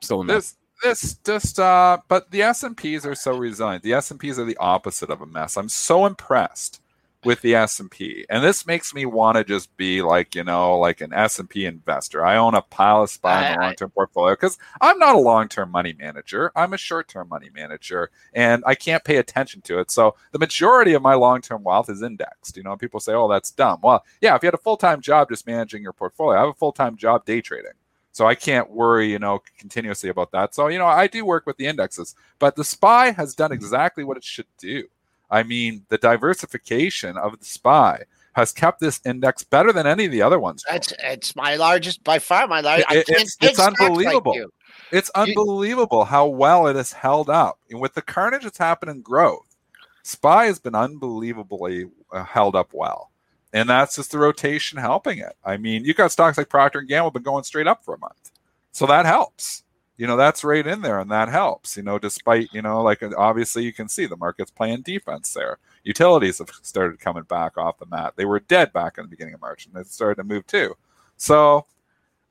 Still 0.00 0.20
a 0.20 0.24
mess. 0.24 0.36
This, 0.36 0.56
this 0.82 1.14
just 1.24 1.58
uh 1.58 1.98
but 2.08 2.30
the 2.30 2.42
S&Ps 2.42 3.06
are 3.06 3.14
so 3.14 3.36
resilient. 3.36 3.82
The 3.82 3.94
S&Ps 3.94 4.38
are 4.38 4.44
the 4.44 4.56
opposite 4.58 5.10
of 5.10 5.20
a 5.22 5.26
mess. 5.26 5.56
I'm 5.56 5.68
so 5.68 6.06
impressed 6.06 6.80
with 7.24 7.40
the 7.42 7.54
S&P. 7.54 8.26
And 8.28 8.42
this 8.42 8.66
makes 8.66 8.92
me 8.92 9.06
want 9.06 9.36
to 9.36 9.44
just 9.44 9.76
be 9.76 10.02
like, 10.02 10.34
you 10.34 10.42
know, 10.42 10.76
like 10.78 11.00
an 11.00 11.12
S&P 11.12 11.66
investor. 11.66 12.24
I 12.24 12.36
own 12.36 12.54
a 12.54 12.62
pile 12.62 13.02
of 13.04 13.10
SPY 13.10 13.46
in 13.46 13.58
a 13.58 13.60
long-term 13.60 13.90
portfolio 13.90 14.34
cuz 14.36 14.58
I'm 14.80 14.98
not 14.98 15.14
a 15.14 15.18
long-term 15.18 15.70
money 15.70 15.94
manager. 15.98 16.50
I'm 16.56 16.72
a 16.72 16.78
short-term 16.78 17.28
money 17.28 17.50
manager 17.54 18.10
and 18.34 18.64
I 18.66 18.74
can't 18.74 19.04
pay 19.04 19.18
attention 19.18 19.60
to 19.62 19.78
it. 19.78 19.90
So 19.90 20.16
the 20.32 20.38
majority 20.40 20.94
of 20.94 21.02
my 21.02 21.14
long-term 21.14 21.62
wealth 21.62 21.88
is 21.90 22.02
indexed. 22.02 22.56
You 22.56 22.64
know, 22.64 22.76
people 22.76 23.00
say, 23.00 23.12
"Oh, 23.14 23.28
that's 23.28 23.52
dumb." 23.52 23.78
Well, 23.82 24.04
yeah, 24.20 24.34
if 24.34 24.42
you 24.42 24.48
had 24.48 24.54
a 24.54 24.58
full-time 24.58 25.00
job 25.00 25.28
just 25.28 25.46
managing 25.46 25.82
your 25.82 25.92
portfolio, 25.92 26.38
I 26.38 26.40
have 26.40 26.50
a 26.50 26.54
full-time 26.54 26.96
job 26.96 27.24
day 27.24 27.40
trading. 27.40 27.72
So 28.12 28.26
I 28.26 28.34
can't 28.34 28.70
worry, 28.70 29.10
you 29.10 29.18
know, 29.18 29.42
continuously 29.58 30.10
about 30.10 30.32
that. 30.32 30.54
So, 30.54 30.68
you 30.68 30.78
know, 30.78 30.86
I 30.86 31.06
do 31.06 31.24
work 31.24 31.46
with 31.46 31.56
the 31.56 31.66
indexes, 31.66 32.14
but 32.38 32.56
the 32.56 32.64
SPY 32.64 33.10
has 33.12 33.34
done 33.34 33.52
exactly 33.52 34.04
what 34.04 34.18
it 34.18 34.24
should 34.24 34.46
do. 34.58 34.84
I 35.30 35.42
mean, 35.42 35.84
the 35.88 35.96
diversification 35.96 37.16
of 37.16 37.38
the 37.38 37.44
SPY 37.46 38.04
has 38.34 38.52
kept 38.52 38.80
this 38.80 39.00
index 39.06 39.44
better 39.44 39.72
than 39.72 39.86
any 39.86 40.04
of 40.04 40.12
the 40.12 40.22
other 40.22 40.38
ones. 40.38 40.64
It's 40.70 40.92
it's 41.02 41.36
my 41.36 41.56
largest 41.56 42.04
by 42.04 42.18
far 42.18 42.46
my 42.48 42.60
largest. 42.60 42.90
It, 42.90 43.04
it's, 43.08 43.36
it's 43.40 43.58
unbelievable. 43.58 44.32
Like 44.32 44.48
it's 44.90 45.10
unbelievable 45.10 46.04
how 46.04 46.26
well 46.26 46.66
it 46.66 46.76
has 46.76 46.92
held 46.92 47.30
up. 47.30 47.58
And 47.70 47.80
with 47.80 47.94
the 47.94 48.02
carnage 48.02 48.42
that's 48.42 48.58
happened 48.58 48.90
in 48.90 49.00
growth, 49.00 49.56
SPY 50.02 50.46
has 50.46 50.58
been 50.58 50.74
unbelievably 50.74 51.86
uh, 52.12 52.24
held 52.24 52.56
up 52.56 52.70
well. 52.72 53.11
And 53.52 53.68
that's 53.68 53.96
just 53.96 54.10
the 54.10 54.18
rotation 54.18 54.78
helping 54.78 55.18
it. 55.18 55.36
I 55.44 55.56
mean, 55.58 55.84
you 55.84 55.92
got 55.94 56.12
stocks 56.12 56.38
like 56.38 56.48
Procter 56.48 56.78
and 56.78 56.88
Gamble 56.88 57.10
been 57.10 57.22
going 57.22 57.44
straight 57.44 57.66
up 57.66 57.84
for 57.84 57.94
a 57.94 57.98
month. 57.98 58.30
So 58.70 58.86
that 58.86 59.04
helps 59.04 59.64
you 60.02 60.06
know 60.06 60.16
that's 60.16 60.42
right 60.42 60.66
in 60.66 60.82
there 60.82 60.98
and 60.98 61.10
that 61.10 61.28
helps 61.28 61.76
you 61.76 61.82
know 61.84 61.98
despite 61.98 62.52
you 62.52 62.62
know 62.62 62.82
like 62.82 63.02
obviously 63.16 63.62
you 63.62 63.72
can 63.72 63.88
see 63.88 64.06
the 64.06 64.16
market's 64.16 64.50
playing 64.50 64.82
defense 64.82 65.32
there 65.32 65.58
utilities 65.84 66.38
have 66.38 66.50
started 66.62 66.98
coming 66.98 67.22
back 67.24 67.56
off 67.56 67.78
the 67.78 67.86
mat 67.86 68.12
they 68.16 68.24
were 68.24 68.40
dead 68.40 68.72
back 68.72 68.98
in 68.98 69.04
the 69.04 69.08
beginning 69.08 69.34
of 69.34 69.40
march 69.40 69.66
and 69.66 69.74
they 69.74 69.82
started 69.84 70.16
to 70.16 70.24
move 70.24 70.46
too 70.46 70.74
so 71.16 71.66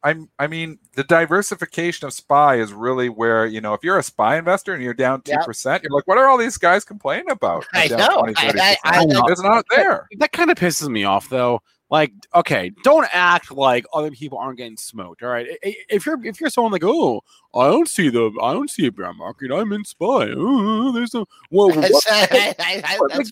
i'm 0.04 0.30
i 0.40 0.48
mean 0.48 0.78
the 0.94 1.04
diversification 1.04 2.08
of 2.08 2.14
spy 2.14 2.56
is 2.56 2.74
really 2.74 3.10
where 3.10 3.46
you 3.46 3.62
know 3.62 3.74
if 3.74 3.84
you're 3.84 3.98
a 3.98 4.04
spy 4.04 4.38
investor 4.38 4.74
and 4.74 4.84
you're 4.84 4.94
down 4.94 5.22
2% 5.22 5.66
yep. 5.66 5.84
you're 5.84 5.92
like 5.92 6.08
what 6.08 6.18
are 6.18 6.28
all 6.28 6.38
these 6.38 6.58
guys 6.58 6.84
complaining 6.84 7.30
about? 7.30 7.66
I 7.74 7.88
know. 7.88 8.20
20, 8.20 8.34
I, 8.38 8.78
I, 8.84 9.00
I, 9.00 9.06
it's 9.28 9.42
not 9.42 9.66
there. 9.76 10.08
that 10.18 10.32
kind 10.32 10.52
of 10.52 10.58
pisses 10.58 10.90
me 10.90 11.04
off 11.04 11.30
though 11.30 11.62
like 11.92 12.14
okay 12.34 12.72
don't 12.84 13.08
act 13.12 13.52
like 13.52 13.86
other 13.94 14.10
people 14.10 14.38
aren't 14.38 14.58
getting 14.58 14.78
smoked 14.78 15.22
all 15.22 15.30
right 15.30 15.48
if 15.62 16.06
you're 16.06 16.26
if 16.26 16.40
you're 16.40 16.50
someone 16.50 16.72
like 16.72 16.86
oh 16.86 17.22
i 17.54 17.68
don't 17.68 17.90
see 17.90 18.10
the 18.10 18.32
i 18.42 18.54
don't 18.54 18.70
see 18.70 18.88
a 18.88 18.92
bear 18.92 19.14
market 19.14 19.52
i'm 19.52 19.72
in 19.74 19.84
spy 19.84 20.30
oh, 20.36 20.92
there's 20.94 21.14
a 21.16 21.26
well 21.52 21.70
get, 21.70 21.94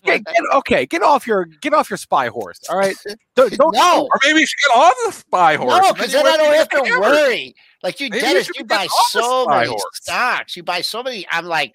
get, 0.04 0.24
okay 0.52 0.84
get 0.84 1.02
off 1.02 1.26
your 1.26 1.46
get 1.46 1.72
off 1.72 1.88
your 1.88 1.96
spy 1.96 2.28
horse 2.28 2.60
all 2.68 2.76
right 2.76 2.96
don't, 3.34 3.56
don't 3.56 3.74
no. 3.74 4.02
or 4.02 4.18
maybe 4.24 4.40
you 4.40 4.46
should 4.46 4.58
get 4.68 4.76
off 4.76 4.94
the 5.06 5.12
spy 5.12 5.56
horse 5.56 5.82
no 5.82 5.92
because 5.94 6.12
then 6.12 6.26
i 6.26 6.36
don't 6.36 6.54
have 6.54 6.68
to 6.68 6.82
worry. 7.00 7.54
Like 7.82 7.98
you 7.98 8.10
Dennis, 8.10 8.50
you 8.58 8.66
buy 8.66 8.86
so 9.08 9.46
many 9.46 9.68
horse. 9.68 9.82
stocks 9.94 10.54
you 10.54 10.62
buy 10.62 10.82
so 10.82 11.02
many 11.02 11.26
i'm 11.30 11.46
like 11.46 11.74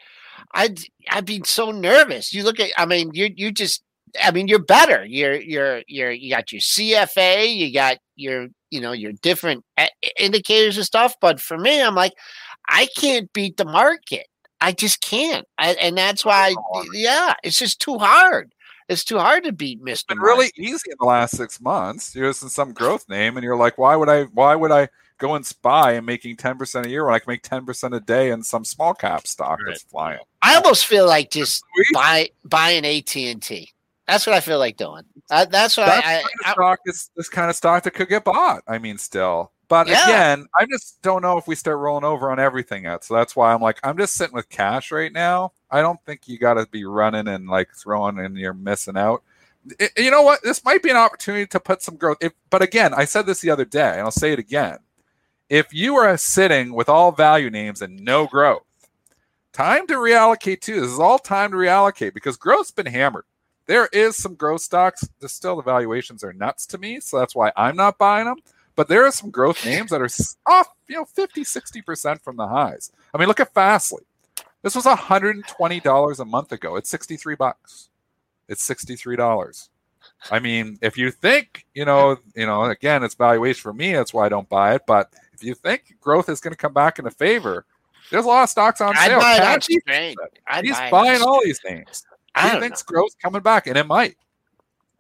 i'd 0.54 0.80
i'd 1.10 1.26
be 1.26 1.42
so 1.46 1.72
nervous. 1.72 2.32
You 2.32 2.44
look 2.44 2.60
at 2.60 2.70
i 2.78 2.86
mean 2.86 3.10
you 3.14 3.34
you 3.36 3.52
just 3.52 3.82
I 4.24 4.32
mean, 4.32 4.48
you're 4.48 4.60
better. 4.60 5.06
You're 5.06 5.36
you're 5.36 5.82
you're 5.88 6.12
you 6.12 6.30
got 6.30 6.52
your 6.52 6.62
CFA, 6.62 7.56
you 7.56 7.74
got 7.74 7.98
your 8.16 8.48
you 8.70 8.82
know 8.82 8.92
your 8.92 9.14
different 9.22 9.64
indicators 10.20 10.78
and 10.78 10.86
stuff. 10.86 11.16
But 11.22 11.40
for 11.40 11.58
me, 11.58 11.82
I'm 11.82 11.96
like, 11.96 12.14
I 12.68 12.88
can't 12.98 13.32
beat 13.34 13.58
the 13.58 13.66
market. 13.66 14.28
I 14.62 14.72
just 14.72 15.02
can't, 15.02 15.46
I, 15.58 15.74
and 15.74 15.98
that's 15.98 16.24
why. 16.26 16.56
Yeah, 16.94 17.34
it's 17.44 17.60
just 17.60 17.82
too 17.82 17.98
hard. 17.98 18.54
It's 18.88 19.04
too 19.04 19.18
hard 19.18 19.44
to 19.44 19.52
beat 19.52 19.82
Mr. 19.82 19.92
It's 19.92 20.04
been 20.04 20.20
really 20.20 20.52
easy 20.58 20.92
in 20.92 20.98
the 21.00 21.06
last 21.06 21.36
six 21.36 21.60
months. 21.60 22.16
You're 22.16 22.30
just 22.30 22.44
in 22.44 22.50
some 22.50 22.72
growth 22.72 23.10
name, 23.10 23.38
and 23.38 23.44
you're 23.44 23.58
like, 23.58 23.78
why 23.78 23.96
would 23.96 24.10
I? 24.10 24.24
Why 24.24 24.56
would 24.56 24.72
I? 24.72 24.90
go 25.18 25.36
and 25.36 25.46
spy 25.46 25.94
and 25.94 26.06
making 26.06 26.36
10% 26.36 26.86
a 26.86 26.90
year 26.90 27.06
when 27.06 27.14
I 27.14 27.20
can 27.20 27.32
make 27.32 27.44
10% 27.44 27.96
a 27.96 28.00
day 28.00 28.32
in 28.32 28.44
some 28.44 28.66
small 28.66 28.94
cap 28.94 29.28
stock 29.28 29.60
right. 29.60 29.68
that's 29.68 29.84
flying. 29.84 30.20
I 30.42 30.56
almost 30.56 30.86
feel 30.86 31.08
like 31.08 31.32
just 31.32 31.64
buy 31.94 32.30
buy 32.44 32.72
an 32.72 32.86
AT&T. 32.86 33.70
That's 34.08 34.28
what 34.28 34.36
I 34.36 34.40
feel 34.40 34.60
like 34.60 34.78
doing. 34.78 35.04
Uh, 35.30 35.46
that's 35.46 35.78
what 35.78 35.88
that's 35.88 36.06
I, 36.06 36.24
I, 36.46 36.52
stock 36.52 36.80
is 36.86 37.10
this 37.16 37.30
kind 37.30 37.50
of 37.50 37.56
stock 37.56 37.84
that 37.84 37.92
could 37.92 38.10
get 38.10 38.24
bought. 38.24 38.64
I 38.68 38.78
mean, 38.78 38.98
still. 38.98 39.52
But 39.68 39.88
yeah. 39.88 40.04
again, 40.04 40.46
I 40.58 40.68
just 40.68 41.02
don't 41.02 41.24
know 41.24 41.40
if 41.40 41.48
we 41.48 41.56
start 41.56 41.80
rolling 41.80 42.04
over 42.04 42.30
on 42.30 42.40
everything 42.40 42.84
yet. 42.84 43.04
So 43.04 43.16
that's 43.16 43.36
why 43.36 43.52
I'm 43.52 43.62
like, 43.62 43.80
I'm 43.84 43.98
just 43.98 44.14
sitting 44.14 44.36
with 44.36 44.48
cash 44.50 44.92
right 44.92 45.12
now. 45.12 45.54
I 45.72 45.82
don't 45.82 46.00
think 46.06 46.28
you 46.28 46.38
got 46.38 46.54
to 46.54 46.68
be 46.68 46.86
running 46.86 47.28
and 47.28 47.48
like 47.48 47.70
throwing 47.74 48.20
and 48.20 48.38
you're 48.38 48.54
missing 48.54 48.96
out. 48.96 49.24
It, 49.80 49.92
you 49.98 50.12
know 50.12 50.22
what? 50.22 50.44
This 50.44 50.64
might 50.64 50.84
be 50.84 50.92
an 50.92 50.98
opportunity 50.98 51.48
to 51.48 51.60
put 51.60 51.82
some 51.82 51.96
growth. 51.96 52.18
If, 52.22 52.34
but 52.52 52.62
again, 52.62 52.94
I 52.94 53.06
said 53.06 53.26
this 53.26 53.42
the 53.42 53.50
other 53.50 53.66
day, 53.66 53.94
and 53.94 54.02
I'll 54.02 54.12
say 54.12 54.34
it 54.34 54.40
again 54.40 54.78
if 55.50 55.74
you 55.74 55.96
are 55.96 56.18
sitting 56.18 56.74
with 56.74 56.90
all 56.90 57.12
value 57.12 57.50
names 57.50 57.82
and 57.82 58.00
no 58.00 58.28
growth, 58.28 58.64
time 59.54 59.88
to 59.88 59.96
reallocate 59.96 60.62
too. 60.62 60.82
This 60.82 60.92
is 60.92 61.00
all 61.00 61.20
time 61.20 61.52
to 61.52 61.58
reallocate 61.58 62.14
because 62.14 62.38
growth's 62.38 62.72
been 62.72 62.86
hammered. 62.86 63.26
There 63.68 63.88
is 63.92 64.16
some 64.16 64.36
growth 64.36 64.62
stocks. 64.62 65.08
The 65.20 65.30
still 65.30 65.56
the 65.56 65.64
valuations 65.64 66.24
are 66.24 66.34
nuts 66.34 66.66
to 66.68 66.78
me, 66.78 67.00
so 67.00 67.18
that's 67.18 67.36
why 67.36 67.52
I'm 67.56 67.76
not 67.76 67.98
buying 67.98 68.26
them. 68.26 68.38
But 68.76 68.90
there 68.90 69.06
are 69.06 69.12
some 69.12 69.32
growth 69.32 69.64
names 69.66 69.90
that 69.92 70.02
are 70.02 70.10
off, 70.46 70.68
you 70.88 70.96
know, 70.96 71.06
50, 71.06 71.44
60% 71.44 72.22
from 72.22 72.36
the 72.36 72.48
highs. 72.48 72.92
I 73.14 73.18
mean, 73.18 73.28
look 73.28 73.40
at 73.40 73.54
Fastly. 73.54 74.04
This 74.62 74.76
was 74.76 74.86
$120 74.86 76.20
a 76.20 76.26
month 76.26 76.52
ago. 76.52 76.76
It's 76.76 76.90
63 76.90 77.36
bucks. 77.36 77.90
It's 78.50 78.68
$63. 78.68 79.70
I 80.32 80.40
mean, 80.40 80.78
if 80.82 80.98
you 80.98 81.12
think, 81.12 81.66
you 81.74 81.86
know, 81.86 82.18
you 82.36 82.46
know, 82.46 82.66
again, 82.66 83.04
it's 83.04 83.16
valuation 83.16 83.62
for 83.62 83.74
me, 83.74 83.94
that's 83.94 84.14
why 84.14 84.26
I 84.26 84.30
don't 84.30 84.50
buy 84.50 84.76
it. 84.76 84.84
But 84.86 85.14
if 85.34 85.44
you 85.44 85.56
think 85.56 85.96
growth 86.02 86.30
is 86.30 86.42
going 86.42 86.52
to 86.52 86.58
come 86.58 86.74
back 86.74 87.00
into 87.00 87.12
favor, 87.12 87.66
there's 88.12 88.26
a 88.26 88.28
lot 88.28 88.44
of 88.44 88.50
stocks 88.50 88.82
on 88.82 88.96
sale. 88.96 89.20
I'd 89.22 89.64
he's, 89.68 89.82
he's 90.62 90.92
buying 90.92 91.22
all 91.22 91.42
these 91.44 91.60
things. 91.60 92.06
He 92.36 92.50
thinks 92.60 92.84
know. 92.84 92.94
growth's 92.94 93.16
coming 93.16 93.42
back, 93.42 93.68
and 93.68 93.78
it 93.78 93.88
might. 93.88 94.16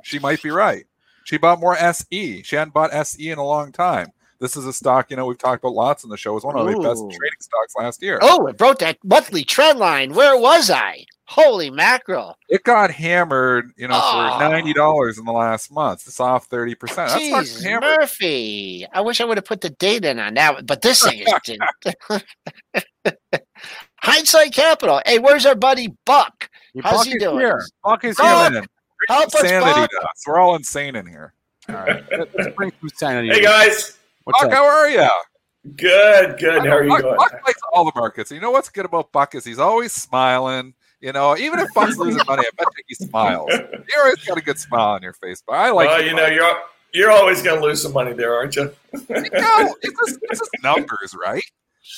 She 0.04 0.20
might 0.20 0.42
be 0.42 0.52
right. 0.52 0.86
She 1.26 1.38
bought 1.38 1.60
more 1.60 1.76
SE. 1.78 2.44
She 2.44 2.56
hadn't 2.56 2.74
bought 2.74 2.94
SE 2.94 3.30
in 3.30 3.38
a 3.38 3.46
long 3.46 3.72
time. 3.72 4.12
This 4.40 4.58
is 4.58 4.66
a 4.66 4.74
stock, 4.74 5.10
you 5.10 5.16
know, 5.16 5.26
we've 5.26 5.38
talked 5.38 5.64
about 5.64 5.74
lots 5.74 6.04
in 6.04 6.10
the 6.10 6.18
show. 6.18 6.32
It 6.32 6.36
was 6.36 6.44
one 6.44 6.58
of 6.58 6.66
the 6.68 6.74
best 6.74 7.00
trading 7.00 7.40
stocks 7.40 7.74
last 7.78 8.02
year. 8.02 8.20
Oh, 8.22 8.46
it 8.48 8.58
broke 8.58 8.80
that 8.80 8.98
monthly 9.04 9.44
trend 9.46 9.80
line. 9.80 10.14
Where 10.14 10.38
was 10.38 10.70
I? 10.70 11.06
Holy 11.28 11.72
mackerel! 11.72 12.38
It 12.50 12.64
got 12.64 12.92
hammered, 12.92 13.72
you 13.78 13.88
know, 13.88 14.00
oh. 14.00 14.12
for 14.12 14.44
ninety 14.48 14.74
dollars 14.74 15.18
in 15.18 15.26
the 15.26 15.32
last 15.32 15.72
month. 15.72 16.04
It's 16.06 16.20
off 16.20 16.46
thirty 16.46 16.76
percent. 16.76 17.10
Jeez, 17.14 17.82
Murphy! 17.82 18.86
I 18.94 19.02
wish 19.02 19.20
I 19.20 19.26
would 19.26 19.38
have 19.38 19.46
put 19.46 19.62
the 19.62 19.72
date 19.72 20.06
in 20.06 20.20
on 20.20 20.36
that, 20.36 20.68
but 20.68 20.84
this 20.84 21.04
thing 21.04 21.26
is 21.26 21.34
hindsight 24.06 24.54
capital. 24.54 25.02
Hey, 25.06 25.20
where's 25.20 25.46
our 25.46 25.56
buddy 25.56 25.96
Buck? 26.06 26.50
How's 26.82 27.00
Buck 27.00 27.08
he 27.08 27.18
doing? 27.18 27.40
Here. 27.40 27.66
Buck 27.84 28.04
is 28.04 28.16
Buck, 28.18 28.52
here. 28.52 28.66
Help 29.10 29.26
insanity 29.26 29.82
us, 29.82 29.88
Buck. 30.02 30.12
We're 30.28 30.40
all 30.40 30.56
insane 30.56 30.96
in 30.96 31.06
here. 31.06 31.34
All 31.68 31.76
right, 31.76 32.04
let's 32.12 32.56
bring 32.56 32.72
some 32.80 32.90
sanity. 32.90 33.30
Hey 33.30 33.42
guys, 33.42 33.98
What's 34.24 34.42
Buck, 34.42 34.52
up? 34.52 34.54
how 34.54 34.66
are 34.66 34.90
you? 34.90 35.08
Good, 35.76 36.38
good. 36.38 36.66
How 36.66 36.78
are 36.78 36.84
you 36.84 36.90
Buck, 36.90 37.02
going? 37.02 37.18
Buck 37.18 37.34
likes 37.46 37.60
all 37.74 37.86
the 37.86 37.92
markets. 37.96 38.32
You 38.32 38.40
know 38.40 38.52
what's 38.52 38.70
good 38.70 38.86
about 38.86 39.12
Buck 39.12 39.34
is 39.34 39.44
he's 39.44 39.60
always 39.60 39.92
smiling. 39.92 40.76
You 41.02 41.12
know, 41.12 41.36
even 41.38 41.60
if 41.60 41.68
Buck's 41.74 41.98
losing 41.98 42.22
money, 42.28 42.44
I 42.46 42.50
bet 42.58 42.68
he 42.88 42.96
smiles. 42.96 43.52
You 43.88 44.02
always 44.02 44.24
got 44.24 44.38
a 44.38 44.42
good 44.42 44.58
smile 44.58 44.96
on 44.96 45.04
your 45.04 45.14
face. 45.14 45.44
But 45.46 45.54
I 45.54 45.70
like. 45.70 45.88
Well, 45.88 46.04
you 46.04 46.16
know, 46.16 46.26
you're 46.26 46.60
you're 46.94 47.12
always 47.12 47.44
going 47.44 47.60
to 47.60 47.66
lose 47.66 47.82
some 47.84 47.94
money 47.94 48.14
there, 48.14 48.34
aren't 48.34 48.56
you? 48.56 48.72
you 48.94 49.00
know, 49.10 49.76
it's 49.82 50.00
just, 50.08 50.20
it's 50.24 50.40
just 50.40 50.52
numbers, 50.64 51.16
right? 51.20 51.44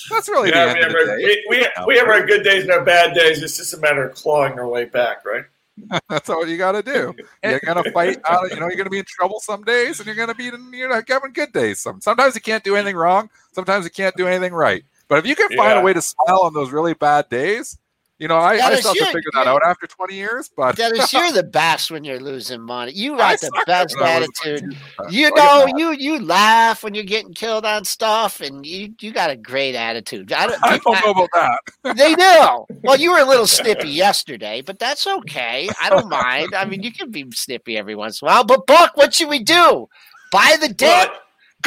That's 0.10 0.28
really 0.28 0.50
yeah, 0.50 0.74
the 0.74 0.84
end 0.84 0.94
we, 0.94 1.02
of 1.02 1.08
the 1.08 1.16
day. 1.18 1.44
We, 1.50 1.58
we, 1.58 1.86
we 1.88 1.98
have 1.98 2.08
our 2.08 2.26
good 2.26 2.44
days 2.44 2.64
and 2.64 2.72
our 2.72 2.84
bad 2.84 3.14
days. 3.14 3.42
It's 3.42 3.58
just 3.58 3.74
a 3.74 3.78
matter 3.78 4.08
of 4.08 4.16
clawing 4.16 4.60
our 4.60 4.68
way 4.68 4.86
back, 4.86 5.26
right? 5.26 5.46
That's 6.10 6.30
all 6.30 6.48
you 6.48 6.58
got 6.58 6.74
to 6.74 6.84
do. 6.84 7.14
You're 7.44 7.60
gonna 7.60 7.90
fight. 7.92 8.20
Out, 8.30 8.50
you 8.50 8.60
know, 8.60 8.68
you're 8.68 8.78
gonna 8.78 8.90
be 8.90 9.00
in 9.00 9.06
trouble 9.06 9.40
some 9.40 9.64
days, 9.64 10.00
and 10.00 10.08
you're 10.08 10.16
gonna 10.16 10.36
be 10.36 10.46
you 10.46 10.88
know 10.88 11.02
having 11.08 11.34
good 11.34 11.54
days. 11.54 11.80
Some 11.80 12.02
sometimes 12.02 12.36
you 12.36 12.42
can't 12.42 12.64
do 12.64 12.76
anything 12.76 12.96
wrong. 12.96 13.30
Sometimes 13.52 13.86
you 13.86 13.92
can't 13.92 14.16
do 14.16 14.28
anything 14.28 14.54
right. 14.54 14.84
But 15.08 15.20
if 15.20 15.28
you 15.28 15.36
can 15.36 15.50
find 15.50 15.76
yeah. 15.76 15.80
a 15.80 15.84
way 15.84 15.94
to 15.94 16.02
smile 16.02 16.42
on 16.42 16.54
those 16.54 16.72
really 16.72 16.94
bad 16.94 17.30
days, 17.30 17.78
you 18.20 18.28
know, 18.28 18.38
I, 18.38 18.54
I 18.54 18.76
still 18.76 18.96
have 18.96 18.98
to 18.98 19.06
figure 19.06 19.30
that 19.34 19.46
out 19.46 19.62
after 19.64 19.86
20 19.86 20.16
years. 20.16 20.50
But 20.56 20.76
Dennis, 20.76 21.14
you're 21.14 21.32
the 21.34 21.44
best 21.44 21.92
when 21.92 22.04
you're 22.04 22.20
losing 22.20 22.62
money. 22.62 22.92
You 22.94 23.16
got 23.16 23.40
the 23.40 23.64
best 23.68 23.96
attitude. 23.98 24.76
You 25.10 25.32
know, 25.36 25.68
you 25.76 25.92
you 25.92 26.20
laugh 26.20 26.84
when 26.84 26.96
you're 26.96 27.04
getting 27.04 27.34
killed 27.34 27.66
on 27.66 27.86
stuff, 27.86 28.42
and 28.42 28.66
you 28.66 28.94
you 29.00 29.12
got 29.12 29.30
a 29.30 29.36
great 29.36 29.76
attitude. 29.76 30.34
I 30.34 30.48
don't, 30.48 30.60
I 30.64 30.78
don't 30.80 31.06
know 31.06 31.12
about 31.12 31.30
that. 31.34 31.60
They 31.98 32.16
do. 32.16 32.66
Well, 32.84 32.98
you 32.98 33.12
were 33.12 33.20
a 33.20 33.26
little 33.26 33.48
snippy 33.48 33.90
yesterday, 33.90 34.62
but 34.62 34.78
that's 34.78 35.08
okay. 35.08 35.70
I 35.82 35.90
don't 35.90 36.10
mind. 36.10 36.54
I 36.54 36.66
mean, 36.66 36.84
you 36.84 36.92
can 36.92 37.12
be 37.12 37.26
snippy 37.32 37.78
every 37.78 37.96
once 37.96 38.22
in 38.22 38.28
a 38.28 38.32
while. 38.32 38.44
But 38.44 38.68
Buck, 38.68 38.98
what 38.98 39.14
should 39.14 39.30
we 39.30 39.40
do? 39.40 39.88
Buy 40.32 40.58
the 40.60 40.70
dip? 40.70 41.12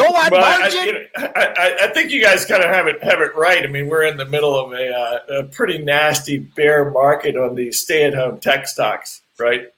Go 0.00 0.06
on, 0.06 0.30
well, 0.30 0.62
I, 0.62 0.68
you 0.68 0.92
know, 0.92 1.04
I, 1.16 1.76
I, 1.82 1.86
think 1.88 2.10
you 2.10 2.22
guys 2.22 2.44
kind 2.46 2.62
of 2.62 2.70
have 2.70 2.86
it 2.86 3.02
have 3.02 3.20
it 3.20 3.34
right. 3.36 3.62
I 3.62 3.66
mean, 3.66 3.88
we're 3.88 4.04
in 4.04 4.16
the 4.16 4.24
middle 4.24 4.58
of 4.58 4.72
a, 4.72 4.90
uh, 4.90 5.40
a 5.40 5.42
pretty 5.44 5.78
nasty 5.78 6.38
bear 6.38 6.90
market 6.90 7.36
on 7.36 7.54
these 7.54 7.80
stay-at-home 7.80 8.40
tech 8.40 8.66
stocks, 8.66 9.20
right? 9.38 9.68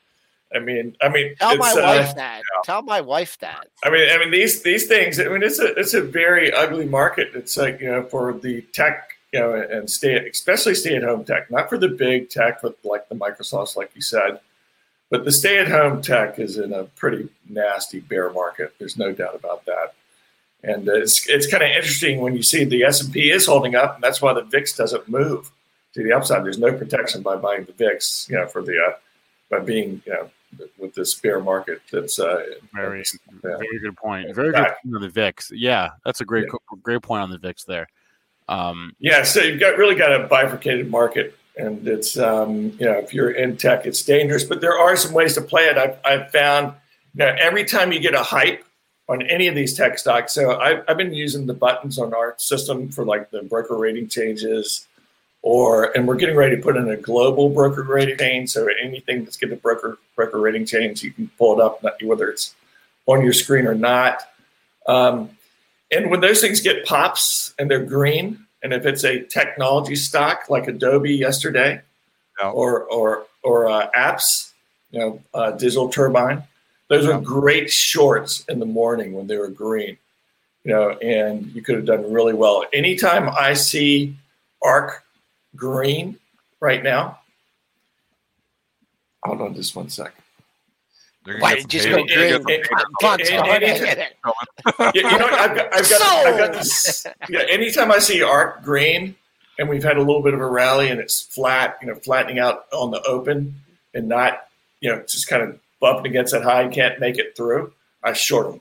I 0.55 0.59
mean, 0.59 0.97
I 1.01 1.09
mean, 1.09 1.35
tell 1.37 1.57
my 1.57 1.71
uh, 1.71 1.83
wife 1.83 2.15
that. 2.15 2.39
Yeah. 2.39 2.61
Tell 2.65 2.83
my 2.83 3.01
wife 3.01 3.39
that. 3.39 3.67
I 3.83 3.91
mean, 3.91 4.09
I 4.11 4.19
mean 4.19 4.31
these 4.31 4.63
these 4.63 4.87
things. 4.87 5.19
I 5.19 5.25
mean, 5.25 5.43
it's 5.43 5.59
a 5.59 5.75
it's 5.75 5.95
a 5.95 6.03
very 6.03 6.53
ugly 6.53 6.87
market. 6.87 7.31
It's 7.35 7.57
like 7.57 7.81
you 7.81 7.91
know 7.91 8.03
for 8.05 8.33
the 8.33 8.63
tech, 8.73 9.11
you 9.33 9.41
know, 9.41 9.55
and 9.55 9.89
stay 9.91 10.29
especially 10.29 10.75
stay-at-home 10.75 11.25
tech, 11.25 11.51
not 11.51 11.69
for 11.69 11.79
the 11.79 11.89
big 11.89 12.29
tech 12.29 12.61
but 12.63 12.77
like 12.85 13.09
the 13.09 13.15
Microsofts, 13.15 13.77
like 13.77 13.91
you 13.95 14.03
said, 14.03 14.41
but 15.11 15.25
the 15.25 15.33
stay-at-home 15.33 16.03
tech 16.03 16.39
is 16.39 16.59
in 16.59 16.73
a 16.73 16.85
pretty 16.85 17.29
nasty 17.49 18.01
bear 18.01 18.31
market. 18.31 18.75
There's 18.79 18.99
no 18.99 19.13
doubt 19.13 19.35
about 19.35 19.65
that. 19.67 19.95
And 20.65 20.87
it's 20.89 21.29
it's 21.29 21.49
kind 21.49 21.63
of 21.63 21.71
interesting 21.71 22.21
when 22.21 22.37
you 22.37 22.43
see 22.43 22.65
the 22.65 22.85
S 22.85 23.03
and 23.03 23.13
P 23.13 23.31
is 23.31 23.47
holding 23.47 23.75
up, 23.75 23.97
and 23.97 24.03
that's 24.03 24.23
why 24.23 24.33
the 24.33 24.45
VIX 24.45 24.77
doesn't 24.77 25.09
move 25.09 25.51
to 25.95 26.03
the 26.03 26.13
upside. 26.13 26.45
There's 26.45 26.59
no 26.59 26.73
protection 26.73 27.23
by 27.23 27.37
buying 27.37 27.65
the 27.65 27.73
VIX, 27.73 28.29
you 28.31 28.37
know, 28.37 28.47
for 28.47 28.63
the 28.63 28.79
uh, 28.79 28.93
by 29.51 29.59
being 29.59 30.03
you 30.07 30.13
know 30.13 30.31
with 30.79 30.95
this 30.95 31.15
bear 31.15 31.41
market. 31.41 31.81
That's 31.91 32.19
uh, 32.19 32.45
very 32.75 33.03
uh, 33.03 33.39
very 33.41 33.79
good 33.81 33.97
point. 33.97 34.35
Very 34.35 34.53
good 34.53 34.65
point 34.65 34.97
on 34.97 35.03
the 35.03 35.09
VIX. 35.09 35.51
Yeah, 35.53 35.91
that's 36.05 36.21
a 36.21 36.25
great 36.25 36.47
yeah. 36.47 36.79
great 36.83 37.03
point 37.03 37.23
on 37.23 37.31
the 37.31 37.39
VIX 37.39 37.65
there. 37.65 37.89
Um, 38.49 38.95
yeah, 38.99 39.23
so 39.23 39.41
you've 39.41 39.61
got 39.61 39.77
really 39.77 39.95
got 39.95 40.13
a 40.13 40.27
bifurcated 40.27 40.91
market, 40.91 41.37
and 41.57 41.87
it's 41.87 42.19
um, 42.19 42.77
you 42.79 42.87
know 42.87 42.99
if 42.99 43.13
you're 43.15 43.31
in 43.31 43.57
tech, 43.57 43.87
it's 43.87 44.03
dangerous, 44.03 44.45
but 44.45 44.61
there 44.61 44.79
are 44.79 44.97
some 44.97 45.13
ways 45.13 45.35
to 45.35 45.41
play 45.41 45.65
it. 45.65 45.77
I've, 45.77 45.99
I've 46.05 46.31
found 46.31 46.75
you 47.15 47.25
know, 47.25 47.35
every 47.39 47.65
time 47.65 47.93
you 47.93 48.01
get 48.01 48.15
a 48.15 48.23
hype 48.23 48.65
on 49.09 49.23
any 49.23 49.49
of 49.49 49.55
these 49.55 49.75
tech 49.75 49.99
stocks. 49.99 50.33
So 50.33 50.59
I've, 50.59 50.85
I've 50.89 50.97
been 50.97 51.13
using 51.13 51.47
the 51.47 51.55
buttons 51.55 51.99
on 51.99 52.15
our 52.15 52.35
system 52.39 52.89
for 52.89 53.05
like 53.05 53.31
the 53.31 53.43
broker 53.43 53.77
rating 53.77 54.09
changes, 54.09 54.87
or 55.43 55.97
and 55.97 56.07
we're 56.07 56.17
getting 56.17 56.37
ready 56.37 56.57
to 56.57 56.63
put 56.63 56.77
in 56.77 56.89
a 56.89 56.97
global 56.97 57.49
broker 57.49 57.83
rating 57.83 58.19
change. 58.19 58.51
So 58.51 58.69
anything 58.83 59.25
that's 59.25 59.37
getting 59.37 59.57
a 59.57 59.61
broker 59.61 59.99
broker 60.15 60.41
rating 60.41 60.67
change, 60.67 61.03
you 61.03 61.11
can 61.11 61.31
pull 61.37 61.59
it 61.59 61.63
up, 61.63 61.85
whether 62.03 62.29
it's 62.29 62.55
on 63.07 63.23
your 63.23 63.33
screen 63.33 63.67
or 63.67 63.75
not. 63.75 64.23
Um, 64.87 65.31
and 65.91 66.11
when 66.11 66.21
those 66.21 66.41
things 66.41 66.61
get 66.61 66.87
pops 66.87 67.55
and 67.59 67.71
they're 67.71 67.85
green, 67.85 68.47
and 68.63 68.73
if 68.73 68.87
it's 68.87 69.05
a 69.05 69.23
technology 69.25 69.97
stock 69.97 70.49
like 70.49 70.69
Adobe 70.69 71.13
yesterday, 71.13 71.83
no. 72.41 72.51
or 72.51 72.85
or 72.85 73.27
or 73.43 73.69
uh, 73.69 73.91
apps, 73.97 74.53
you 74.91 75.01
know, 75.01 75.23
uh, 75.35 75.51
Digital 75.51 75.89
Turbine, 75.89 76.45
those 76.93 77.07
were 77.07 77.19
great 77.19 77.71
shorts 77.71 78.45
in 78.51 78.59
the 78.59 78.67
morning 78.67 79.15
when 79.15 79.27
they 79.27 79.39
were 79.39 79.49
green, 79.49 79.97
you 80.63 80.73
know, 80.73 80.91
and 80.91 81.47
you 81.55 81.63
could 81.63 81.75
have 81.75 81.87
done 81.87 82.13
really 82.13 82.35
well. 82.35 82.67
Anytime 82.75 83.31
I 83.31 83.55
see 83.55 84.15
arc 84.63 85.03
green 85.57 86.19
right 86.61 86.83
now, 86.83 87.19
hold 89.25 89.41
on 89.41 89.55
just 89.55 89.75
one 89.75 89.89
second. 89.89 90.23
Why 91.39 91.55
did 91.55 91.71
just 91.71 91.89
go 91.89 91.95
green? 91.95 92.09
You 94.95 95.03
know, 95.03 95.29
I've 95.31 95.57
got, 95.57 95.75
I've 95.75 95.89
got, 95.89 96.27
I've 96.27 96.39
got 96.39 96.53
this. 96.53 97.07
Yeah, 97.31 97.41
anytime 97.49 97.91
I 97.91 98.01
see 98.01 98.23
arc 98.23 98.63
green, 98.63 99.15
and 99.59 99.67
we've 99.67 99.85
had 99.85 99.97
a 99.97 100.03
little 100.03 100.23
bit 100.23 100.35
of 100.35 100.41
a 100.41 100.47
rally, 100.47 100.89
and 100.89 101.01
it's 101.01 101.23
flat, 101.23 101.79
you 101.81 101.89
know, 101.89 101.95
flattening 101.95 102.39
out 102.39 102.67
on 102.71 102.91
the 102.91 103.01
open, 103.05 103.55
and 103.95 104.09
not 104.09 104.49
you 104.83 104.91
know, 104.91 105.01
just 105.09 105.29
kind 105.29 105.43
of 105.43 105.59
bumping 105.83 106.07
against 106.07 106.33
that 106.33 106.43
high 106.43 106.63
and 106.63 106.73
can't 106.73 106.99
make 107.01 107.19
it 107.19 107.37
through, 107.37 107.75
I 108.03 108.15
short 108.15 108.51
them. 108.51 108.61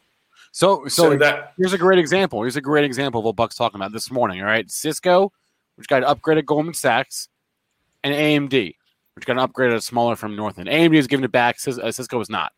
So, 0.52 0.84
so, 0.88 1.12
So 1.12 1.18
that 1.18 1.54
here's 1.58 1.72
a 1.72 1.78
great 1.78 2.00
example. 2.00 2.42
Here's 2.42 2.58
a 2.58 2.62
great 2.62 2.84
example 2.84 3.20
of 3.20 3.26
what 3.26 3.38
Buck's 3.38 3.56
talking 3.56 3.80
about 3.80 3.94
this 3.94 4.12
morning. 4.12 4.42
All 4.42 4.48
right, 4.48 4.70
Cisco, 4.70 5.32
which 5.76 5.88
got 5.88 6.04
upgraded 6.04 6.46
Goldman 6.46 6.74
Sachs, 6.74 7.30
and 8.04 8.14
AMD, 8.14 8.76
which 9.16 9.26
got 9.26 9.34
an 9.34 9.40
upgrade 9.40 9.72
at 9.72 9.82
smaller 9.84 10.18
from 10.18 10.36
Northland. 10.36 10.68
AMD 10.68 10.96
is 10.98 11.08
giving 11.08 11.24
it 11.24 11.32
back. 11.32 11.56
Uh, 11.66 11.90
Cisco 11.92 12.20
is 12.20 12.30
not 12.30 12.52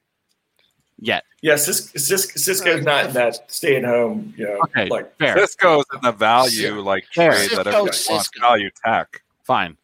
yet. 1.00 1.24
yeah, 1.42 1.56
Cis- 1.58 1.92
Cis- 1.98 2.32
Cisco's 2.44 2.84
not 2.84 3.08
in 3.08 3.14
that 3.14 3.52
stay 3.52 3.76
at 3.76 3.84
home, 3.84 4.34
you 4.38 4.46
know, 4.46 4.60
Okay, 4.64 4.88
like 4.88 5.16
fair, 5.18 5.38
Cisco's 5.38 5.84
in 5.94 6.00
the 6.02 6.12
value 6.14 6.80
like 6.80 7.06
Fair. 7.14 7.34
trade 7.34 7.50
that 7.52 7.66
Cisco, 7.94 8.14
wants 8.14 8.30
value 8.40 8.70
tech. 8.86 9.22
fine, 9.44 9.76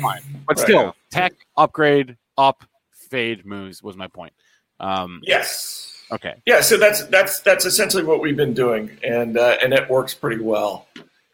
fine, 0.00 0.22
but 0.46 0.56
Right. 0.56 0.64
still, 0.64 0.96
tech 1.10 1.32
upgrade 1.56 2.16
up, 2.38 2.64
fade 3.10 3.44
moves 3.46 3.82
was 3.82 3.96
my 3.96 4.06
point. 4.08 4.32
Um, 4.80 5.20
yes. 5.24 6.04
okay, 6.12 6.34
Yeah, 6.46 6.60
so 6.60 6.76
that's 6.76 7.04
that's 7.06 7.40
that's 7.40 7.64
essentially 7.64 8.04
what 8.04 8.20
we've 8.20 8.36
been 8.36 8.54
doing, 8.54 8.90
and 9.02 9.36
uh, 9.36 9.56
and 9.62 9.72
it 9.72 9.88
works 9.90 10.14
pretty 10.14 10.42
well. 10.42 10.86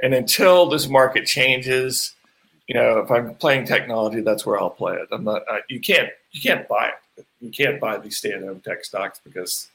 And 0.02 0.14
until 0.14 0.68
this 0.68 0.88
market 0.88 1.26
changes, 1.26 2.14
you 2.66 2.74
know, 2.74 2.98
if 2.98 3.10
I'm 3.10 3.34
playing 3.36 3.66
technology, 3.66 4.20
that's 4.22 4.44
where 4.46 4.58
I'll 4.58 4.70
play 4.70 4.94
it. 4.94 5.08
I'm 5.12 5.24
not. 5.24 5.42
Uh, 5.48 5.58
you 5.68 5.80
can't 5.80 6.08
you 6.32 6.40
can't 6.40 6.66
buy 6.68 6.88
it. 7.16 7.26
You 7.40 7.50
can't 7.50 7.78
buy 7.80 7.98
these 7.98 8.16
stay-at-home 8.16 8.60
tech 8.60 8.84
stocks 8.84 9.20
because 9.22 9.68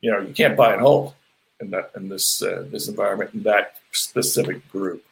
you 0.00 0.10
know 0.10 0.20
you 0.20 0.32
can't 0.32 0.56
buy 0.56 0.72
and 0.72 0.80
hold 0.80 1.14
in 1.60 1.70
that 1.70 1.90
in 1.94 2.08
this 2.08 2.42
uh, 2.42 2.64
this 2.70 2.88
environment 2.88 3.30
in 3.34 3.42
that 3.44 3.76
specific 3.92 4.66
group. 4.70 5.04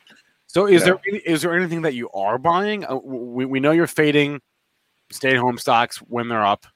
So 0.46 0.66
is 0.66 0.80
Yeah. 0.82 0.86
there 0.86 1.00
there 1.42 1.54
anything 1.54 1.82
that 1.82 1.94
you 1.94 2.10
are 2.10 2.38
buying? 2.38 2.84
Uh, 2.84 2.96
we, 2.96 3.44
we 3.44 3.60
know 3.60 3.70
you're 3.70 3.86
fading 3.86 4.40
stay-at-home 5.12 5.58
stocks 5.58 5.98
when 5.98 6.28
they're 6.28 6.44
up. 6.44 6.66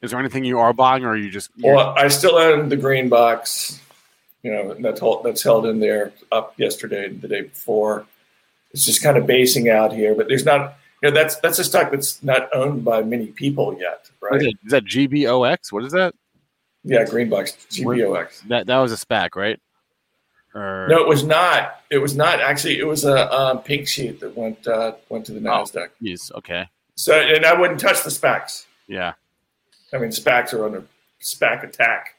Is 0.00 0.10
there 0.10 0.18
anything 0.20 0.44
you 0.44 0.58
are 0.58 0.72
buying, 0.72 1.04
or 1.04 1.10
are 1.10 1.16
you 1.16 1.30
just 1.30 1.50
Well, 1.60 1.94
I 1.96 2.08
still 2.08 2.36
own 2.36 2.68
the 2.68 2.76
Greenbox. 2.76 3.78
You 4.42 4.50
know, 4.52 4.74
that's 4.74 4.98
held, 4.98 5.22
that's 5.24 5.42
held 5.42 5.66
in 5.66 5.78
there 5.78 6.12
up 6.32 6.54
yesterday 6.58 7.06
and 7.06 7.20
the 7.22 7.28
day 7.28 7.42
before. 7.42 8.06
It's 8.72 8.84
just 8.84 9.02
kind 9.02 9.16
of 9.16 9.26
basing 9.26 9.68
out 9.68 9.92
here, 9.92 10.14
but 10.14 10.26
there's 10.28 10.44
not. 10.44 10.76
You 11.02 11.10
know, 11.10 11.14
that's 11.14 11.36
that's 11.36 11.58
a 11.58 11.64
stock 11.64 11.90
that's 11.90 12.22
not 12.22 12.48
owned 12.54 12.84
by 12.84 13.02
many 13.02 13.26
people 13.26 13.76
yet, 13.78 14.08
right? 14.20 14.40
it? 14.40 14.56
Is 14.64 14.70
that 14.70 14.84
GBOX? 14.84 15.72
What 15.72 15.84
is 15.84 15.92
that? 15.92 16.14
Yeah, 16.84 17.04
Greenbox 17.04 17.56
GBOX. 17.70 18.48
That 18.48 18.66
that 18.66 18.78
was 18.78 18.92
a 18.92 18.96
SPAC, 18.96 19.36
right? 19.36 19.60
Or 20.54 20.86
No, 20.88 20.98
it 21.00 21.08
was 21.08 21.24
not. 21.24 21.80
It 21.90 21.98
was 21.98 22.16
not 22.16 22.40
actually. 22.40 22.78
It 22.78 22.86
was 22.86 23.04
a 23.04 23.32
um, 23.32 23.58
pink 23.60 23.86
sheet 23.88 24.20
that 24.20 24.36
went 24.36 24.66
uh, 24.66 24.92
went 25.08 25.26
to 25.26 25.32
the 25.32 25.40
Oh. 25.48 25.62
Nasdaq. 25.62 25.88
Jeez, 26.02 26.32
okay, 26.34 26.66
So, 26.94 27.14
and 27.14 27.44
I 27.46 27.58
wouldn't 27.58 27.80
touch 27.80 28.02
the 28.04 28.10
SPACs. 28.10 28.66
yeah. 28.86 29.14
I 29.94 29.98
mean, 29.98 30.10
SPACs 30.10 30.54
are 30.54 30.64
under 30.64 30.84
SPAC 31.20 31.64
attack. 31.64 32.14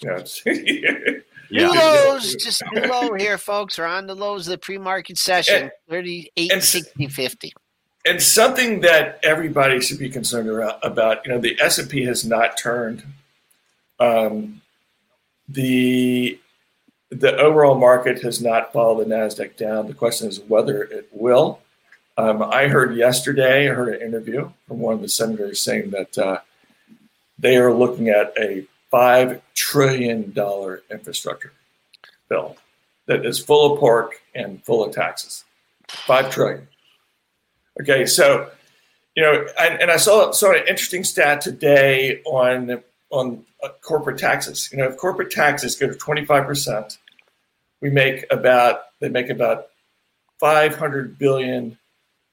You 0.00 0.08
know, 0.10 0.24
New 0.46 1.22
Yeah. 1.50 1.68
lows, 1.68 2.34
just 2.34 2.62
new 2.72 2.82
low 2.82 3.14
here, 3.14 3.38
folks. 3.38 3.78
We're 3.78 3.86
on 3.86 4.06
the 4.06 4.14
lows 4.14 4.46
of 4.46 4.50
the 4.52 4.58
pre-market 4.58 5.16
session, 5.16 5.62
And- 5.64 5.72
38, 5.88 6.52
and 6.52 6.62
60, 6.62 7.06
50. 7.06 7.54
and 8.04 8.22
something 8.22 8.80
that 8.82 9.18
everybody 9.22 9.80
should 9.80 9.98
be 9.98 10.10
concerned 10.10 10.50
about, 10.50 10.78
about 10.84 11.24
you 11.26 11.32
know 11.32 11.38
the 11.38 11.58
s&p 11.60 12.04
has 12.04 12.24
not 12.26 12.56
turned 12.58 13.02
um, 13.98 14.60
the 15.48 16.38
the 17.10 17.34
overall 17.38 17.74
market 17.78 18.22
has 18.22 18.40
not 18.42 18.72
followed 18.72 19.02
the 19.04 19.14
nasdaq 19.14 19.56
down 19.56 19.86
the 19.86 19.94
question 19.94 20.28
is 20.28 20.40
whether 20.40 20.82
it 20.82 21.08
will 21.12 21.60
um, 22.18 22.42
i 22.42 22.68
heard 22.68 22.94
yesterday 22.94 23.70
i 23.70 23.72
heard 23.72 23.94
an 23.94 24.06
interview 24.06 24.50
from 24.66 24.78
one 24.78 24.94
of 24.94 25.00
the 25.00 25.08
senators 25.08 25.62
saying 25.62 25.90
that 25.90 26.18
uh, 26.18 26.38
they 27.38 27.56
are 27.56 27.72
looking 27.72 28.08
at 28.08 28.34
a 28.38 28.66
five 28.90 29.40
trillion 29.54 30.30
dollar 30.32 30.82
infrastructure 30.90 31.52
bill 32.28 32.56
that 33.06 33.24
is 33.24 33.38
full 33.38 33.72
of 33.72 33.80
pork 33.80 34.20
and 34.34 34.62
full 34.64 34.84
of 34.84 34.94
taxes 34.94 35.44
5 35.88 36.30
trillion. 36.30 36.68
Okay, 37.80 38.06
so 38.06 38.50
you 39.14 39.22
know, 39.22 39.46
and, 39.58 39.80
and 39.82 39.90
I 39.90 39.96
saw 39.96 40.30
saw 40.32 40.52
an 40.52 40.62
interesting 40.68 41.04
stat 41.04 41.40
today 41.40 42.22
on 42.24 42.82
on 43.10 43.44
uh, 43.62 43.68
corporate 43.82 44.18
taxes. 44.18 44.68
You 44.72 44.78
know, 44.78 44.84
if 44.84 44.96
corporate 44.96 45.30
taxes 45.30 45.76
go 45.76 45.86
to 45.86 45.94
twenty 45.94 46.24
five 46.24 46.46
percent, 46.46 46.98
we 47.80 47.90
make 47.90 48.24
about 48.30 48.82
they 49.00 49.08
make 49.08 49.30
about 49.30 49.68
five 50.38 50.76
hundred 50.76 51.18
billion 51.18 51.78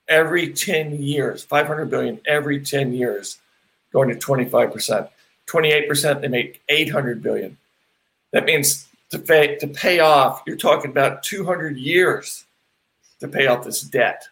every 0.07 0.53
ten 0.53 1.01
years. 1.01 1.43
Five 1.43 1.67
hundred 1.67 1.89
billion 1.89 2.19
every 2.25 2.59
ten 2.61 2.93
years, 2.93 3.37
going 3.93 4.09
to 4.09 4.15
twenty 4.15 4.45
five 4.45 4.71
percent. 4.73 5.07
Twenty 5.45 5.71
eight 5.71 5.87
percent, 5.87 6.21
they 6.21 6.27
make 6.27 6.61
eight 6.69 6.91
hundred 6.91 7.21
billion. 7.21 7.57
That 8.31 8.45
means 8.45 8.87
to 9.11 9.19
pay 9.19 9.55
to 9.57 9.67
pay 9.67 9.99
off, 9.99 10.41
you're 10.47 10.57
talking 10.57 10.91
about 10.91 11.23
two 11.23 11.45
hundred 11.45 11.77
years 11.77 12.45
to 13.19 13.27
pay 13.27 13.47
off 13.47 13.63
this 13.63 13.81
debt. 13.81 14.27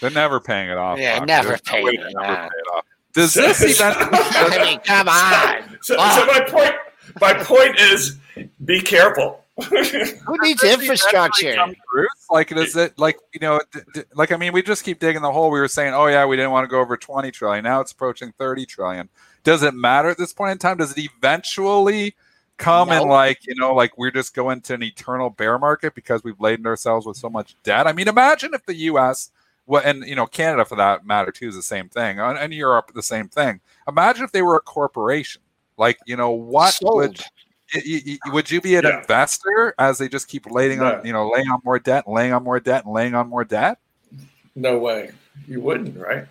They're 0.00 0.10
never 0.10 0.40
paying 0.40 0.68
it 0.68 0.76
off. 0.76 0.98
Yeah, 0.98 1.18
never 1.20 1.52
no 1.52 1.56
paying 1.64 1.86
it 1.88 2.14
never 2.14 2.18
off. 2.20 2.50
pay 2.50 2.56
it 2.58 2.74
off. 2.76 2.84
Does 3.14 3.32
this 3.34 3.62
even? 3.62 3.92
I 3.98 4.58
mean, 4.62 4.78
come 4.80 5.08
on. 5.08 5.78
So, 5.82 5.96
Wow. 5.96 6.16
so 6.16 6.26
my 6.26 6.40
point, 6.40 6.74
my 7.20 7.32
point 7.32 7.80
is, 7.80 8.16
be 8.64 8.80
careful. 8.82 9.42
Who 9.62 10.36
needs 10.42 10.60
Does 10.60 10.80
infrastructure? 10.80 11.56
Like, 12.30 12.52
is 12.52 12.76
it 12.76 12.98
like 12.98 13.18
you 13.32 13.40
know? 13.40 13.60
d- 13.72 13.80
d- 13.94 14.02
Like, 14.14 14.32
I 14.32 14.36
mean, 14.36 14.52
we 14.52 14.62
just 14.62 14.84
keep 14.84 14.98
digging 14.98 15.22
the 15.22 15.32
hole. 15.32 15.50
We 15.50 15.60
were 15.60 15.68
saying, 15.68 15.94
oh 15.94 16.06
yeah, 16.06 16.26
we 16.26 16.36
didn't 16.36 16.50
want 16.50 16.64
to 16.64 16.68
go 16.68 16.80
over 16.80 16.96
twenty 16.96 17.30
trillion. 17.30 17.64
Now 17.64 17.80
it's 17.80 17.92
approaching 17.92 18.32
thirty 18.38 18.66
trillion. 18.66 19.08
Does 19.44 19.62
it 19.62 19.74
matter 19.74 20.10
at 20.10 20.18
this 20.18 20.32
point 20.32 20.52
in 20.52 20.58
time? 20.58 20.76
Does 20.76 20.92
it 20.96 20.98
eventually 20.98 22.14
come 22.58 22.90
and 22.90 23.08
like 23.08 23.46
you 23.46 23.54
know, 23.54 23.74
like 23.74 23.96
we're 23.96 24.10
just 24.10 24.34
going 24.34 24.60
to 24.62 24.74
an 24.74 24.82
eternal 24.82 25.30
bear 25.30 25.58
market 25.58 25.94
because 25.94 26.22
we've 26.24 26.40
laden 26.40 26.66
ourselves 26.66 27.06
with 27.06 27.16
so 27.16 27.30
much 27.30 27.56
debt? 27.62 27.86
I 27.86 27.92
mean, 27.92 28.08
imagine 28.08 28.52
if 28.52 28.66
the 28.66 28.74
U.S. 28.74 29.30
Well, 29.66 29.82
and 29.84 30.04
you 30.04 30.14
know 30.14 30.26
Canada 30.26 30.64
for 30.64 30.76
that 30.76 31.06
matter 31.06 31.32
too 31.32 31.48
is 31.48 31.54
the 31.54 31.62
same 31.62 31.88
thing, 31.88 32.20
and 32.20 32.36
and 32.38 32.52
Europe 32.52 32.92
the 32.94 33.02
same 33.02 33.28
thing. 33.28 33.60
Imagine 33.88 34.24
if 34.24 34.32
they 34.32 34.42
were 34.42 34.56
a 34.56 34.60
corporation, 34.60 35.42
like 35.78 35.98
you 36.06 36.16
know 36.16 36.30
what 36.30 36.74
Sold. 36.74 36.96
would 36.96 37.20
would 38.26 38.50
you 38.50 38.60
be 38.60 38.76
an 38.76 38.84
Yeah. 38.84 39.00
investor 39.00 39.74
as 39.78 39.98
they 39.98 40.08
just 40.08 40.28
keep 40.28 40.50
laying 40.50 40.78
No. 40.78 40.96
on 40.96 41.06
you 41.06 41.12
know 41.12 41.28
laying 41.30 41.48
on 41.48 41.60
more 41.64 41.78
debt, 41.78 42.04
laying 42.08 42.32
on 42.32 42.44
more 42.44 42.60
debt, 42.60 42.84
and 42.84 42.94
laying 42.94 43.14
on 43.14 43.28
more 43.28 43.44
debt? 43.44 43.78
No 44.54 44.78
way, 44.78 45.10
you 45.46 45.60
wouldn't, 45.60 45.98
right? 45.98 46.26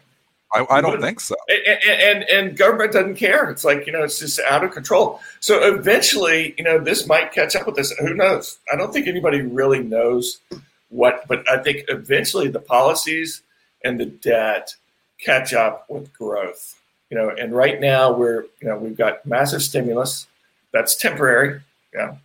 I, 0.54 0.66
I 0.70 0.82
don't 0.82 1.02
think 1.02 1.20
so. 1.20 1.36
And, 1.50 1.80
and 2.02 2.24
and 2.30 2.58
government 2.58 2.94
doesn't 2.94 3.16
care. 3.16 3.50
It's 3.50 3.66
like 3.66 3.86
you 3.86 3.92
know, 3.92 4.04
it's 4.04 4.20
just 4.20 4.40
out 4.48 4.64
of 4.64 4.72
control. 4.72 5.20
So 5.42 5.62
eventually, 5.76 6.56
you 6.58 6.64
know, 6.64 6.80
this 6.80 7.08
might 7.08 7.34
catch 7.34 7.56
up 7.56 7.66
with 7.68 7.78
us. 7.78 7.92
Who 8.00 8.14
knows? 8.14 8.58
I 8.72 8.78
don't 8.78 8.94
think 8.94 9.08
anybody 9.08 9.42
really 9.42 9.84
knows 9.84 10.40
what, 10.90 11.28
but 11.28 11.50
I 11.50 11.58
think 11.62 11.86
eventually 11.90 12.48
the 12.48 12.60
policies 12.62 13.42
and 13.84 14.00
the 14.00 14.06
debt 14.06 14.74
catch 15.20 15.54
up 15.54 15.90
with 15.90 16.14
growth. 16.14 16.80
You 17.10 17.18
know, 17.18 17.30
and 17.30 17.54
right 17.54 17.82
now 17.82 18.14
we're 18.14 18.44
you 18.62 18.68
know 18.70 18.78
we've 18.78 18.98
got 18.98 19.26
massive 19.26 19.62
stimulus 19.62 20.28
that's 20.76 20.96
temporary. 20.96 21.62
Yeah, 21.94 22.16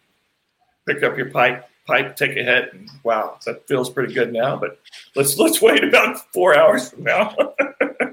pick 0.86 1.02
up 1.04 1.16
your 1.16 1.30
pipe, 1.30 1.68
pipe, 1.86 2.16
take 2.16 2.32
a 2.36 2.42
hit, 2.42 2.74
and 2.74 2.90
wow, 3.04 3.38
that 3.46 3.66
feels 3.68 3.88
pretty 3.88 4.12
good 4.12 4.32
now. 4.32 4.56
But 4.56 4.80
let's 5.14 5.38
let's 5.38 5.62
wait 5.68 5.84
about 5.84 6.18
four 6.32 6.58
hours 6.58 6.90
from 6.90 7.04
now. 7.04 7.36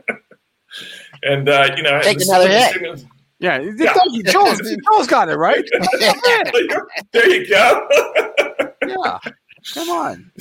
and 1.24 1.50
uh, 1.50 1.70
you 1.76 1.84
know, 1.84 2.02
Take 2.02 2.22
another 2.22 2.48
hit. 2.48 2.70
stimulus- 2.72 3.06
Yeah, 3.40 3.60
Yeah. 3.78 3.94
Joel's, 4.26 4.62
Joel's 4.92 5.08
got 5.08 5.30
it 5.30 5.36
right. 5.36 5.64
there 7.12 7.30
you 7.30 7.48
go. 7.50 7.88
yeah, 8.88 9.20
come 9.74 9.90
on. 9.90 10.32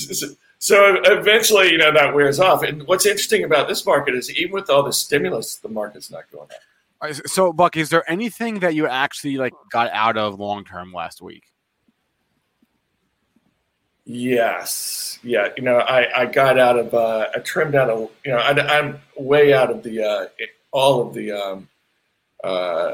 so 0.59 0.97
eventually, 1.05 1.71
you 1.73 1.79
know, 1.79 1.93
that 1.93 2.15
wears 2.15 2.39
off. 2.41 2.63
And 2.63 2.87
what's 2.87 3.07
interesting 3.07 3.45
about 3.45 3.69
this 3.69 3.85
market 3.87 4.15
is 4.15 4.31
even 4.39 4.53
with 4.53 4.71
all 4.71 4.83
the 4.83 4.93
stimulus, 4.93 5.57
the 5.57 5.69
market's 5.69 6.11
not 6.11 6.31
going 6.31 6.45
up. 6.51 6.61
All 7.01 7.09
right, 7.09 7.29
So, 7.29 7.53
Buck, 7.53 7.77
is 7.77 7.91
there 7.91 8.09
anything 8.11 8.61
that 8.61 8.75
you 8.75 8.87
actually 8.87 9.37
like 9.37 9.53
got 9.71 9.91
out 9.93 10.17
of 10.17 10.39
long 10.39 10.65
term 10.65 10.93
last 10.93 11.21
week? 11.21 11.45
Yes, 14.07 15.19
yeah. 15.25 15.49
You 15.57 15.65
know, 15.65 15.79
I, 15.79 16.23
I 16.23 16.27
got 16.27 16.59
out 16.59 16.79
of 16.79 16.95
uh, 16.95 17.27
I 17.35 17.41
trimmed 17.41 17.75
out 17.75 17.91
of 17.91 18.09
you 18.25 18.33
know 18.33 18.39
I, 18.39 18.79
I'm 18.79 19.01
way 19.17 19.53
out 19.53 19.71
of 19.71 19.83
the 19.83 20.03
uh, 20.03 20.27
all 20.71 21.07
of 21.07 21.13
the 21.13 21.33
um, 21.33 21.69
uh, 22.45 22.93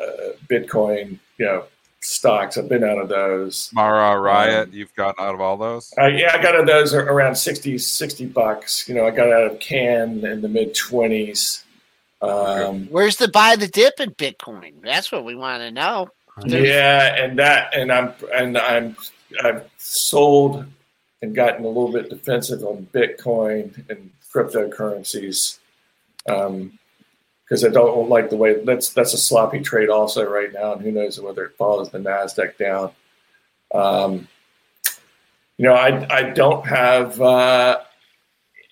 Bitcoin 0.51 1.19
you 1.37 1.45
know 1.47 1.65
stocks. 2.01 2.57
I've 2.57 2.69
been 2.71 2.83
out 2.83 2.99
of 2.99 3.11
those. 3.11 3.71
Mara 3.75 4.19
Riot, 4.19 4.69
Um, 4.69 4.75
you've 4.75 4.95
gotten 4.95 5.23
out 5.23 5.35
of 5.35 5.41
all 5.43 5.59
those. 5.59 5.93
Uh, 5.99 6.07
yeah, 6.07 6.35
I 6.35 6.43
got 6.43 6.55
out 6.55 6.63
of 6.63 6.67
those 6.67 6.95
around 6.95 7.37
60, 7.37 7.77
60 7.79 8.27
bucks. 8.27 8.89
You 8.89 8.95
know, 8.95 9.07
I 9.07 9.11
got 9.11 9.31
out 9.31 9.53
of 9.53 9.61
Can 9.61 10.25
in 10.25 10.41
the 10.41 10.49
mid 10.49 10.75
twenties. 10.75 11.65
Um, 12.23 12.87
Where's 12.87 13.17
the 13.17 13.29
buy 13.29 13.57
the 13.57 13.67
dip 13.67 13.99
in 13.99 14.11
Bitcoin? 14.13 14.83
That's 14.83 15.11
what 15.11 15.25
we 15.25 15.35
want 15.35 15.63
to 15.63 15.71
know. 15.71 16.09
yeah, 16.47 17.17
and 17.17 17.39
that, 17.39 17.77
and 17.77 17.93
I'm, 17.93 18.15
and 18.33 18.57
I'm, 18.57 18.97
I've 19.43 19.69
sold 19.79 20.65
and 21.21 21.35
gotten 21.35 21.65
a 21.65 21.69
little 21.69 21.93
bit 21.93 22.09
defensive 22.09 22.63
on 22.65 22.87
Bitcoin 22.93 23.89
and 23.91 24.11
cryptocurrencies, 24.33 25.59
because 26.25 26.71
because 27.45 27.65
I 27.65 27.69
don't 27.69 28.09
like 28.09 28.31
the 28.31 28.37
way 28.37 28.65
that's 28.65 28.91
that's 28.91 29.15
a 29.15 29.19
sloppy 29.19 29.61
trade 29.61 29.89
also 29.89 30.25
right 30.25 30.53
now, 30.53 30.73
and 30.73 30.83
who 30.83 30.93
knows 30.93 31.21
whether 31.21 31.45
it 31.45 31.57
follows 31.57 31.91
the 31.91 31.99
Nasdaq 31.99 32.57
down. 32.57 32.93
Um, 33.75 34.29
you 35.59 35.67
know, 35.67 35.75
I 35.75 36.07
I 36.09 36.23
don't 36.31 36.67
have 36.67 37.21
uh, 37.21 37.81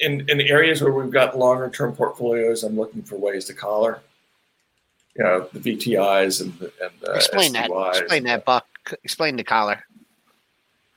in 0.01 0.28
in 0.28 0.40
areas 0.40 0.82
where 0.82 0.92
we've 0.92 1.11
got 1.11 1.38
longer 1.38 1.70
term 1.70 1.94
portfolios. 1.94 2.64
I'm 2.64 2.76
looking 2.76 3.03
for 3.03 3.16
ways 3.16 3.44
to 3.46 3.55
collar. 3.55 4.01
You 5.16 5.24
know, 5.24 5.48
the 5.53 5.59
VTIs 5.59 6.40
and 6.40 6.59
the, 6.59 6.72
and 6.82 6.92
the 7.01 7.14
explain 7.14 7.53
that. 7.53 7.70
Explain 7.94 8.24
that, 8.24 8.44
Buck. 8.44 8.66
Explain 9.05 9.36
the 9.36 9.44
collar. 9.44 9.84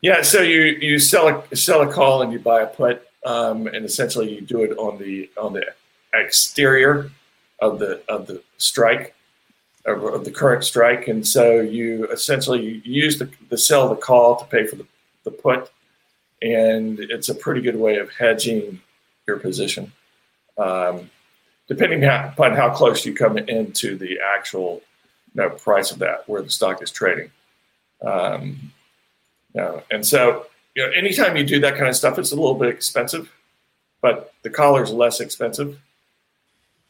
Yeah, 0.02 0.22
so 0.22 0.42
you 0.42 0.62
you 0.62 1.00
sell 1.00 1.46
a 1.52 1.56
sell 1.56 1.82
a 1.82 1.92
call 1.92 2.22
and 2.22 2.32
you 2.34 2.40
buy 2.40 2.62
a 2.62 2.68
put, 2.68 3.08
um, 3.26 3.68
and 3.68 3.86
essentially 3.86 4.34
you 4.34 4.42
do 4.42 4.64
it 4.64 4.78
on 4.78 4.98
the 4.98 5.30
on 5.38 5.54
the 5.54 5.66
exterior 6.14 7.12
of 7.60 7.80
the 7.80 8.02
of 8.08 8.28
the 8.28 8.42
strike 8.58 9.16
of, 9.86 10.04
of 10.04 10.26
the 10.26 10.32
current 10.32 10.64
strike, 10.64 11.08
and 11.08 11.26
so 11.28 11.60
you 11.60 12.06
essentially 12.08 12.82
use 12.86 13.20
the, 13.20 13.30
the 13.50 13.58
sell 13.58 13.90
the 13.90 13.96
call 13.96 14.38
to 14.38 14.46
pay 14.46 14.66
for 14.66 14.76
the, 14.76 14.86
the 15.24 15.32
put, 15.32 15.72
and 16.42 17.00
it's 17.00 17.30
a 17.30 17.36
pretty 17.36 17.62
good 17.62 17.76
way 17.76 17.98
of 17.98 18.10
hedging 18.12 18.82
your 19.28 19.38
position, 19.38 19.92
um, 20.58 21.10
depending 21.68 22.04
upon 22.04 22.56
how 22.56 22.70
close 22.74 23.06
you 23.06 23.14
come 23.14 23.38
into 23.38 23.98
the 23.98 24.20
actual 24.36 24.82
you 25.34 25.42
know, 25.42 25.50
price 25.50 25.92
of 25.92 26.00
that 26.00 26.28
where 26.28 26.42
the 26.42 26.50
stock 26.50 26.82
is 26.82 26.92
trading. 26.92 27.32
Um, 28.02 28.72
you 29.54 29.62
know, 29.62 29.84
and 29.90 30.06
so 30.06 30.48
you 30.76 30.86
know, 30.86 30.92
anytime 30.92 31.38
you 31.38 31.44
do 31.44 31.60
that 31.62 31.76
kind 31.76 31.88
of 31.88 31.96
stuff, 31.96 32.18
it's 32.18 32.32
a 32.32 32.36
little 32.36 32.56
bit 32.56 32.70
expensive, 32.70 33.32
but 34.02 34.34
the 34.42 34.50
collar 34.50 34.84
is 34.84 34.92
less 34.92 35.20
expensive. 35.20 35.80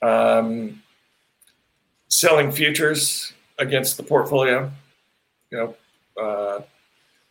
Um, 0.01 0.81
selling 2.07 2.51
futures 2.51 3.33
against 3.57 3.97
the 3.97 4.03
portfolio, 4.03 4.71
you 5.51 5.57
know, 5.57 6.21
uh, 6.21 6.61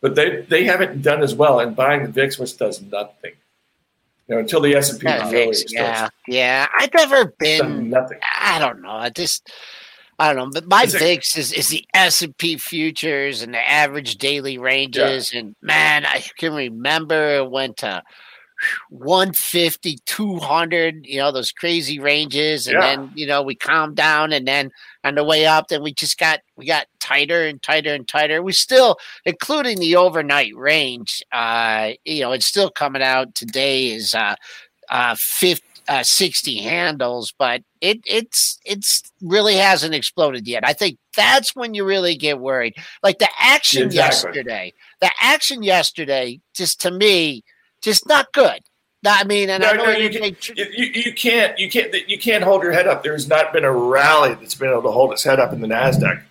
but 0.01 0.15
they 0.15 0.41
they 0.41 0.65
haven't 0.65 1.01
done 1.01 1.23
as 1.23 1.33
well. 1.33 1.59
And 1.59 1.75
buying 1.75 2.03
the 2.03 2.09
VIX, 2.09 2.39
which 2.39 2.57
does 2.57 2.81
nothing, 2.81 3.33
you 4.27 4.35
know, 4.35 4.41
until 4.41 4.61
the 4.61 4.75
S 4.75 4.91
and 4.91 4.99
P 4.99 5.07
really 5.07 5.53
starts. 5.53 5.71
Yeah, 5.71 6.09
yeah. 6.27 6.67
I've 6.77 6.93
never 6.93 7.33
been 7.39 7.89
nothing. 7.89 8.19
I 8.21 8.59
don't 8.59 8.81
know. 8.81 8.91
I 8.91 9.09
just. 9.09 9.51
I 10.19 10.31
don't 10.31 10.37
know, 10.37 10.51
but 10.53 10.69
my 10.69 10.83
is 10.83 10.93
VIX 10.93 11.37
is, 11.37 11.51
is 11.51 11.69
the 11.69 11.83
S 11.95 12.21
and 12.21 12.37
P 12.37 12.57
futures 12.57 13.41
and 13.41 13.51
the 13.51 13.69
average 13.69 14.17
daily 14.17 14.59
ranges. 14.59 15.33
Yeah. 15.33 15.39
And 15.39 15.55
man, 15.59 16.05
I 16.05 16.23
can 16.37 16.53
remember 16.53 17.37
it 17.37 17.49
went 17.49 17.77
to 17.77 18.03
150, 18.89 19.99
200, 20.05 21.05
you 21.05 21.17
know, 21.17 21.31
those 21.31 21.51
crazy 21.51 21.99
ranges. 21.99 22.67
And 22.67 22.75
yeah. 22.75 22.95
then, 22.95 23.11
you 23.15 23.27
know, 23.27 23.41
we 23.41 23.55
calmed 23.55 23.95
down 23.95 24.31
and 24.33 24.47
then 24.47 24.71
on 25.03 25.15
the 25.15 25.23
way 25.23 25.45
up, 25.45 25.67
then 25.67 25.83
we 25.83 25.93
just 25.93 26.17
got, 26.17 26.39
we 26.55 26.65
got 26.65 26.87
tighter 26.99 27.43
and 27.43 27.61
tighter 27.61 27.93
and 27.93 28.07
tighter. 28.07 28.41
We 28.41 28.53
still, 28.53 28.97
including 29.25 29.79
the 29.79 29.95
overnight 29.95 30.55
range, 30.55 31.23
uh, 31.31 31.91
you 32.05 32.21
know, 32.21 32.31
it's 32.31 32.45
still 32.45 32.69
coming 32.69 33.01
out 33.03 33.35
today 33.35 33.91
is, 33.91 34.13
uh, 34.13 34.35
uh, 34.89 35.15
50, 35.17 35.63
uh, 35.87 36.03
60 36.03 36.57
handles, 36.57 37.33
but 37.37 37.61
it 37.81 37.99
it's 38.05 38.59
it's 38.65 39.03
really 39.21 39.55
hasn't 39.55 39.93
exploded 39.93 40.47
yet. 40.47 40.65
I 40.65 40.73
think 40.73 40.97
that's 41.15 41.55
when 41.55 41.73
you 41.73 41.83
really 41.85 42.15
get 42.15 42.39
worried. 42.39 42.75
Like 43.01 43.19
the 43.19 43.29
action 43.39 43.83
exactly. 43.83 44.29
yesterday, 44.29 44.73
the 45.01 45.11
action 45.19 45.63
yesterday, 45.63 46.39
just 46.53 46.79
to 46.81 46.91
me, 46.91 47.43
just 47.83 48.07
not 48.07 48.31
good. 48.31 48.61
I 49.05 49.25
mean, 49.25 49.49
and 49.49 49.61
no, 49.61 49.69
I 49.69 49.73
know 49.73 49.83
no, 49.83 49.91
you, 49.91 50.09
can, 50.09 50.35
you, 50.55 50.85
you, 50.85 51.13
can't 51.13 51.59
you 51.59 51.69
can't 51.69 52.09
you 52.09 52.17
can't 52.17 52.43
hold 52.43 52.63
your 52.63 52.71
head 52.71 52.87
up. 52.87 53.03
There's 53.03 53.27
not 53.27 53.51
been 53.51 53.65
a 53.65 53.71
rally 53.71 54.33
that's 54.33 54.55
been 54.55 54.71
able 54.71 54.83
to 54.83 54.91
hold 54.91 55.11
its 55.11 55.23
head 55.23 55.41
up 55.41 55.51
in 55.51 55.59
the 55.59 55.67
Nasdaq. 55.67 56.23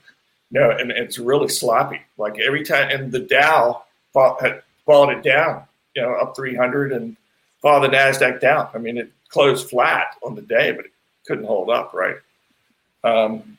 No, 0.51 0.71
and, 0.71 0.91
and 0.91 0.93
it's 0.93 1.19
really 1.19 1.49
sloppy. 1.49 2.01
Like 2.17 2.39
every 2.39 2.65
time, 2.65 2.89
and 2.91 3.13
the 3.13 3.21
Dow 3.21 3.83
fought, 4.15 4.41
had 4.41 4.63
followed 4.87 5.19
it 5.19 5.23
down. 5.23 5.65
You 5.95 6.03
know, 6.03 6.15
up 6.15 6.35
300 6.35 6.93
and 6.93 7.17
followed 7.61 7.91
the 7.91 7.95
Nasdaq 7.95 8.41
down. 8.41 8.69
I 8.73 8.79
mean, 8.79 8.97
it 8.97 9.13
closed 9.29 9.69
flat 9.69 10.17
on 10.23 10.35
the 10.35 10.43
day, 10.43 10.73
but 10.73 10.87
it 10.87 10.93
couldn't 11.27 11.45
hold 11.45 11.69
up, 11.69 11.93
right? 11.93 12.17
Um, 13.05 13.59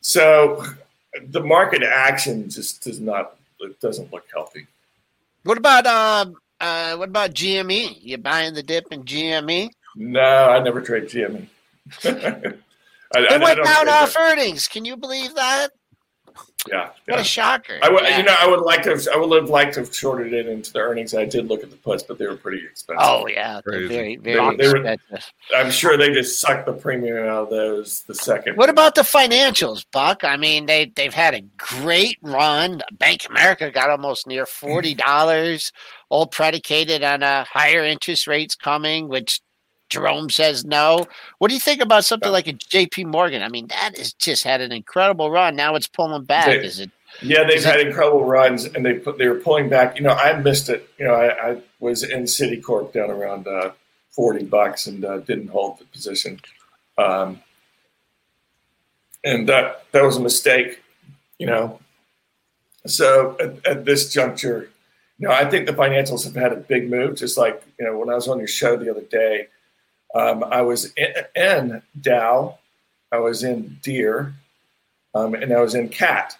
so 0.00 0.64
the 1.28 1.40
market 1.40 1.84
action 1.84 2.50
just 2.50 2.82
does 2.82 2.98
not 2.98 3.36
it 3.60 3.80
doesn't 3.80 4.12
look 4.12 4.26
healthy. 4.32 4.66
What 5.44 5.58
about 5.58 5.86
um, 5.86 6.36
uh, 6.64 6.96
what 6.96 7.10
about 7.10 7.34
GME? 7.34 7.98
You 8.00 8.18
buying 8.18 8.54
the 8.54 8.62
dip 8.62 8.86
in 8.90 9.04
GME? 9.04 9.70
No, 9.96 10.48
I 10.48 10.62
never 10.62 10.80
trade 10.80 11.04
GME. 11.04 11.46
I, 12.04 12.08
it 12.08 13.32
I, 13.32 13.36
went 13.36 13.60
I 13.60 13.64
down 13.64 13.88
off 13.88 14.14
that. 14.14 14.32
earnings. 14.32 14.66
Can 14.66 14.84
you 14.84 14.96
believe 14.96 15.34
that? 15.34 15.68
Yeah, 16.66 16.90
what 17.06 17.20
a 17.20 17.24
shocker! 17.24 17.78
I 17.82 17.90
would, 17.90 18.04
yeah. 18.04 18.16
you 18.16 18.22
know, 18.22 18.34
I 18.38 18.46
would 18.46 18.60
like 18.60 18.82
to. 18.84 18.90
Have, 18.90 19.06
I 19.12 19.18
would 19.18 19.42
have 19.42 19.50
liked 19.50 19.74
to 19.74 19.80
have 19.80 19.94
shorted 19.94 20.32
it 20.32 20.46
into 20.48 20.72
the 20.72 20.78
earnings. 20.78 21.14
I 21.14 21.26
did 21.26 21.46
look 21.46 21.62
at 21.62 21.70
the 21.70 21.76
puts, 21.76 22.02
but 22.02 22.16
they 22.16 22.26
were 22.26 22.36
pretty 22.36 22.64
expensive. 22.64 23.04
Oh 23.06 23.26
yeah, 23.26 23.60
very, 23.66 23.86
very 23.86 24.16
they, 24.16 24.32
they 24.32 24.68
were, 24.68 24.96
I'm 25.54 25.70
sure 25.70 25.98
they 25.98 26.10
just 26.14 26.40
sucked 26.40 26.64
the 26.64 26.72
premium 26.72 27.18
out 27.18 27.44
of 27.44 27.50
those 27.50 28.02
the 28.04 28.14
second. 28.14 28.56
What 28.56 28.70
about 28.70 28.94
the 28.94 29.02
financials, 29.02 29.84
Buck? 29.92 30.24
I 30.24 30.38
mean, 30.38 30.64
they 30.64 30.86
they've 30.86 31.12
had 31.12 31.34
a 31.34 31.42
great 31.58 32.16
run. 32.22 32.80
Bank 32.92 33.26
America 33.28 33.70
got 33.70 33.90
almost 33.90 34.26
near 34.26 34.46
forty 34.46 34.94
dollars, 34.94 35.70
all 36.14 36.28
predicated 36.28 37.02
on 37.02 37.24
a 37.24 37.42
higher 37.42 37.82
interest 37.82 38.28
rates 38.28 38.54
coming, 38.54 39.08
which 39.08 39.40
Jerome 39.88 40.30
says 40.30 40.64
no. 40.64 41.04
What 41.38 41.48
do 41.48 41.54
you 41.54 41.60
think 41.60 41.82
about 41.82 42.04
something 42.04 42.30
like 42.30 42.46
a 42.46 42.52
JP 42.52 43.06
Morgan? 43.06 43.42
I 43.42 43.48
mean, 43.48 43.66
that 43.66 43.98
has 43.98 44.12
just 44.12 44.44
had 44.44 44.60
an 44.60 44.70
incredible 44.70 45.28
run. 45.28 45.56
Now 45.56 45.74
it's 45.74 45.88
pulling 45.88 46.22
back. 46.22 46.46
They, 46.46 46.64
is 46.64 46.78
it? 46.78 46.92
Yeah, 47.20 47.42
they've 47.42 47.64
had 47.64 47.80
it, 47.80 47.88
incredible 47.88 48.24
runs, 48.24 48.64
and 48.64 48.86
they 48.86 48.94
put 48.94 49.18
they 49.18 49.26
were 49.26 49.40
pulling 49.40 49.68
back. 49.68 49.96
You 49.96 50.04
know, 50.04 50.12
I 50.12 50.38
missed 50.38 50.68
it. 50.68 50.88
You 50.98 51.06
know, 51.06 51.14
I, 51.14 51.50
I 51.50 51.62
was 51.80 52.04
in 52.04 52.22
Citicorp 52.22 52.92
down 52.92 53.10
around 53.10 53.48
uh, 53.48 53.72
forty 54.10 54.44
bucks 54.44 54.86
and 54.86 55.04
uh, 55.04 55.18
didn't 55.18 55.48
hold 55.48 55.80
the 55.80 55.84
position, 55.86 56.40
um, 56.96 57.42
and 59.24 59.48
that 59.48 59.84
that 59.90 60.04
was 60.04 60.16
a 60.16 60.20
mistake. 60.20 60.80
You 61.40 61.46
know, 61.46 61.80
so 62.86 63.36
at, 63.40 63.66
at 63.66 63.84
this 63.84 64.12
juncture, 64.12 64.70
know, 65.18 65.30
I 65.30 65.48
think 65.48 65.66
the 65.66 65.72
financials 65.72 66.24
have 66.24 66.34
had 66.34 66.52
a 66.52 66.56
big 66.56 66.90
move. 66.90 67.16
Just 67.16 67.38
like 67.38 67.62
you 67.78 67.86
know, 67.86 67.98
when 67.98 68.10
I 68.10 68.14
was 68.14 68.28
on 68.28 68.38
your 68.38 68.48
show 68.48 68.76
the 68.76 68.90
other 68.90 69.02
day, 69.02 69.48
um, 70.14 70.44
I 70.44 70.62
was 70.62 70.92
in, 70.94 71.12
in, 71.34 71.82
Dow, 72.00 72.58
I 73.12 73.18
was 73.18 73.42
in 73.42 73.78
Deere, 73.82 74.34
um, 75.14 75.34
and 75.34 75.52
I 75.52 75.60
was 75.60 75.74
in 75.74 75.88
Cat. 75.88 76.36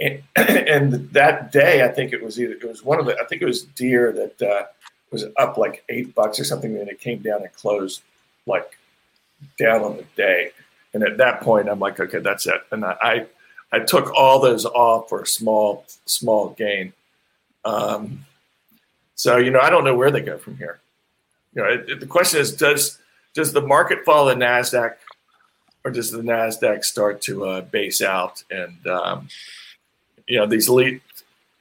And, 0.00 0.22
and, 0.36 1.10
that 1.12 1.50
day, 1.50 1.84
I 1.84 1.88
think 1.88 2.12
it 2.12 2.22
was 2.22 2.40
either 2.40 2.54
it 2.54 2.64
was 2.64 2.84
one 2.84 3.00
of 3.00 3.06
the 3.06 3.18
I 3.18 3.24
think 3.26 3.42
it 3.42 3.46
was 3.46 3.62
Deere 3.62 4.12
that 4.12 4.42
uh, 4.42 4.66
was 5.10 5.24
up 5.36 5.56
like 5.56 5.84
eight 5.88 6.14
bucks 6.14 6.38
or 6.38 6.44
something, 6.44 6.76
and 6.76 6.88
it 6.88 7.00
came 7.00 7.18
down 7.18 7.42
and 7.42 7.52
closed 7.52 8.02
like 8.46 8.78
down 9.58 9.82
on 9.82 9.96
the 9.96 10.04
day. 10.16 10.50
And 10.94 11.02
at 11.02 11.18
that 11.18 11.42
point, 11.42 11.68
I'm 11.68 11.80
like, 11.80 12.00
okay, 12.00 12.18
that's 12.18 12.46
it. 12.46 12.60
And 12.72 12.84
I, 12.84 13.26
I 13.70 13.80
took 13.80 14.12
all 14.14 14.40
those 14.40 14.64
off 14.64 15.08
for 15.08 15.22
a 15.22 15.26
small 15.26 15.84
small 16.06 16.50
gain. 16.50 16.92
Um, 17.64 18.24
so 19.14 19.36
you 19.36 19.50
know, 19.50 19.60
I 19.60 19.70
don't 19.70 19.84
know 19.84 19.96
where 19.96 20.10
they 20.10 20.20
go 20.20 20.38
from 20.38 20.56
here 20.56 20.80
you 21.54 21.62
know, 21.62 21.70
it, 21.70 21.90
it, 21.90 22.00
the 22.00 22.06
question 22.06 22.40
is, 22.40 22.54
does 22.54 22.98
does 23.34 23.52
the 23.52 23.60
market 23.60 24.04
follow 24.04 24.28
the 24.28 24.34
Nasdaq, 24.34 24.94
or 25.84 25.90
does 25.90 26.10
the 26.10 26.22
Nasdaq 26.22 26.84
start 26.84 27.20
to 27.22 27.46
uh, 27.46 27.60
base 27.62 28.02
out? 28.02 28.42
And 28.50 28.86
um, 28.86 29.28
you 30.26 30.38
know, 30.38 30.46
these 30.46 30.68
lead 30.68 31.00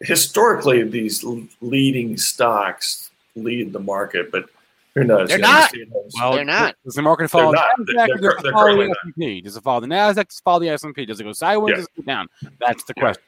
historically 0.02 0.84
these 0.84 1.26
leading 1.62 2.18
stocks 2.18 3.10
lead 3.36 3.74
the 3.74 3.80
market, 3.80 4.32
but 4.32 4.50
who 4.94 5.04
knows? 5.04 5.30
They're 5.30 5.40
not. 5.40 5.72
Well, 6.16 6.34
they're 6.34 6.46
not. 6.46 6.76
Does 6.84 6.96
the 6.96 7.02
market 7.02 7.30
follow 7.30 7.52
the 7.52 7.58
Nasdaq? 7.58 8.20
They're, 8.20 8.34
does 8.34 8.46
it 8.46 8.52
follow 8.52 8.76
the 8.76 8.92
S&P? 8.92 9.42
Does 9.42 9.58
it 9.58 9.64
follow 9.64 9.80
the 9.80 9.88
Nasdaq? 9.88 10.28
Does 10.28 10.38
it 10.38 10.44
follow 10.44 10.60
the 10.60 10.70
S&P? 10.70 11.06
Does 11.06 11.20
it 11.20 11.24
go 11.24 11.34
sideways? 11.34 11.72
Yeah. 11.72 11.76
Does 11.78 11.86
it 11.86 11.96
go 11.98 12.02
down? 12.04 12.28
That's 12.60 12.84
the 12.84 12.94
question. 12.96 13.24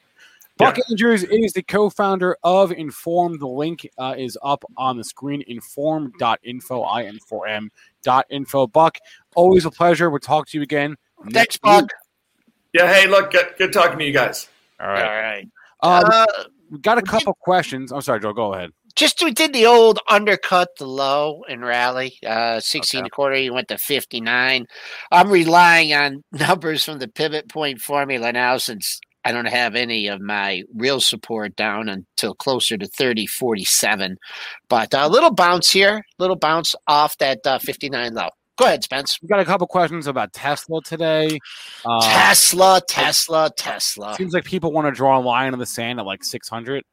Buck 0.60 0.78
yeah. 0.78 0.84
Andrews 0.90 1.24
is 1.24 1.54
the 1.54 1.64
co-founder 1.64 2.36
of 2.44 2.72
In4m. 2.72 3.40
The 3.40 3.48
link 3.48 3.90
uh, 3.98 4.14
is 4.18 4.38
up 4.44 4.66
on 4.76 4.98
the 4.98 5.06
screen, 5.06 5.42
in4m.info, 5.50 6.82
I-N-4-M.info. 6.82 8.68
Buck, 8.68 8.98
always 9.36 9.64
a 9.64 9.72
pleasure. 9.72 10.10
We'll 10.10 10.20
talk 10.20 10.50
to 10.50 10.58
you 10.58 10.62
again. 10.62 10.98
Thanks, 11.32 11.56
Buck. 11.58 11.90
Yeah, 12.74 12.94
hey, 12.94 13.08
look, 13.08 13.32
good, 13.32 13.54
good, 13.58 13.72
talking 13.72 13.98
to 14.00 14.06
you 14.06 14.12
guys. 14.12 14.50
All 14.82 14.88
right. 14.88 15.04
All 15.04 15.10
right. 15.10 15.48
Um, 16.04 16.12
uh, 16.12 16.44
we 16.70 16.80
got 16.80 16.98
a 16.98 17.02
couple 17.04 17.34
did, 17.34 17.40
questions. 17.40 17.94
I'm 17.94 18.02
sorry, 18.02 18.20
Joe, 18.20 18.34
go 18.34 18.54
ahead. 18.54 18.72
Just 18.98 19.24
we 19.24 19.32
did 19.32 19.54
the 19.54 19.66
old 19.66 20.00
undercut 20.10 20.70
the 20.78 20.86
low 20.86 21.42
and 21.48 21.62
rally, 21.62 22.20
uh, 22.28 22.60
16 22.60 23.00
okay. 23.00 23.08
a 23.08 23.10
quarter. 23.10 23.38
You 23.38 23.54
went 23.54 23.70
to 23.70 23.78
59. 23.78 24.66
I'm 25.10 25.32
relying 25.32 25.94
on 25.94 26.26
numbers 26.34 26.84
from 26.84 27.00
the 27.00 27.08
pivot 27.08 27.48
point 27.48 27.80
formula 27.80 28.34
now 28.34 28.58
since 28.58 29.00
I 29.26 29.32
don't 29.32 29.48
have 29.48 29.76
any 29.76 30.08
of 30.08 30.22
my 30.22 30.64
real 30.74 31.02
support 31.02 31.56
down 31.56 31.90
until 31.90 32.34
closer 32.34 32.78
to 32.78 32.88
30, 32.88 33.28
47. 33.28 34.18
But 34.70 34.94
a 34.94 35.02
uh, 35.02 35.10
little 35.10 35.32
bounce 35.32 35.72
here, 35.72 36.06
little 36.20 36.38
bounce 36.38 36.74
off 36.88 37.18
that 37.18 37.46
uh, 37.46 37.60
59 37.60 38.14
low. 38.14 38.30
Go 38.58 38.66
ahead, 38.66 38.84
Spence. 38.84 39.20
We 39.22 39.30
got 39.30 39.40
a 39.40 39.46
couple 39.46 39.68
questions 39.68 40.06
about 40.06 40.34
Tesla 40.34 40.82
today. 40.84 41.40
Uh, 41.86 42.02
Tesla, 42.02 42.82
Tesla, 42.88 43.50
Tesla. 43.56 44.16
Seems 44.16 44.34
like 44.34 44.44
people 44.44 44.74
want 44.74 44.88
to 44.88 44.92
draw 44.92 45.18
a 45.18 45.22
line 45.22 45.54
in 45.54 45.60
the 45.60 45.66
sand 45.66 46.00
at 46.00 46.06
like 46.06 46.26
600. 46.26 46.84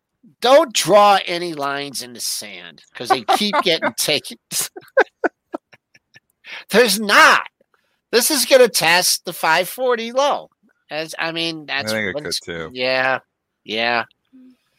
Don't 0.41 0.73
draw 0.73 1.19
any 1.27 1.55
lines 1.55 2.03
in 2.03 2.13
the 2.13 2.21
sand 2.21 2.83
because 2.93 3.09
they 3.09 3.25
keep 3.37 3.55
getting 3.63 3.93
taken. 3.95 4.39
There's 6.71 7.01
not. 7.01 7.43
This 8.13 8.31
is 8.31 8.45
going 8.45 8.63
to 8.63 8.69
test 8.69 9.25
the 9.25 9.33
540 9.33 10.13
low. 10.13 10.51
As 10.91 11.15
I 11.19 11.33
mean, 11.33 11.67
that's 11.67 11.93
I 11.93 11.97
think 11.97 12.17
it 12.17 12.23
could 12.23 12.33
too. 12.43 12.71
Yeah, 12.73 13.19
yeah. 13.65 14.05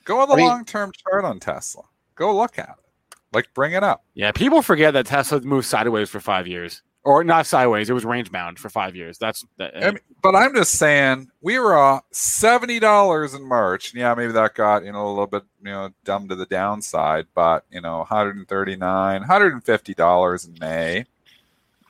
Go 0.05 0.21
on 0.21 0.29
the 0.29 0.35
I 0.35 0.37
mean- 0.37 0.47
long 0.47 0.65
term 0.65 0.91
chart 0.93 1.25
on 1.25 1.39
Tesla. 1.39 1.83
Go 2.15 2.35
look 2.35 2.57
at 2.57 2.69
it. 2.69 3.15
Like 3.33 3.53
bring 3.53 3.73
it 3.73 3.83
up. 3.83 4.03
Yeah, 4.13 4.31
people 4.31 4.61
forget 4.61 4.93
that 4.93 5.05
Tesla 5.05 5.41
moved 5.41 5.67
sideways 5.67 6.09
for 6.09 6.21
five 6.21 6.47
years, 6.47 6.81
or 7.03 7.25
not 7.25 7.45
sideways. 7.45 7.89
It 7.89 7.93
was 7.93 8.05
range 8.05 8.31
bound 8.31 8.57
for 8.57 8.69
five 8.69 8.95
years. 8.95 9.17
That's 9.17 9.45
that, 9.57 9.75
I 9.75 9.91
mean, 9.91 9.99
but 10.23 10.33
I'm 10.33 10.55
just 10.55 10.75
saying 10.75 11.29
we 11.41 11.59
were 11.59 11.77
uh, 11.77 11.99
seventy 12.11 12.79
dollars 12.79 13.33
in 13.33 13.45
March. 13.45 13.93
Yeah, 13.93 14.15
maybe 14.15 14.31
that 14.31 14.55
got 14.55 14.85
you 14.85 14.93
know 14.93 15.07
a 15.07 15.09
little 15.09 15.27
bit 15.27 15.43
you 15.61 15.71
know 15.71 15.89
dumb 16.05 16.29
to 16.29 16.35
the 16.35 16.45
downside, 16.45 17.27
but 17.35 17.65
you 17.69 17.81
know 17.81 17.97
139, 17.97 19.19
150 19.19 19.93
dollars 19.93 20.45
in 20.45 20.55
May. 20.59 21.05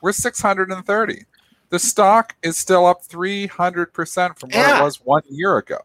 We're 0.02 0.12
630. 0.12 1.24
The 1.70 1.78
stock 1.78 2.34
is 2.42 2.56
still 2.56 2.86
up 2.86 3.02
300 3.04 3.92
percent 3.92 4.38
from 4.38 4.50
where 4.50 4.66
Yeah. 4.68 4.80
it 4.80 4.84
was 4.84 4.96
one 5.04 5.22
year 5.28 5.58
ago. 5.58 5.78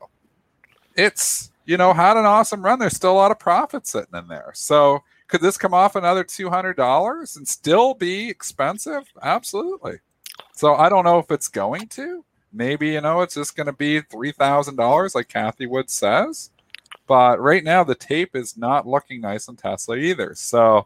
It's 0.95 1.51
you 1.65 1.77
know 1.77 1.93
had 1.93 2.17
an 2.17 2.25
awesome 2.25 2.63
run. 2.63 2.79
There's 2.79 2.95
still 2.95 3.11
a 3.13 3.15
lot 3.15 3.31
of 3.31 3.39
profit 3.39 3.87
sitting 3.87 4.15
in 4.17 4.27
there. 4.27 4.51
So 4.53 5.03
could 5.27 5.41
this 5.41 5.57
come 5.57 5.73
off 5.73 5.95
another 5.95 6.23
two 6.23 6.49
hundred 6.49 6.77
dollars 6.77 7.35
and 7.37 7.47
still 7.47 7.93
be 7.93 8.29
expensive? 8.29 9.03
Absolutely. 9.21 9.99
So 10.55 10.75
I 10.75 10.89
don't 10.89 11.03
know 11.05 11.19
if 11.19 11.31
it's 11.31 11.47
going 11.47 11.87
to. 11.89 12.23
Maybe 12.51 12.89
you 12.89 13.01
know 13.01 13.21
it's 13.21 13.33
just 13.33 13.55
going 13.55 13.65
to 13.67 13.73
be 13.73 14.01
three 14.01 14.31
thousand 14.31 14.75
dollars, 14.75 15.15
like 15.15 15.27
Cathie 15.29 15.67
Wood 15.67 15.89
says. 15.89 16.51
But 17.07 17.41
right 17.41 17.63
now 17.63 17.83
the 17.83 17.95
tape 17.95 18.35
is 18.35 18.55
not 18.55 18.87
looking 18.87 19.19
nice 19.21 19.49
on 19.49 19.55
Tesla 19.55 19.97
either. 19.97 20.35
So 20.35 20.85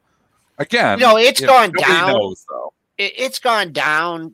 again, 0.57 0.97
No, 0.99 1.17
it's 1.17 1.41
know, 1.41 1.47
gone 1.47 1.71
nobody 1.75 1.93
down. 1.93 2.13
knows. 2.13 2.45
It, 2.97 3.13
it's 3.17 3.39
gone 3.39 3.73
down 3.73 4.33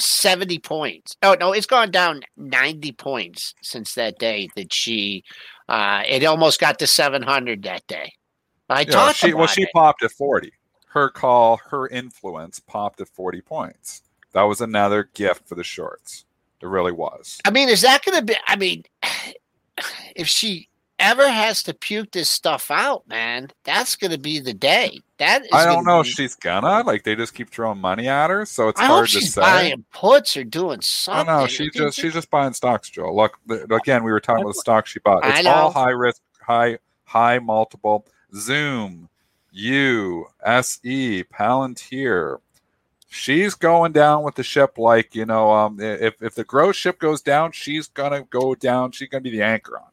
70 0.00 0.58
points. 0.60 1.16
Oh, 1.22 1.36
no, 1.38 1.52
it's 1.52 1.66
gone 1.66 1.90
down 1.90 2.22
90 2.36 2.92
points 2.92 3.54
since 3.62 3.94
that 3.94 4.18
day 4.18 4.48
that 4.56 4.72
she, 4.72 5.24
uh, 5.68 6.02
it 6.08 6.24
almost 6.24 6.60
got 6.60 6.78
to 6.80 6.86
700 6.86 7.62
that 7.62 7.86
day. 7.86 8.12
I 8.70 8.82
Yeah, 8.82 8.90
talked 8.90 9.16
she 9.16 9.34
well, 9.34 9.46
she 9.48 9.62
it. 9.62 9.72
popped 9.74 10.02
at 10.04 10.12
forty. 10.12 10.52
Her 10.86 11.10
call, 11.10 11.56
her 11.70 11.88
influence 11.88 12.60
popped 12.60 13.00
at 13.00 13.08
forty 13.08 13.40
points. 13.40 14.02
That 14.32 14.42
was 14.42 14.60
another 14.60 15.10
gift 15.12 15.48
for 15.48 15.56
the 15.56 15.64
shorts. 15.64 16.24
It 16.62 16.66
really 16.66 16.92
was. 16.92 17.40
I 17.44 17.50
mean, 17.50 17.68
is 17.68 17.82
that 17.82 18.04
going 18.04 18.18
to 18.18 18.24
be? 18.24 18.36
I 18.46 18.56
mean, 18.56 18.84
if 20.16 20.28
she 20.28 20.68
ever 21.00 21.28
has 21.28 21.62
to 21.64 21.74
puke 21.74 22.12
this 22.12 22.30
stuff 22.30 22.70
out, 22.70 23.08
man, 23.08 23.48
that's 23.64 23.96
going 23.96 24.12
to 24.12 24.18
be 24.18 24.38
the 24.38 24.52
day. 24.52 25.00
That 25.18 25.42
is. 25.42 25.50
I 25.52 25.64
don't 25.64 25.84
know 25.84 26.00
if 26.00 26.06
she's 26.06 26.34
gonna 26.34 26.82
like. 26.86 27.04
They 27.04 27.14
just 27.14 27.34
keep 27.34 27.50
throwing 27.50 27.78
money 27.78 28.08
at 28.08 28.30
her, 28.30 28.46
so 28.46 28.68
it's 28.68 28.80
I 28.80 28.84
hope 28.84 28.94
hard 28.94 29.08
to 29.08 29.20
she's 29.20 29.34
say. 29.34 29.42
buying 29.42 29.84
puts 29.92 30.34
or 30.34 30.44
doing 30.44 30.78
I 30.78 30.82
something. 30.82 31.26
know 31.26 31.46
she 31.46 31.68
just 31.68 31.98
she's 31.98 32.14
just 32.14 32.30
buying 32.30 32.54
stocks, 32.54 32.88
Joe. 32.88 33.14
Look, 33.14 33.38
again, 33.70 34.02
we 34.02 34.12
were 34.12 34.20
talking 34.20 34.42
about 34.44 34.54
the 34.54 34.60
stocks 34.60 34.90
she 34.92 35.00
bought. 35.00 35.26
It's 35.26 35.46
all 35.46 35.72
high 35.72 35.90
risk, 35.90 36.22
high 36.40 36.78
high 37.04 37.38
multiple. 37.38 38.06
Zoom, 38.34 39.10
U, 39.52 40.26
SE, 40.42 41.24
Palantir. 41.24 42.38
She's 43.08 43.54
going 43.54 43.92
down 43.92 44.22
with 44.22 44.36
the 44.36 44.42
ship 44.42 44.78
like 44.78 45.14
you 45.14 45.26
know. 45.26 45.50
Um, 45.50 45.80
if 45.80 46.22
if 46.22 46.34
the 46.34 46.44
growth 46.44 46.76
ship 46.76 46.98
goes 46.98 47.20
down, 47.20 47.52
she's 47.52 47.88
gonna 47.88 48.22
go 48.30 48.54
down. 48.54 48.92
She's 48.92 49.10
gonna 49.10 49.20
be 49.20 49.30
the 49.30 49.42
anchor 49.42 49.76
on. 49.78 49.89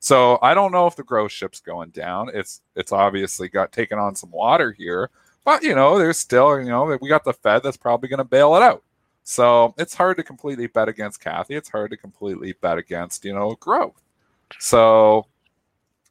So 0.00 0.38
I 0.42 0.54
don't 0.54 0.72
know 0.72 0.86
if 0.86 0.96
the 0.96 1.02
growth 1.02 1.32
ship's 1.32 1.60
going 1.60 1.90
down. 1.90 2.30
It's 2.32 2.60
it's 2.76 2.92
obviously 2.92 3.48
got 3.48 3.72
taken 3.72 3.98
on 3.98 4.14
some 4.14 4.30
water 4.30 4.72
here, 4.72 5.10
but 5.44 5.62
you 5.62 5.74
know 5.74 5.98
there's 5.98 6.18
still 6.18 6.58
you 6.60 6.68
know 6.68 6.96
we 7.00 7.08
got 7.08 7.24
the 7.24 7.32
Fed 7.32 7.62
that's 7.62 7.76
probably 7.76 8.08
going 8.08 8.18
to 8.18 8.24
bail 8.24 8.54
it 8.56 8.62
out. 8.62 8.82
So 9.24 9.74
it's 9.76 9.94
hard 9.94 10.16
to 10.18 10.22
completely 10.22 10.68
bet 10.68 10.88
against 10.88 11.20
Cathie. 11.20 11.56
It's 11.56 11.68
hard 11.68 11.90
to 11.90 11.96
completely 11.96 12.52
bet 12.52 12.78
against 12.78 13.24
you 13.24 13.34
know 13.34 13.56
growth. 13.56 14.00
So 14.58 15.26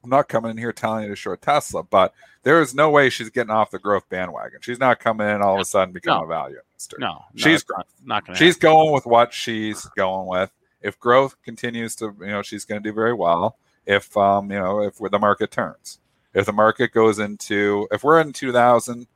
I'm 0.04 0.10
not 0.10 0.28
coming 0.28 0.52
in 0.52 0.58
here 0.58 0.74
telling 0.74 1.04
you 1.04 1.10
to 1.10 1.16
short 1.16 1.42
Tesla, 1.42 1.84
but 1.84 2.14
there 2.44 2.62
is 2.62 2.76
no 2.76 2.90
way 2.90 3.10
she's 3.10 3.30
getting 3.30 3.52
off 3.52 3.72
the 3.72 3.80
growth 3.80 4.08
bandwagon. 4.10 4.60
She's 4.62 4.80
not 4.80 5.00
coming 5.00 5.28
in 5.28 5.42
all 5.42 5.56
of 5.56 5.62
a 5.62 5.66
sudden 5.66 5.94
become 5.94 6.20
No. 6.20 6.24
a 6.26 6.28
value 6.28 6.58
investor. 6.74 6.98
no, 7.00 7.08
no, 7.08 7.24
She's 7.36 7.66
not, 7.70 7.88
not 8.06 8.26
going 8.26 8.38
to. 8.38 8.44
She's 8.44 8.56
going 8.58 8.94
with 8.94 9.06
what 9.06 9.34
she's 9.34 9.82
going 9.98 10.28
with. 10.28 10.52
If 10.82 11.00
growth 11.00 11.36
continues 11.44 11.96
to, 11.98 12.16
you 12.20 12.28
know, 12.28 12.42
she's 12.44 12.64
going 12.64 12.82
to 12.84 12.90
do 12.90 12.94
very 12.94 13.14
well. 13.14 13.58
If 13.88 14.16
um, 14.18 14.52
you 14.52 14.60
know, 14.60 14.82
if 14.84 14.98
the 14.98 15.18
market 15.20 15.50
turns, 15.50 16.00
if 16.34 16.46
the 16.46 16.54
market 16.54 16.92
goes 16.92 17.18
into, 17.20 17.88
if 17.92 18.04
we're 18.04 18.20
in 18.22 18.34
2000 18.34 19.08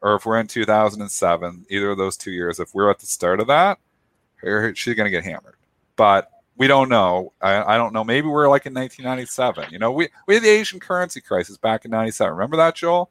or 0.00 0.16
if 0.16 0.26
we're 0.26 0.40
in 0.40 0.46
2007, 0.48 1.66
either 1.70 1.90
of 1.90 1.98
those 1.98 2.16
two 2.16 2.32
years, 2.32 2.58
if 2.58 2.74
we're 2.74 2.90
at 2.90 2.98
the 2.98 3.06
start 3.06 3.38
of 3.40 3.46
that, 3.46 3.78
she's 4.74 4.94
going 4.94 5.06
to 5.06 5.10
get 5.10 5.24
hammered. 5.24 5.56
But 5.96 6.30
we 6.56 6.66
don't 6.66 6.88
know. 6.88 7.32
I, 7.40 7.74
I 7.74 7.76
don't 7.76 7.92
know. 7.92 8.04
Maybe 8.04 8.26
we're 8.28 8.48
like 8.48 8.66
in 8.66 8.74
1997. 8.74 9.70
You 9.70 9.78
know, 9.78 9.92
we 9.92 10.08
we 10.26 10.34
had 10.34 10.42
the 10.42 10.48
Asian 10.48 10.80
currency 10.80 11.20
crisis 11.20 11.56
back 11.56 11.84
in 11.84 11.90
'97. 11.90 12.32
Remember 12.32 12.56
that, 12.56 12.76
Joel? 12.76 13.10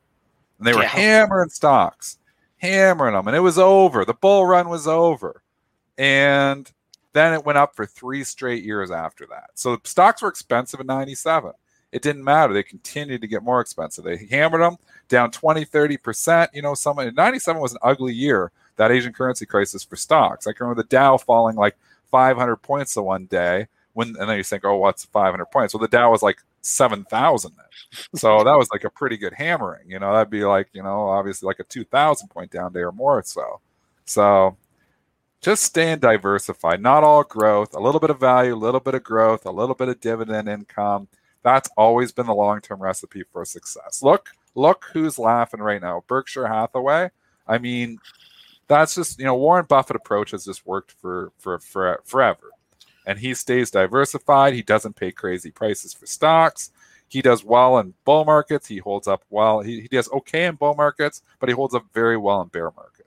And 0.57 0.67
they 0.67 0.73
were 0.73 0.81
Yeah. 0.81 0.89
hammering 0.89 1.49
stocks, 1.49 2.17
hammering 2.57 3.13
them, 3.13 3.27
and 3.27 3.35
it 3.35 3.41
was 3.41 3.59
over. 3.59 4.05
The 4.05 4.13
bull 4.13 4.45
run 4.45 4.69
was 4.69 4.87
over, 4.87 5.43
and 5.97 6.71
then 7.13 7.33
it 7.33 7.45
went 7.45 7.57
up 7.57 7.75
for 7.75 7.85
three 7.85 8.23
straight 8.23 8.63
years 8.63 8.91
after 8.91 9.25
that. 9.27 9.51
So 9.53 9.79
stocks 9.83 10.21
were 10.21 10.29
expensive 10.29 10.79
in 10.79 10.87
97. 10.87 11.51
It 11.91 12.01
didn't 12.01 12.23
matter. 12.23 12.53
They 12.53 12.63
continued 12.63 13.21
to 13.21 13.27
get 13.27 13.43
more 13.43 13.61
expensive. 13.61 14.03
They 14.03 14.25
hammered 14.25 14.61
them 14.61 14.77
down 15.09 15.29
20, 15.29 15.63
30%. 15.63 16.47
You 16.53 16.63
know, 16.63 16.73
some 16.73 16.97
97 16.97 17.61
was 17.61 17.73
an 17.73 17.79
ugly 17.83 18.13
year, 18.13 18.51
that 18.77 18.91
Asian 18.91 19.13
currency 19.13 19.45
crisis 19.45 19.83
for 19.83 19.95
stocks. 19.95 20.47
I 20.47 20.53
can 20.53 20.65
remember 20.65 20.81
the 20.81 20.89
Dow 20.89 21.17
falling 21.17 21.55
like 21.55 21.77
500 22.09 22.57
points 22.57 22.95
the 22.95 23.03
one 23.03 23.25
day. 23.25 23.67
When 23.93 24.07
and 24.19 24.27
then 24.27 24.37
you 24.37 24.43
think, 24.43 24.65
oh, 24.65 24.77
what's 24.77 25.05
500 25.05 25.45
points? 25.45 25.73
Well, 25.73 25.81
the 25.81 25.87
Dow 25.87 26.09
was 26.09 26.23
like 26.23 26.39
7,000 26.61 27.53
then. 27.55 27.65
So 28.15 28.43
that 28.43 28.57
was 28.57 28.69
like 28.71 28.85
a 28.85 28.89
pretty 28.89 29.17
good 29.17 29.33
hammering. 29.33 29.87
You 29.87 29.99
know, 29.99 30.13
that'd 30.13 30.31
be 30.31 30.45
like, 30.45 30.69
you 30.73 30.81
know, 30.81 31.09
obviously 31.09 31.45
like 31.45 31.59
a 31.59 31.63
2,000 31.65 32.27
point 32.29 32.49
down 32.49 32.73
day 32.73 32.79
or 32.79 32.91
more. 32.91 33.21
So, 33.21 33.59
so 34.05 34.57
just 35.43 35.63
staying 35.63 35.99
diversified, 35.99 36.81
not 36.81 37.03
all 37.03 37.23
growth, 37.23 37.75
a 37.75 37.79
little 37.79 37.99
bit 37.99 38.09
of 38.09 38.19
value, 38.19 38.55
a 38.55 38.55
little 38.55 38.79
bit 38.79 38.95
of 38.95 39.03
growth, 39.03 39.45
a 39.45 39.51
little 39.51 39.75
bit 39.75 39.89
of 39.89 39.99
dividend 39.99 40.47
income. 40.47 41.09
That's 41.43 41.69
always 41.77 42.13
been 42.13 42.27
the 42.27 42.33
long 42.33 42.61
term 42.61 42.81
recipe 42.81 43.23
for 43.31 43.43
success. 43.43 44.01
Look, 44.01 44.29
look 44.55 44.85
who's 44.93 45.19
laughing 45.19 45.59
right 45.59 45.81
now. 45.81 46.05
Berkshire 46.07 46.47
Hathaway. 46.47 47.11
I 47.45 47.57
mean, 47.57 47.99
that's 48.69 48.95
just 48.95 49.19
you 49.19 49.25
know 49.25 49.35
Warren 49.35 49.65
Buffett 49.67 49.97
approach 49.97 50.31
has 50.31 50.45
just 50.45 50.65
worked 50.65 50.93
for 50.93 51.33
for, 51.37 51.59
for 51.59 52.01
forever, 52.05 52.51
and 53.05 53.19
he 53.19 53.33
stays 53.33 53.69
diversified. 53.69 54.53
He 54.53 54.61
doesn't 54.61 54.95
pay 54.95 55.11
crazy 55.11 55.51
prices 55.51 55.93
for 55.93 56.05
stocks. 56.05 56.71
He 57.09 57.21
does 57.21 57.43
well 57.43 57.79
in 57.79 57.93
bull 58.05 58.23
markets. 58.23 58.67
He 58.67 58.77
holds 58.77 59.09
up 59.09 59.23
well. 59.29 59.59
He, 59.59 59.81
he 59.81 59.87
does 59.89 60.09
okay 60.13 60.45
in 60.45 60.55
bull 60.55 60.73
markets, 60.73 61.21
but 61.39 61.49
he 61.49 61.53
holds 61.53 61.75
up 61.75 61.85
very 61.93 62.17
well 62.17 62.41
in 62.41 62.47
bear 62.47 62.71
markets. 62.71 63.02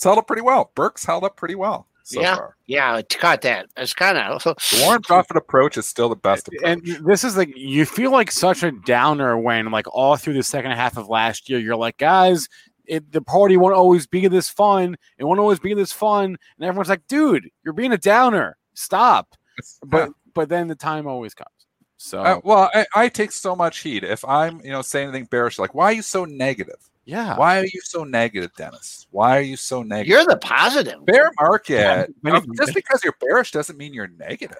It's 0.00 0.04
held 0.06 0.16
up 0.16 0.26
pretty 0.26 0.40
well. 0.40 0.70
Burke's 0.74 1.04
held 1.04 1.24
up 1.24 1.36
pretty 1.36 1.54
well 1.54 1.86
so 2.04 2.22
Yeah. 2.22 2.36
far. 2.36 2.56
Yeah, 2.64 2.96
it 2.96 3.14
caught 3.20 3.42
that. 3.42 3.66
It's 3.76 3.92
kind 3.92 4.16
of. 4.16 4.42
The 4.70 4.80
Warren 4.82 5.02
Buffett 5.06 5.36
approach 5.36 5.76
is 5.76 5.86
still 5.86 6.08
the 6.08 6.16
best 6.16 6.48
approach. 6.48 6.62
and 6.64 6.82
this 7.06 7.22
is 7.22 7.36
like 7.36 7.54
you 7.54 7.84
feel 7.84 8.10
like 8.10 8.30
such 8.30 8.62
a 8.62 8.72
downer 8.72 9.36
when 9.36 9.70
like 9.70 9.84
all 9.92 10.16
through 10.16 10.32
the 10.32 10.42
second 10.42 10.70
half 10.70 10.96
of 10.96 11.10
last 11.10 11.50
year 11.50 11.58
you're 11.58 11.76
like 11.76 11.98
guys 11.98 12.48
it, 12.86 13.12
the 13.12 13.20
party 13.20 13.58
won't 13.58 13.74
always 13.74 14.06
be 14.06 14.26
this 14.26 14.48
fun 14.48 14.96
it 15.18 15.24
won't 15.24 15.38
always 15.38 15.60
be 15.60 15.74
this 15.74 15.92
fun 15.92 16.24
and 16.56 16.64
everyone's 16.64 16.88
like 16.88 17.06
dude 17.06 17.50
you're 17.62 17.74
being 17.74 17.92
a 17.92 17.98
downer 17.98 18.56
stop 18.72 19.36
but 19.84 20.08
but 20.32 20.48
then 20.48 20.66
the 20.66 20.74
time 20.74 21.06
always 21.06 21.34
comes 21.34 21.50
so 21.98 22.22
Uh, 22.22 22.40
well, 22.42 22.70
I, 22.72 22.86
I 22.94 23.08
take 23.10 23.32
so 23.32 23.54
much 23.54 23.80
heat 23.80 24.02
if 24.04 24.24
I'm, 24.24 24.62
you 24.64 24.70
know, 24.70 24.80
saying 24.80 25.08
anything 25.10 25.26
bearish. 25.26 25.58
Like, 25.58 25.74
why 25.74 25.84
are 25.90 25.92
you 25.92 26.00
so 26.00 26.24
negative? 26.24 26.78
Yeah 27.10 27.36
Why 27.36 27.58
are 27.58 27.64
you 27.64 27.80
so 27.82 28.04
negative, 28.04 28.54
Dennis? 28.56 29.06
Why 29.10 29.36
are 29.36 29.42
you 29.42 29.56
so 29.56 29.82
negative? 29.82 30.08
You're 30.08 30.24
the 30.24 30.36
positive. 30.36 31.04
bear 31.04 31.30
market. 31.40 32.14
Many- 32.22 32.40
just 32.56 32.72
because 32.72 33.02
you're 33.02 33.16
bearish 33.20 33.50
doesn't 33.50 33.76
mean 33.76 33.92
you're 33.92 34.12
negative. 34.18 34.56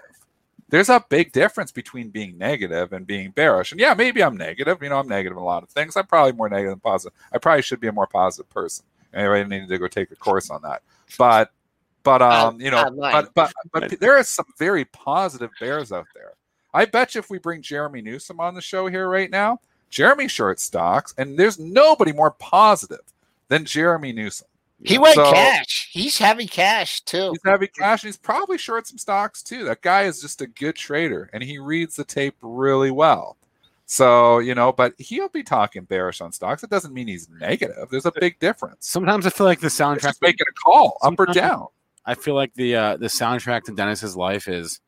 There's 0.68 0.88
a 0.88 1.04
big 1.08 1.32
difference 1.32 1.72
between 1.72 2.10
being 2.10 2.38
negative 2.38 2.92
and 2.92 3.06
being 3.06 3.30
bearish. 3.30 3.72
And 3.72 3.80
yeah, 3.80 3.94
maybe 3.94 4.22
I'm 4.22 4.36
negative. 4.36 4.82
You 4.82 4.88
know, 4.88 4.98
I'm 4.98 5.08
negative 5.08 5.36
in 5.36 5.42
a 5.42 5.44
lot 5.44 5.62
of 5.62 5.68
things. 5.68 5.96
I'm 5.96 6.06
probably 6.06 6.32
more 6.32 6.48
negative 6.48 6.72
than 6.72 6.80
positive. 6.80 7.16
I 7.32 7.38
probably 7.38 7.62
should 7.62 7.80
be 7.80 7.88
a 7.88 7.92
more 7.92 8.06
positive 8.06 8.50
person. 8.50 8.84
Anyway, 9.12 9.40
I 9.40 9.44
need 9.44 9.68
to 9.68 9.78
go 9.78 9.88
take 9.88 10.10
a 10.10 10.16
course 10.16 10.50
on 10.50 10.62
that. 10.62 10.82
But, 11.18 11.52
but 12.02 12.22
um, 12.22 12.60
you 12.60 12.70
know, 12.70 12.90
but 12.96 13.34
but 13.34 13.52
but 13.72 14.00
there 14.00 14.16
are 14.16 14.22
some 14.22 14.46
very 14.58 14.84
positive 14.86 15.50
bears 15.58 15.92
out 15.92 16.06
there. 16.14 16.32
I 16.72 16.84
bet 16.84 17.14
you 17.14 17.18
if 17.18 17.30
we 17.30 17.38
bring 17.38 17.62
Jeremy 17.62 18.00
Newsome 18.00 18.40
on 18.40 18.54
the 18.54 18.60
show 18.60 18.86
here 18.86 19.08
right 19.08 19.30
now, 19.30 19.60
Jeremy 19.90 20.28
short 20.28 20.58
stocks, 20.60 21.12
and 21.18 21.38
there's 21.38 21.58
nobody 21.58 22.12
more 22.12 22.30
positive 22.30 23.00
than 23.48 23.64
Jeremy 23.64 24.12
Newsome. 24.12 24.46
He 24.82 24.96
went 24.96 25.16
So- 25.16 25.30
cash. 25.32 25.90
He's 25.92 26.16
heavy 26.16 26.46
cash 26.46 27.02
too. 27.02 27.32
He's 27.32 27.40
heavy 27.44 27.66
cash 27.66 28.02
and 28.02 28.08
he's 28.08 28.16
probably 28.16 28.56
short 28.56 28.86
some 28.86 28.96
stocks 28.96 29.42
too. 29.42 29.64
That 29.64 29.82
guy 29.82 30.04
is 30.04 30.22
just 30.22 30.40
a 30.40 30.46
good 30.46 30.74
trader 30.76 31.28
and 31.34 31.42
he 31.42 31.58
reads 31.58 31.96
the 31.96 32.04
tape 32.04 32.36
really 32.40 32.90
well. 32.90 33.36
So, 33.84 34.38
you 34.38 34.54
know, 34.54 34.72
but 34.72 34.94
he'll 34.98 35.28
be 35.28 35.42
talking 35.42 35.82
bearish 35.84 36.20
on 36.22 36.32
stocks. 36.32 36.62
It 36.62 36.70
doesn't 36.70 36.94
mean 36.94 37.08
he's 37.08 37.28
negative. 37.28 37.88
There's 37.90 38.06
a 38.06 38.12
big 38.12 38.38
difference. 38.38 38.86
Sometimes 38.88 39.26
I 39.26 39.30
feel 39.30 39.46
like 39.46 39.60
the 39.60 39.66
soundtrack. 39.68 40.02
just 40.02 40.22
making 40.22 40.46
a 40.48 40.52
call 40.52 40.96
up 41.02 41.12
or 41.18 41.26
Sometimes- 41.26 41.34
down. 41.36 41.66
I 42.06 42.14
feel 42.14 42.34
like 42.34 42.54
the 42.54 42.74
uh, 42.76 42.96
the 42.96 43.08
soundtrack 43.08 43.64
to 43.64 43.72
Dennis's 43.74 44.16
life 44.16 44.48
is 44.48 44.80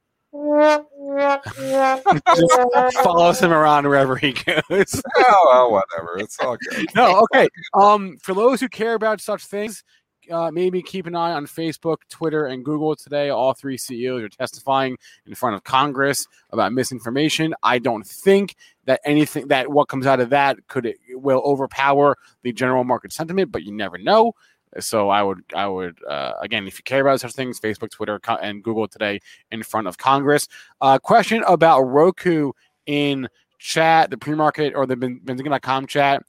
follows 3.02 3.40
him 3.40 3.52
around 3.52 3.86
wherever 3.86 4.16
he 4.16 4.32
goes. 4.32 5.02
oh, 5.16 5.46
well, 5.50 5.72
whatever. 5.72 6.18
It's 6.18 6.38
all 6.40 6.56
good. 6.56 6.86
no, 6.94 7.24
okay. 7.32 7.48
Um, 7.74 8.18
for 8.22 8.34
those 8.34 8.60
who 8.60 8.68
care 8.68 8.94
about 8.94 9.20
such 9.20 9.44
things, 9.44 9.82
uh, 10.30 10.50
maybe 10.50 10.82
keep 10.82 11.06
an 11.06 11.16
eye 11.16 11.32
on 11.32 11.46
Facebook, 11.46 11.96
Twitter, 12.08 12.46
and 12.46 12.64
Google 12.64 12.94
today. 12.94 13.30
All 13.30 13.54
three 13.54 13.76
CEOs 13.76 14.22
are 14.22 14.28
testifying 14.28 14.96
in 15.26 15.34
front 15.34 15.56
of 15.56 15.64
Congress 15.64 16.26
about 16.50 16.72
misinformation. 16.72 17.54
I 17.62 17.78
don't 17.78 18.06
think 18.06 18.54
that 18.84 19.00
anything 19.04 19.48
that 19.48 19.70
what 19.70 19.88
comes 19.88 20.06
out 20.06 20.20
of 20.20 20.30
that 20.30 20.58
could 20.68 20.94
will 21.10 21.42
overpower 21.44 22.16
the 22.42 22.52
general 22.52 22.84
market 22.84 23.12
sentiment, 23.12 23.50
but 23.50 23.62
you 23.62 23.72
never 23.72 23.98
know. 23.98 24.32
So 24.80 25.10
I 25.10 25.22
would, 25.22 25.42
I 25.54 25.66
would, 25.66 25.98
uh, 26.08 26.32
again, 26.40 26.66
if 26.66 26.78
you 26.78 26.82
care 26.84 27.00
about 27.02 27.20
such 27.20 27.32
things, 27.32 27.60
Facebook, 27.60 27.90
Twitter, 27.90 28.18
co- 28.18 28.36
and 28.36 28.62
Google 28.62 28.88
today 28.88 29.20
in 29.50 29.62
front 29.62 29.86
of 29.86 29.98
Congress. 29.98 30.48
Uh, 30.80 30.98
question 30.98 31.42
about 31.46 31.82
Roku 31.82 32.52
in 32.86 33.28
chat, 33.58 34.10
the 34.10 34.16
pre-market 34.16 34.74
or 34.74 34.86
the 34.86 34.96
Ben- 34.96 35.20
Benzinga.com 35.24 35.86
chat. 35.86 36.22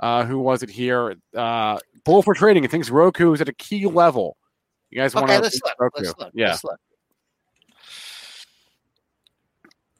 Uh, 0.00 0.24
who 0.24 0.38
was 0.38 0.62
it 0.62 0.70
here? 0.70 1.16
Uh, 1.36 1.78
Bull 2.04 2.22
for 2.22 2.34
trading. 2.34 2.64
It 2.64 2.70
thinks 2.70 2.88
Roku 2.88 3.32
is 3.32 3.40
at 3.40 3.48
a 3.48 3.52
key 3.52 3.84
level. 3.86 4.36
You 4.90 4.98
guys 4.98 5.14
want 5.14 5.24
Okay, 5.26 5.36
to 5.36 5.42
let's 5.42 5.60
look. 5.62 5.74
Roku? 5.78 6.02
Let's 6.04 6.18
look. 6.18 6.30
Yeah. 6.34 6.48
Let's 6.50 6.64
look. 6.64 6.78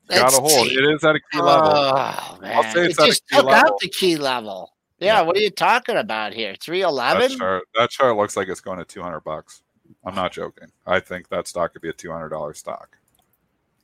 Got 0.08 0.32
a 0.32 0.36
hold. 0.40 0.68
It 0.68 0.94
is 0.94 1.04
at 1.04 1.16
a 1.16 1.20
key 1.30 1.40
level. 1.40 1.68
Oh 1.70 2.38
man! 2.40 2.74
say 2.74 2.84
it 2.84 2.90
it's 2.90 2.98
at 2.98 3.04
a 3.04 3.08
just 3.08 3.28
key 3.28 3.36
took 3.36 3.44
level. 3.46 3.76
the 3.80 3.88
key 3.88 4.16
level. 4.16 4.72
Yeah, 5.00 5.20
what 5.22 5.36
are 5.36 5.40
you 5.40 5.50
talking 5.50 5.96
about 5.96 6.32
here? 6.34 6.54
Three 6.60 6.80
That 6.82 6.88
eleven? 6.88 7.38
chart, 7.38 7.64
that 7.76 7.90
chart 7.90 8.16
looks 8.16 8.36
like 8.36 8.48
it's 8.48 8.60
going 8.60 8.78
to 8.78 8.84
200 8.84 9.20
bucks. 9.20 9.62
I'm 10.04 10.14
not 10.14 10.32
joking. 10.32 10.68
I 10.86 11.00
think 11.00 11.28
that 11.28 11.46
stock 11.48 11.72
could 11.72 11.82
be 11.82 11.88
a 11.88 11.92
$200 11.92 12.56
stock. 12.56 12.96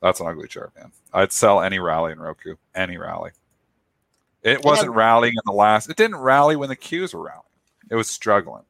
That's 0.01 0.19
an 0.19 0.27
ugly 0.27 0.47
chart, 0.47 0.71
man. 0.75 0.91
I'd 1.13 1.31
sell 1.31 1.61
any 1.61 1.79
rally 1.79 2.11
in 2.11 2.19
Roku. 2.19 2.55
Any 2.75 2.97
rally. 2.97 3.31
It 4.43 4.63
wasn't 4.63 4.91
rallying 4.91 5.33
in 5.33 5.41
the 5.45 5.51
last. 5.55 5.89
It 5.89 5.95
didn't 5.95 6.17
rally 6.17 6.55
when 6.55 6.69
the 6.69 6.75
queues 6.75 7.13
were 7.13 7.23
rallying. 7.23 7.41
It 7.89 7.95
was 7.95 8.09
struggling. 8.09 8.63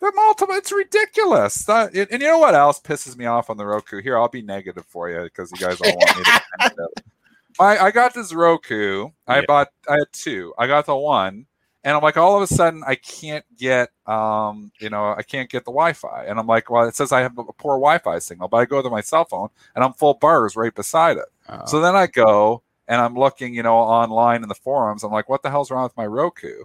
The 0.00 0.12
multiple, 0.14 0.54
it's 0.54 0.70
ridiculous. 0.70 1.64
That, 1.64 1.96
it- 1.96 2.10
and 2.12 2.20
you 2.22 2.28
know 2.28 2.38
what 2.38 2.54
else 2.54 2.78
pisses 2.80 3.16
me 3.16 3.24
off 3.24 3.48
on 3.50 3.56
the 3.56 3.66
Roku? 3.66 4.00
Here, 4.02 4.16
I'll 4.18 4.28
be 4.28 4.42
negative 4.42 4.84
for 4.86 5.10
you 5.10 5.22
because 5.24 5.50
you 5.50 5.58
guys 5.58 5.80
all 5.80 5.96
want 5.96 6.16
me 6.18 6.24
to. 6.68 6.88
I, 7.58 7.78
I 7.78 7.90
got 7.90 8.14
this 8.14 8.32
Roku. 8.32 9.10
I 9.26 9.36
Yeah. 9.38 9.44
bought. 9.46 9.68
I 9.88 9.94
had 9.94 10.12
two. 10.12 10.54
I 10.58 10.66
got 10.66 10.86
the 10.86 10.96
one, 10.96 11.46
and 11.84 11.96
I'm 11.96 12.02
like, 12.02 12.16
all 12.16 12.36
of 12.36 12.42
a 12.42 12.46
sudden, 12.52 12.82
I 12.86 12.96
can't 12.96 13.44
get, 13.56 13.90
um, 14.06 14.72
you 14.80 14.90
know, 14.90 15.14
I 15.16 15.22
can't 15.22 15.48
get 15.48 15.64
the 15.64 15.70
Wi-Fi, 15.72 16.24
and 16.26 16.38
I'm 16.38 16.46
like, 16.46 16.70
well, 16.70 16.86
it 16.88 16.96
says 16.96 17.12
I 17.12 17.20
have 17.20 17.38
a 17.38 17.44
poor 17.44 17.76
Wi-Fi 17.76 18.18
signal, 18.18 18.48
but 18.48 18.58
I 18.58 18.64
go 18.64 18.82
to 18.82 18.90
my 18.90 19.00
cell 19.00 19.24
phone, 19.24 19.48
and 19.74 19.84
I'm 19.84 19.92
full 19.94 20.14
bars 20.14 20.56
right 20.56 20.74
beside 20.74 21.16
it. 21.16 21.26
Uh, 21.48 21.64
So 21.66 21.80
then 21.80 21.94
I 21.96 22.06
go 22.06 22.62
and 22.88 23.00
I'm 23.00 23.14
looking, 23.14 23.54
you 23.54 23.62
know, 23.62 23.76
online 23.76 24.42
in 24.42 24.48
the 24.48 24.54
forums. 24.54 25.02
I'm 25.02 25.12
like, 25.12 25.28
what 25.28 25.42
the 25.42 25.50
hell's 25.50 25.70
wrong 25.70 25.82
with 25.84 25.96
my 25.96 26.06
Roku? 26.06 26.64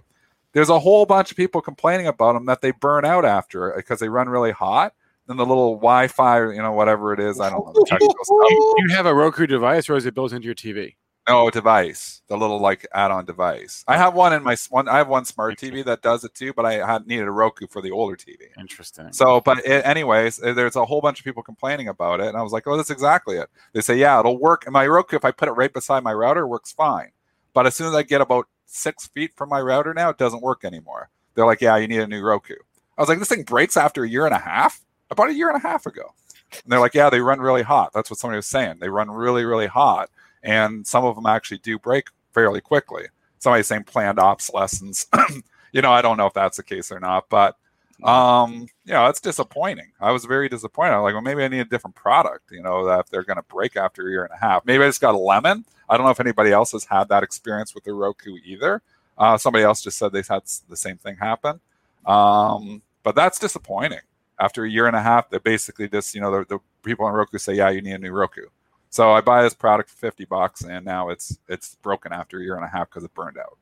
There's 0.52 0.68
a 0.68 0.78
whole 0.78 1.06
bunch 1.06 1.30
of 1.30 1.36
people 1.36 1.60
complaining 1.62 2.06
about 2.06 2.34
them 2.34 2.46
that 2.46 2.60
they 2.60 2.72
burn 2.72 3.04
out 3.04 3.24
after 3.24 3.72
because 3.76 4.00
they 4.00 4.08
run 4.08 4.28
really 4.28 4.50
hot. 4.52 4.94
Then 5.26 5.36
the 5.36 5.46
little 5.46 5.76
Wi-Fi, 5.76 6.52
you 6.52 6.62
know, 6.62 6.72
whatever 6.72 7.12
it 7.12 7.20
is, 7.20 7.40
I 7.40 7.50
don't 7.50 7.64
know 7.64 7.72
the 7.74 7.86
stuff. 7.86 7.98
do 8.00 8.82
you 8.88 8.94
have 8.94 9.06
a 9.06 9.14
Roku 9.14 9.46
device 9.46 9.88
or 9.88 9.96
is 9.96 10.06
it 10.06 10.14
built 10.14 10.32
into 10.32 10.46
your 10.46 10.54
TV? 10.54 10.96
No 11.28 11.50
device, 11.50 12.20
the 12.26 12.36
little 12.36 12.58
like 12.58 12.84
add-on 12.92 13.24
device. 13.24 13.84
I 13.86 13.96
have 13.96 14.14
one 14.14 14.32
in 14.32 14.42
my 14.42 14.56
one. 14.70 14.88
I 14.88 14.96
have 14.96 15.06
one 15.06 15.24
smart 15.24 15.56
TV 15.56 15.84
that 15.84 16.02
does 16.02 16.24
it 16.24 16.34
too, 16.34 16.52
but 16.52 16.66
I 16.66 16.84
had 16.84 17.06
needed 17.06 17.28
a 17.28 17.30
Roku 17.30 17.68
for 17.68 17.80
the 17.80 17.92
older 17.92 18.16
TV. 18.16 18.38
Interesting. 18.58 19.12
So, 19.12 19.40
but 19.40 19.64
it, 19.64 19.86
anyways, 19.86 20.42
uh, 20.42 20.52
there's 20.52 20.74
a 20.74 20.84
whole 20.84 21.00
bunch 21.00 21.20
of 21.20 21.24
people 21.24 21.44
complaining 21.44 21.86
about 21.86 22.18
it, 22.18 22.26
and 22.26 22.36
I 22.36 22.42
was 22.42 22.50
like, 22.50 22.66
"Oh, 22.66 22.76
that's 22.76 22.90
exactly 22.90 23.36
it." 23.36 23.48
They 23.72 23.82
say, 23.82 23.96
"Yeah, 23.96 24.18
it'll 24.18 24.36
work." 24.36 24.66
And 24.66 24.72
my 24.72 24.84
Roku, 24.84 25.14
if 25.14 25.24
I 25.24 25.30
put 25.30 25.46
it 25.46 25.52
right 25.52 25.72
beside 25.72 26.02
my 26.02 26.12
router, 26.12 26.44
works 26.44 26.72
fine. 26.72 27.12
But 27.52 27.68
as 27.68 27.76
soon 27.76 27.86
as 27.86 27.94
I 27.94 28.02
get 28.02 28.20
about 28.20 28.48
six 28.66 29.06
feet 29.06 29.30
from 29.36 29.48
my 29.48 29.60
router 29.60 29.94
now, 29.94 30.08
it 30.08 30.18
doesn't 30.18 30.42
work 30.42 30.64
anymore. 30.64 31.08
They're 31.36 31.46
like, 31.46 31.60
"Yeah, 31.60 31.76
you 31.76 31.86
need 31.86 32.00
a 32.00 32.08
new 32.08 32.20
Roku." 32.20 32.56
I 32.98 33.00
was 33.00 33.08
like, 33.08 33.20
"This 33.20 33.28
thing 33.28 33.44
breaks 33.44 33.76
after 33.76 34.02
a 34.02 34.08
year 34.08 34.26
and 34.26 34.34
a 34.34 34.40
half." 34.40 34.84
About 35.12 35.30
a 35.30 35.34
year 35.34 35.48
and 35.48 35.56
a 35.56 35.66
half 35.66 35.86
ago, 35.86 36.14
and 36.52 36.72
they're 36.72 36.80
like, 36.80 36.94
"Yeah, 36.94 37.10
they 37.10 37.20
run 37.20 37.40
really 37.40 37.62
hot." 37.62 37.92
That's 37.92 38.10
what 38.10 38.18
somebody 38.18 38.36
was 38.36 38.46
saying. 38.46 38.78
They 38.80 38.88
run 38.88 39.10
really, 39.10 39.44
really 39.44 39.66
hot, 39.66 40.10
and 40.42 40.86
some 40.86 41.04
of 41.04 41.14
them 41.14 41.26
actually 41.26 41.58
do 41.58 41.78
break 41.78 42.08
fairly 42.32 42.60
quickly. 42.60 43.04
Somebody's 43.38 43.66
saying 43.66 43.84
planned 43.84 44.18
obsolescence. 44.18 45.06
you 45.72 45.82
know, 45.82 45.92
I 45.92 46.02
don't 46.02 46.16
know 46.16 46.26
if 46.26 46.34
that's 46.34 46.56
the 46.56 46.62
case 46.62 46.90
or 46.90 47.00
not, 47.00 47.28
but 47.28 47.56
um, 48.02 48.66
you 48.84 48.92
know, 48.92 49.06
it's 49.06 49.20
disappointing. 49.20 49.92
I 50.00 50.10
was 50.10 50.24
very 50.24 50.48
disappointed. 50.48 50.92
I'm 50.94 51.02
like, 51.02 51.14
well, 51.14 51.22
maybe 51.22 51.44
I 51.44 51.48
need 51.48 51.60
a 51.60 51.64
different 51.64 51.94
product, 51.94 52.50
you 52.50 52.62
know, 52.62 52.84
that 52.86 53.00
if 53.00 53.10
they're 53.10 53.22
going 53.22 53.36
to 53.36 53.44
break 53.44 53.76
after 53.76 54.06
a 54.06 54.10
year 54.10 54.24
and 54.24 54.32
a 54.34 54.44
half. 54.44 54.64
Maybe 54.64 54.82
I 54.82 54.88
just 54.88 55.00
got 55.00 55.14
a 55.14 55.18
lemon. 55.18 55.64
I 55.88 55.96
don't 55.96 56.04
know 56.04 56.10
if 56.10 56.20
anybody 56.20 56.50
else 56.50 56.72
has 56.72 56.84
had 56.84 57.08
that 57.10 57.22
experience 57.22 57.74
with 57.74 57.84
the 57.84 57.92
Roku 57.92 58.36
either. 58.44 58.82
Uh, 59.16 59.36
somebody 59.36 59.62
else 59.62 59.82
just 59.82 59.98
said 59.98 60.12
they've 60.12 60.26
had 60.26 60.42
the 60.68 60.76
same 60.76 60.96
thing 60.96 61.16
happen. 61.16 61.60
Um, 62.06 62.82
but 63.02 63.14
that's 63.14 63.38
disappointing. 63.38 64.00
After 64.38 64.64
a 64.64 64.70
year 64.70 64.86
and 64.86 64.96
a 64.96 65.02
half, 65.02 65.30
they 65.30 65.38
basically 65.38 65.88
just, 65.88 66.14
you 66.14 66.20
know, 66.20 66.30
the, 66.30 66.44
the 66.46 66.58
people 66.82 67.06
on 67.06 67.12
Roku 67.12 67.38
say, 67.38 67.54
yeah, 67.54 67.70
you 67.70 67.82
need 67.82 67.92
a 67.92 67.98
new 67.98 68.12
Roku. 68.12 68.46
So 68.90 69.12
I 69.12 69.20
buy 69.20 69.42
this 69.42 69.54
product 69.54 69.90
for 69.90 69.96
50 69.96 70.26
bucks 70.26 70.62
and 70.64 70.84
now 70.84 71.08
it's 71.08 71.38
it's 71.48 71.76
broken 71.76 72.12
after 72.12 72.38
a 72.38 72.42
year 72.42 72.56
and 72.56 72.64
a 72.64 72.68
half 72.68 72.90
because 72.90 73.04
it 73.04 73.14
burned 73.14 73.38
out. 73.38 73.56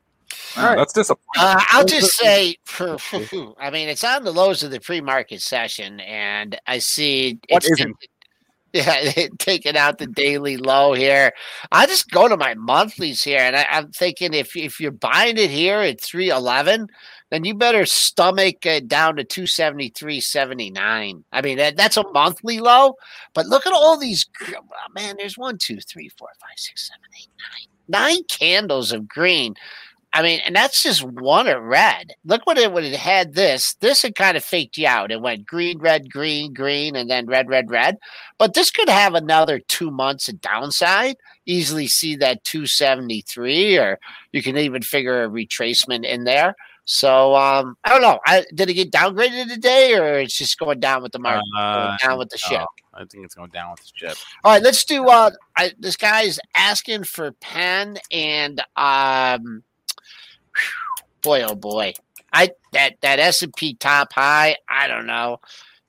All 0.56 0.64
right. 0.64 0.76
That's 0.76 0.92
disappointing. 0.92 1.42
Uh, 1.42 1.60
I'll 1.68 1.84
just 1.84 2.12
say, 2.16 2.56
for 2.64 2.96
I 3.60 3.70
mean, 3.70 3.88
it's 3.88 4.04
on 4.04 4.24
the 4.24 4.32
lows 4.32 4.62
of 4.62 4.70
the 4.70 4.80
pre-market 4.80 5.40
session, 5.40 6.00
and 6.00 6.58
I 6.66 6.78
see 6.78 7.38
What 7.48 7.64
it's 7.64 7.80
isn't? 7.80 7.96
yeah, 8.72 9.26
taking 9.38 9.76
out 9.76 9.98
the 9.98 10.06
daily 10.06 10.56
low 10.56 10.92
here. 10.92 11.32
I 11.72 11.86
just 11.86 12.10
go 12.10 12.28
to 12.28 12.36
my 12.36 12.54
monthlies 12.54 13.22
here, 13.22 13.40
and 13.40 13.56
I, 13.56 13.66
I'm 13.68 13.90
thinking 13.90 14.32
if 14.32 14.56
if 14.56 14.78
you're 14.78 14.92
buying 14.92 15.38
it 15.38 15.50
here 15.50 15.78
at 15.78 16.00
three 16.00 16.30
eleven, 16.30 16.88
then 17.30 17.44
you 17.44 17.54
better 17.54 17.84
stomach 17.84 18.64
it 18.64 18.86
down 18.86 19.16
to 19.16 19.24
two 19.24 19.46
seventy 19.48 19.88
three 19.88 20.20
seventy 20.20 20.70
nine. 20.70 21.24
I 21.32 21.42
mean, 21.42 21.58
that, 21.58 21.76
that's 21.76 21.96
a 21.96 22.08
monthly 22.12 22.60
low, 22.60 22.94
but 23.34 23.46
look 23.46 23.66
at 23.66 23.72
all 23.72 23.98
these. 23.98 24.26
oh, 24.48 24.62
man, 24.94 25.16
there's 25.18 25.36
one, 25.36 25.58
two, 25.58 25.80
three, 25.80 26.08
four, 26.16 26.28
five, 26.40 26.56
six, 26.56 26.88
seven, 26.88 27.06
eight, 27.18 27.28
nine, 27.88 28.02
nine 28.02 28.22
candles 28.28 28.92
of 28.92 29.08
green. 29.08 29.56
I 30.12 30.22
mean, 30.22 30.40
and 30.44 30.56
that's 30.56 30.82
just 30.82 31.04
one 31.04 31.46
of 31.46 31.62
red. 31.62 32.14
Look 32.24 32.44
what 32.44 32.58
it 32.58 32.72
would 32.72 32.82
have 32.82 32.92
had 33.00 33.34
this. 33.34 33.74
This 33.74 34.02
had 34.02 34.16
kind 34.16 34.36
of 34.36 34.44
faked 34.44 34.76
you 34.76 34.86
out. 34.86 35.12
It 35.12 35.20
went 35.20 35.46
green, 35.46 35.78
red, 35.78 36.10
green, 36.10 36.52
green, 36.52 36.96
and 36.96 37.08
then 37.08 37.26
red, 37.26 37.48
red, 37.48 37.70
red. 37.70 37.96
But 38.36 38.54
this 38.54 38.72
could 38.72 38.88
have 38.88 39.14
another 39.14 39.60
two 39.60 39.90
months 39.90 40.28
of 40.28 40.40
downside. 40.40 41.16
Easily 41.46 41.86
see 41.86 42.16
that 42.16 42.42
273, 42.42 43.78
or 43.78 44.00
you 44.32 44.42
can 44.42 44.56
even 44.58 44.82
figure 44.82 45.22
a 45.22 45.28
retracement 45.28 46.04
in 46.04 46.24
there. 46.24 46.56
So 46.86 47.36
um, 47.36 47.76
I 47.84 47.90
don't 47.90 48.02
know. 48.02 48.18
I, 48.26 48.44
did 48.52 48.68
it 48.68 48.74
get 48.74 48.90
downgraded 48.90 49.48
today, 49.48 49.94
or 49.96 50.18
it's 50.18 50.36
just 50.36 50.58
going 50.58 50.80
down 50.80 51.04
with 51.04 51.12
the 51.12 51.20
market, 51.20 51.44
Uh, 51.56 51.96
down 51.98 52.18
with 52.18 52.30
the 52.30 52.38
ship? 52.38 52.58
no, 52.58 52.66
I 52.94 53.04
think 53.04 53.24
it's 53.24 53.36
going 53.36 53.50
down 53.50 53.70
with 53.70 53.80
the 53.80 53.90
ship. 53.94 54.16
All 54.42 54.52
right, 54.52 54.62
let's 54.62 54.84
do. 54.84 55.08
Uh, 55.08 55.30
I, 55.56 55.70
this 55.78 55.96
guy's 55.96 56.40
asking 56.56 57.04
for 57.04 57.30
PENN 57.32 57.98
and 58.10 58.60
um, 58.74 59.62
boy, 61.22 61.42
oh 61.42 61.54
boy, 61.54 61.94
I 62.32 62.50
that 62.72 63.00
that 63.02 63.18
S 63.18 63.42
and 63.42 63.52
P 63.54 63.74
top 63.74 64.12
high. 64.12 64.56
I 64.68 64.86
don't 64.88 65.06
know 65.06 65.40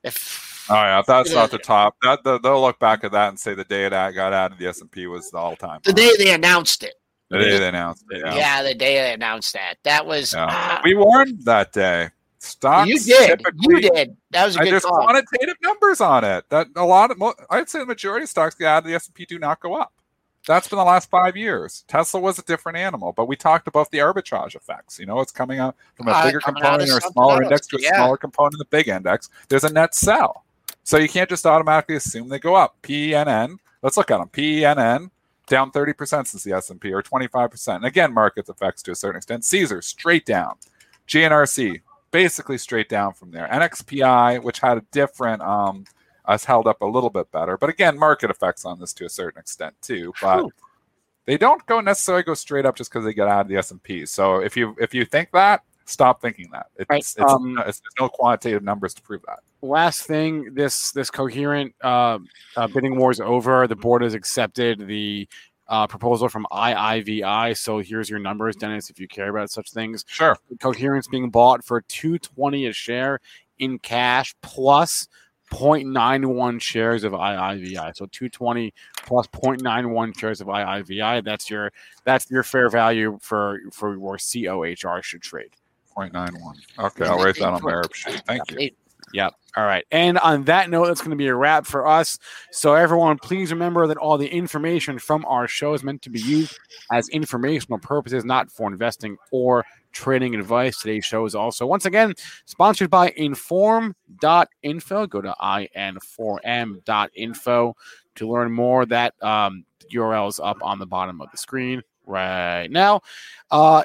if. 0.03 0.65
Oh 0.69 0.76
yeah, 0.76 1.01
that's 1.05 1.34
not 1.34 1.51
the 1.51 1.57
top. 1.57 1.95
That 2.01 2.24
the, 2.24 2.39
they'll 2.39 2.61
look 2.61 2.80
back 2.80 3.03
at 3.03 3.11
that 3.11 3.30
and 3.30 3.39
say 3.39 3.53
the 3.53 3.63
day 3.63 3.89
that 3.89 4.11
got 4.11 4.34
added, 4.34 4.57
the 4.57 4.67
S 4.67 4.82
and 4.82 4.91
P 4.91 5.07
was 5.07 5.30
the 5.32 5.38
all 5.38 5.55
time. 5.55 5.82
The 5.84 5.93
day 5.93 6.11
they 6.17 6.34
announced 6.34 6.84
it. 6.84 6.93
the 7.30 7.39
day 7.39 7.57
they 7.57 7.67
announced 7.67 8.05
it. 8.09 8.22
Yeah, 8.26 8.36
Yeah. 8.36 8.63
the 8.63 8.74
day 8.76 8.95
they 9.01 9.13
announced 9.13 9.53
that. 9.53 9.76
That 9.84 10.05
was. 10.05 10.34
Yeah. 10.34 10.47
ah, 10.49 10.82
we 10.84 10.93
warned 10.95 11.43
that 11.45 11.74
day. 11.74 12.09
Stocks. 12.39 12.89
you 12.89 12.99
did. 12.99 13.41
You 13.59 13.82
did. 13.82 14.17
That 14.32 14.45
was 14.45 14.55
a 14.55 14.59
good 14.59 14.72
there's 14.72 14.84
call. 14.84 15.03
quantitative 15.03 15.57
numbers 15.61 16.01
on 16.01 16.24
it. 16.24 16.43
That 16.49 16.67
a 16.76 16.84
lot 16.84 17.11
of, 17.11 17.22
I'd 17.51 17.69
say 17.69 17.80
the 17.80 17.86
majority 17.86 18.24
of 18.24 18.30
stocks 18.30 18.55
get 18.55 18.65
added, 18.65 18.89
the 18.89 18.95
S 18.95 19.05
and 19.07 19.13
P 19.13 19.26
do 19.26 19.38
not 19.38 19.59
go 19.59 19.76
up. 19.76 19.93
That's 20.48 20.68
been 20.68 20.78
the 20.78 20.86
last 20.86 21.10
five 21.10 21.38
years. 21.38 21.84
Tesla 21.88 22.20
was 22.20 22.39
a 22.39 22.44
different 22.44 22.78
animal, 22.78 23.14
but 23.14 23.28
we 23.28 23.36
talked 23.36 23.68
about 23.68 23.92
the 23.92 24.00
arbitrage 24.00 24.56
effects. 24.56 25.00
You 25.00 25.06
know, 25.06 25.20
it's 25.20 25.32
coming 25.32 25.60
out 25.60 25.76
from 25.96 26.08
a 26.08 26.12
Uh, 26.12 26.26
bigger 26.26 26.39
of 26.39 26.44
component 26.44 26.89
or 26.89 26.98
a 26.98 27.02
smaller 27.02 27.36
else, 27.36 27.44
index 27.44 27.68
to 27.68 27.78
a 27.78 27.82
yeah. 27.82 27.96
smaller 27.96 28.18
component 28.18 28.56
of 28.56 28.60
the 28.60 28.66
big 28.66 28.88
index. 28.88 29.30
There's 29.50 29.64
a 29.64 29.72
net 29.72 29.94
sell. 29.94 30.44
So 30.84 30.98
you 30.98 31.08
can't 31.08 31.30
just 31.30 31.46
automatically 31.46 31.96
assume 31.96 32.28
they 32.28 32.39
go 32.39 32.56
up. 32.56 32.76
PENN, 32.82 33.58
let's 33.84 33.98
look 33.98 34.10
at 34.10 34.18
them. 34.18 34.30
PENN 34.30 35.12
down 35.48 35.72
30% 35.72 36.28
since 36.28 36.44
the 36.44 36.54
S&P 36.54 36.92
or 36.92 37.04
25%. 37.04 37.76
And 37.76 37.86
again, 37.86 38.12
markets 38.14 38.50
effects 38.50 38.82
to 38.84 38.92
a 38.92 38.96
certain 38.96 39.18
extent. 39.18 39.46
Caesars 39.46 39.86
straight 39.86 40.26
down. 40.26 40.56
GNRC 41.08 41.82
basically 42.10 42.58
straight 42.58 42.89
down 42.89 43.14
from 43.14 43.32
there. 43.32 43.48
NXPI, 43.52 44.42
which 44.44 44.60
had 44.60 44.78
a 44.78 44.82
different, 44.92 45.42
um, 45.42 45.86
has 46.32 46.43
held 46.45 46.67
up 46.67 46.82
a 46.82 46.86
little 46.86 47.09
bit 47.09 47.32
better, 47.32 47.57
but 47.57 47.69
again, 47.69 47.97
market 47.97 48.29
effects 48.29 48.65
on 48.65 48.79
this 48.79 48.93
to 48.93 49.05
a 49.05 49.09
certain 49.09 49.39
extent 49.39 49.75
too. 49.82 50.13
But 50.21 50.45
they 51.25 51.38
don't 51.38 51.63
go 51.67 51.79
necessarily 51.82 52.23
go 52.23 52.34
straight 52.34 52.65
up 52.65 52.75
just 52.75 52.89
because 52.91 53.05
they 53.05 53.13
get 53.13 53.27
out 53.27 53.41
of 53.41 53.47
the 53.47 53.57
S 53.57 53.71
and 53.71 53.82
P. 53.84 54.05
So 54.05 54.38
if 54.38 54.57
you 54.57 54.75
if 54.79 54.93
you 54.93 55.05
think 55.05 55.29
that, 55.34 55.61
stop 55.86 56.21
thinking 56.21 56.49
that. 56.51 56.67
It's, 56.77 56.89
Right, 56.89 56.99
it's, 56.99 57.15
um, 57.19 57.57
it's, 57.67 57.79
there's 57.79 57.93
no 57.99 58.09
quantitative 58.09 58.63
numbers 58.63 58.93
to 58.95 59.01
prove 59.01 59.21
that. 59.27 59.39
last 59.61 60.03
thing 60.03 60.53
this 60.53 60.91
this 60.91 61.09
coherent 61.11 61.75
uh, 61.84 62.17
uh, 62.57 62.67
bidding 62.67 62.97
war 62.97 63.11
is 63.11 63.19
over 63.19 63.67
the 63.67 63.75
board 63.75 64.01
has 64.01 64.13
accepted 64.13 64.88
the 64.88 65.27
uh, 65.67 65.86
proposal 65.88 66.27
from 66.27 66.45
II-VI 66.53 67.53
so 67.53 67.77
here's 67.79 68.09
your 68.09 68.19
numbers 68.19 68.55
dennis 68.57 68.89
if 68.89 68.99
you 68.99 69.07
care 69.07 69.29
about 69.29 69.49
such 69.49 69.71
things 69.71 70.03
Sure. 70.07 70.38
coherence 70.59 71.07
being 71.07 71.29
bought 71.29 71.63
for 71.63 71.79
220 71.82 72.65
a 72.67 72.73
share 72.73 73.19
in 73.59 73.79
cash 73.79 74.34
plus 74.41 75.07
0.91 75.52 76.62
shares 76.62 77.04
of 77.04 77.14
II-VI. 77.14 77.91
So 77.93 78.06
220 78.06 78.74
plus 79.06 79.28
0.91 79.28 80.18
shares 80.18 80.41
of 80.41 80.47
II-VI. 80.47 81.22
That's 81.22 81.49
your 81.49 81.72
that's 82.04 82.30
your 82.32 82.43
fair 82.43 82.70
value 82.70 83.20
for 83.22 83.60
for 83.72 83.93
your 83.93 84.18
COHR 84.18 85.04
should 85.04 85.22
trade. 85.22 85.52
0.91. 85.95 86.54
Okay, 86.80 87.06
I'll 87.06 87.18
write 87.18 87.36
that 87.36 87.49
on 87.49 87.62
my 87.62 87.72
Arab 87.72 87.93
sheet. 87.93 88.22
Thank 88.26 88.52
you. 88.52 88.70
Yep. 89.14 89.34
All 89.58 89.66
right. 89.66 89.86
And 89.91 90.18
on 90.20 90.45
that 90.45 90.70
note, 90.70 90.86
that's 90.88 91.02
going 91.02 91.12
to 91.12 91.18
be 91.18 91.28
a 91.28 91.36
wrap 91.36 91.66
for 91.66 91.86
us. 91.86 92.18
So, 92.52 92.76
everyone, 92.76 93.18
please 93.18 93.52
remember 93.52 93.88
that 93.88 93.97
all 93.97 94.18
the 94.18 94.28
information 94.28 94.99
from 94.99 95.26
our 95.26 95.47
show 95.47 95.74
is 95.74 95.84
meant 95.84 96.02
to 96.04 96.10
be 96.10 96.22
used 96.22 96.58
as 96.91 97.10
informational 97.10 97.80
purposes, 97.80 98.24
not 98.24 98.49
for 98.49 98.72
investing 98.72 99.18
or 99.32 99.66
trading 99.92 100.36
advice. 100.36 100.80
Today's 100.80 101.06
show 101.06 101.26
is 101.26 101.36
also, 101.36 101.66
once 101.66 101.86
again, 101.86 102.14
sponsored 102.46 102.89
by 102.89 103.12
in4m.info. 103.12 105.08
Go 105.08 105.22
to 105.22 105.36
in4m.info 105.76 107.76
to 108.16 108.30
learn 108.30 108.52
more. 108.52 108.86
That 108.86 109.14
um, 109.24 109.66
URL 109.94 110.30
is 110.30 110.39
up 110.39 110.58
on 110.62 110.80
the 110.80 110.86
bottom 110.86 111.22
of 111.22 111.32
the 111.32 111.38
screen 111.38 111.82
right 112.06 112.70
now. 112.70 113.02
Uh, 113.50 113.84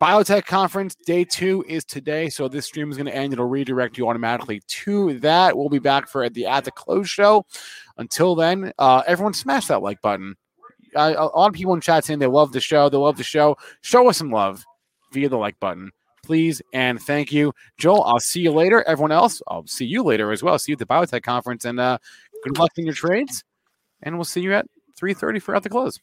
Biotech 0.00 0.44
Conference 0.44 0.94
Day 0.94 1.24
Two 1.24 1.64
is 1.68 1.84
today, 1.84 2.28
so 2.28 2.48
this 2.48 2.66
stream 2.66 2.90
is 2.90 2.96
going 2.96 3.06
to 3.06 3.14
end. 3.14 3.32
It'll 3.32 3.46
redirect 3.46 3.96
you 3.96 4.08
automatically 4.08 4.60
to 4.66 5.18
that. 5.20 5.56
We'll 5.56 5.68
be 5.68 5.78
back 5.78 6.08
for 6.08 6.24
at 6.24 6.34
the 6.34 6.46
at 6.46 6.64
the 6.64 6.72
close 6.72 7.08
show. 7.08 7.46
Until 7.96 8.34
then, 8.34 8.72
uh, 8.78 9.02
everyone 9.06 9.34
smash 9.34 9.68
that 9.68 9.82
like 9.82 10.02
button. 10.02 10.36
Uh, 10.94 11.14
a 11.16 11.24
lot 11.24 11.48
of 11.48 11.54
people 11.54 11.74
in 11.74 11.80
chat 11.80 12.04
saying 12.04 12.18
they 12.18 12.26
love 12.26 12.52
the 12.52 12.60
show. 12.60 12.88
They 12.88 12.96
love 12.96 13.16
the 13.16 13.24
show. 13.24 13.56
Show 13.80 14.08
us 14.08 14.18
some 14.18 14.30
love 14.30 14.64
via 15.14 15.30
the 15.30 15.38
like 15.38 15.58
button, 15.60 15.90
please, 16.22 16.60
and 16.74 17.00
thank 17.00 17.32
you, 17.32 17.52
Joel. 17.78 18.04
I'll 18.04 18.20
see 18.20 18.40
you 18.40 18.52
later. 18.52 18.82
Everyone 18.86 19.12
else, 19.12 19.40
I'll 19.48 19.66
see 19.66 19.86
you 19.86 20.02
later 20.02 20.32
as 20.32 20.42
well. 20.42 20.58
See 20.58 20.72
you 20.72 20.74
at 20.74 20.80
the 20.80 20.86
Biotech 20.86 21.22
Conference, 21.22 21.64
and 21.64 21.80
uh, 21.80 21.96
good 22.42 22.58
luck 22.58 22.72
in 22.76 22.84
your 22.84 22.94
trades. 22.94 23.44
And 24.02 24.16
we'll 24.16 24.24
see 24.26 24.42
you 24.42 24.52
at 24.52 24.66
three 24.96 25.14
thirty 25.14 25.38
for 25.38 25.56
at 25.56 25.62
the 25.62 25.70
close. 25.70 25.98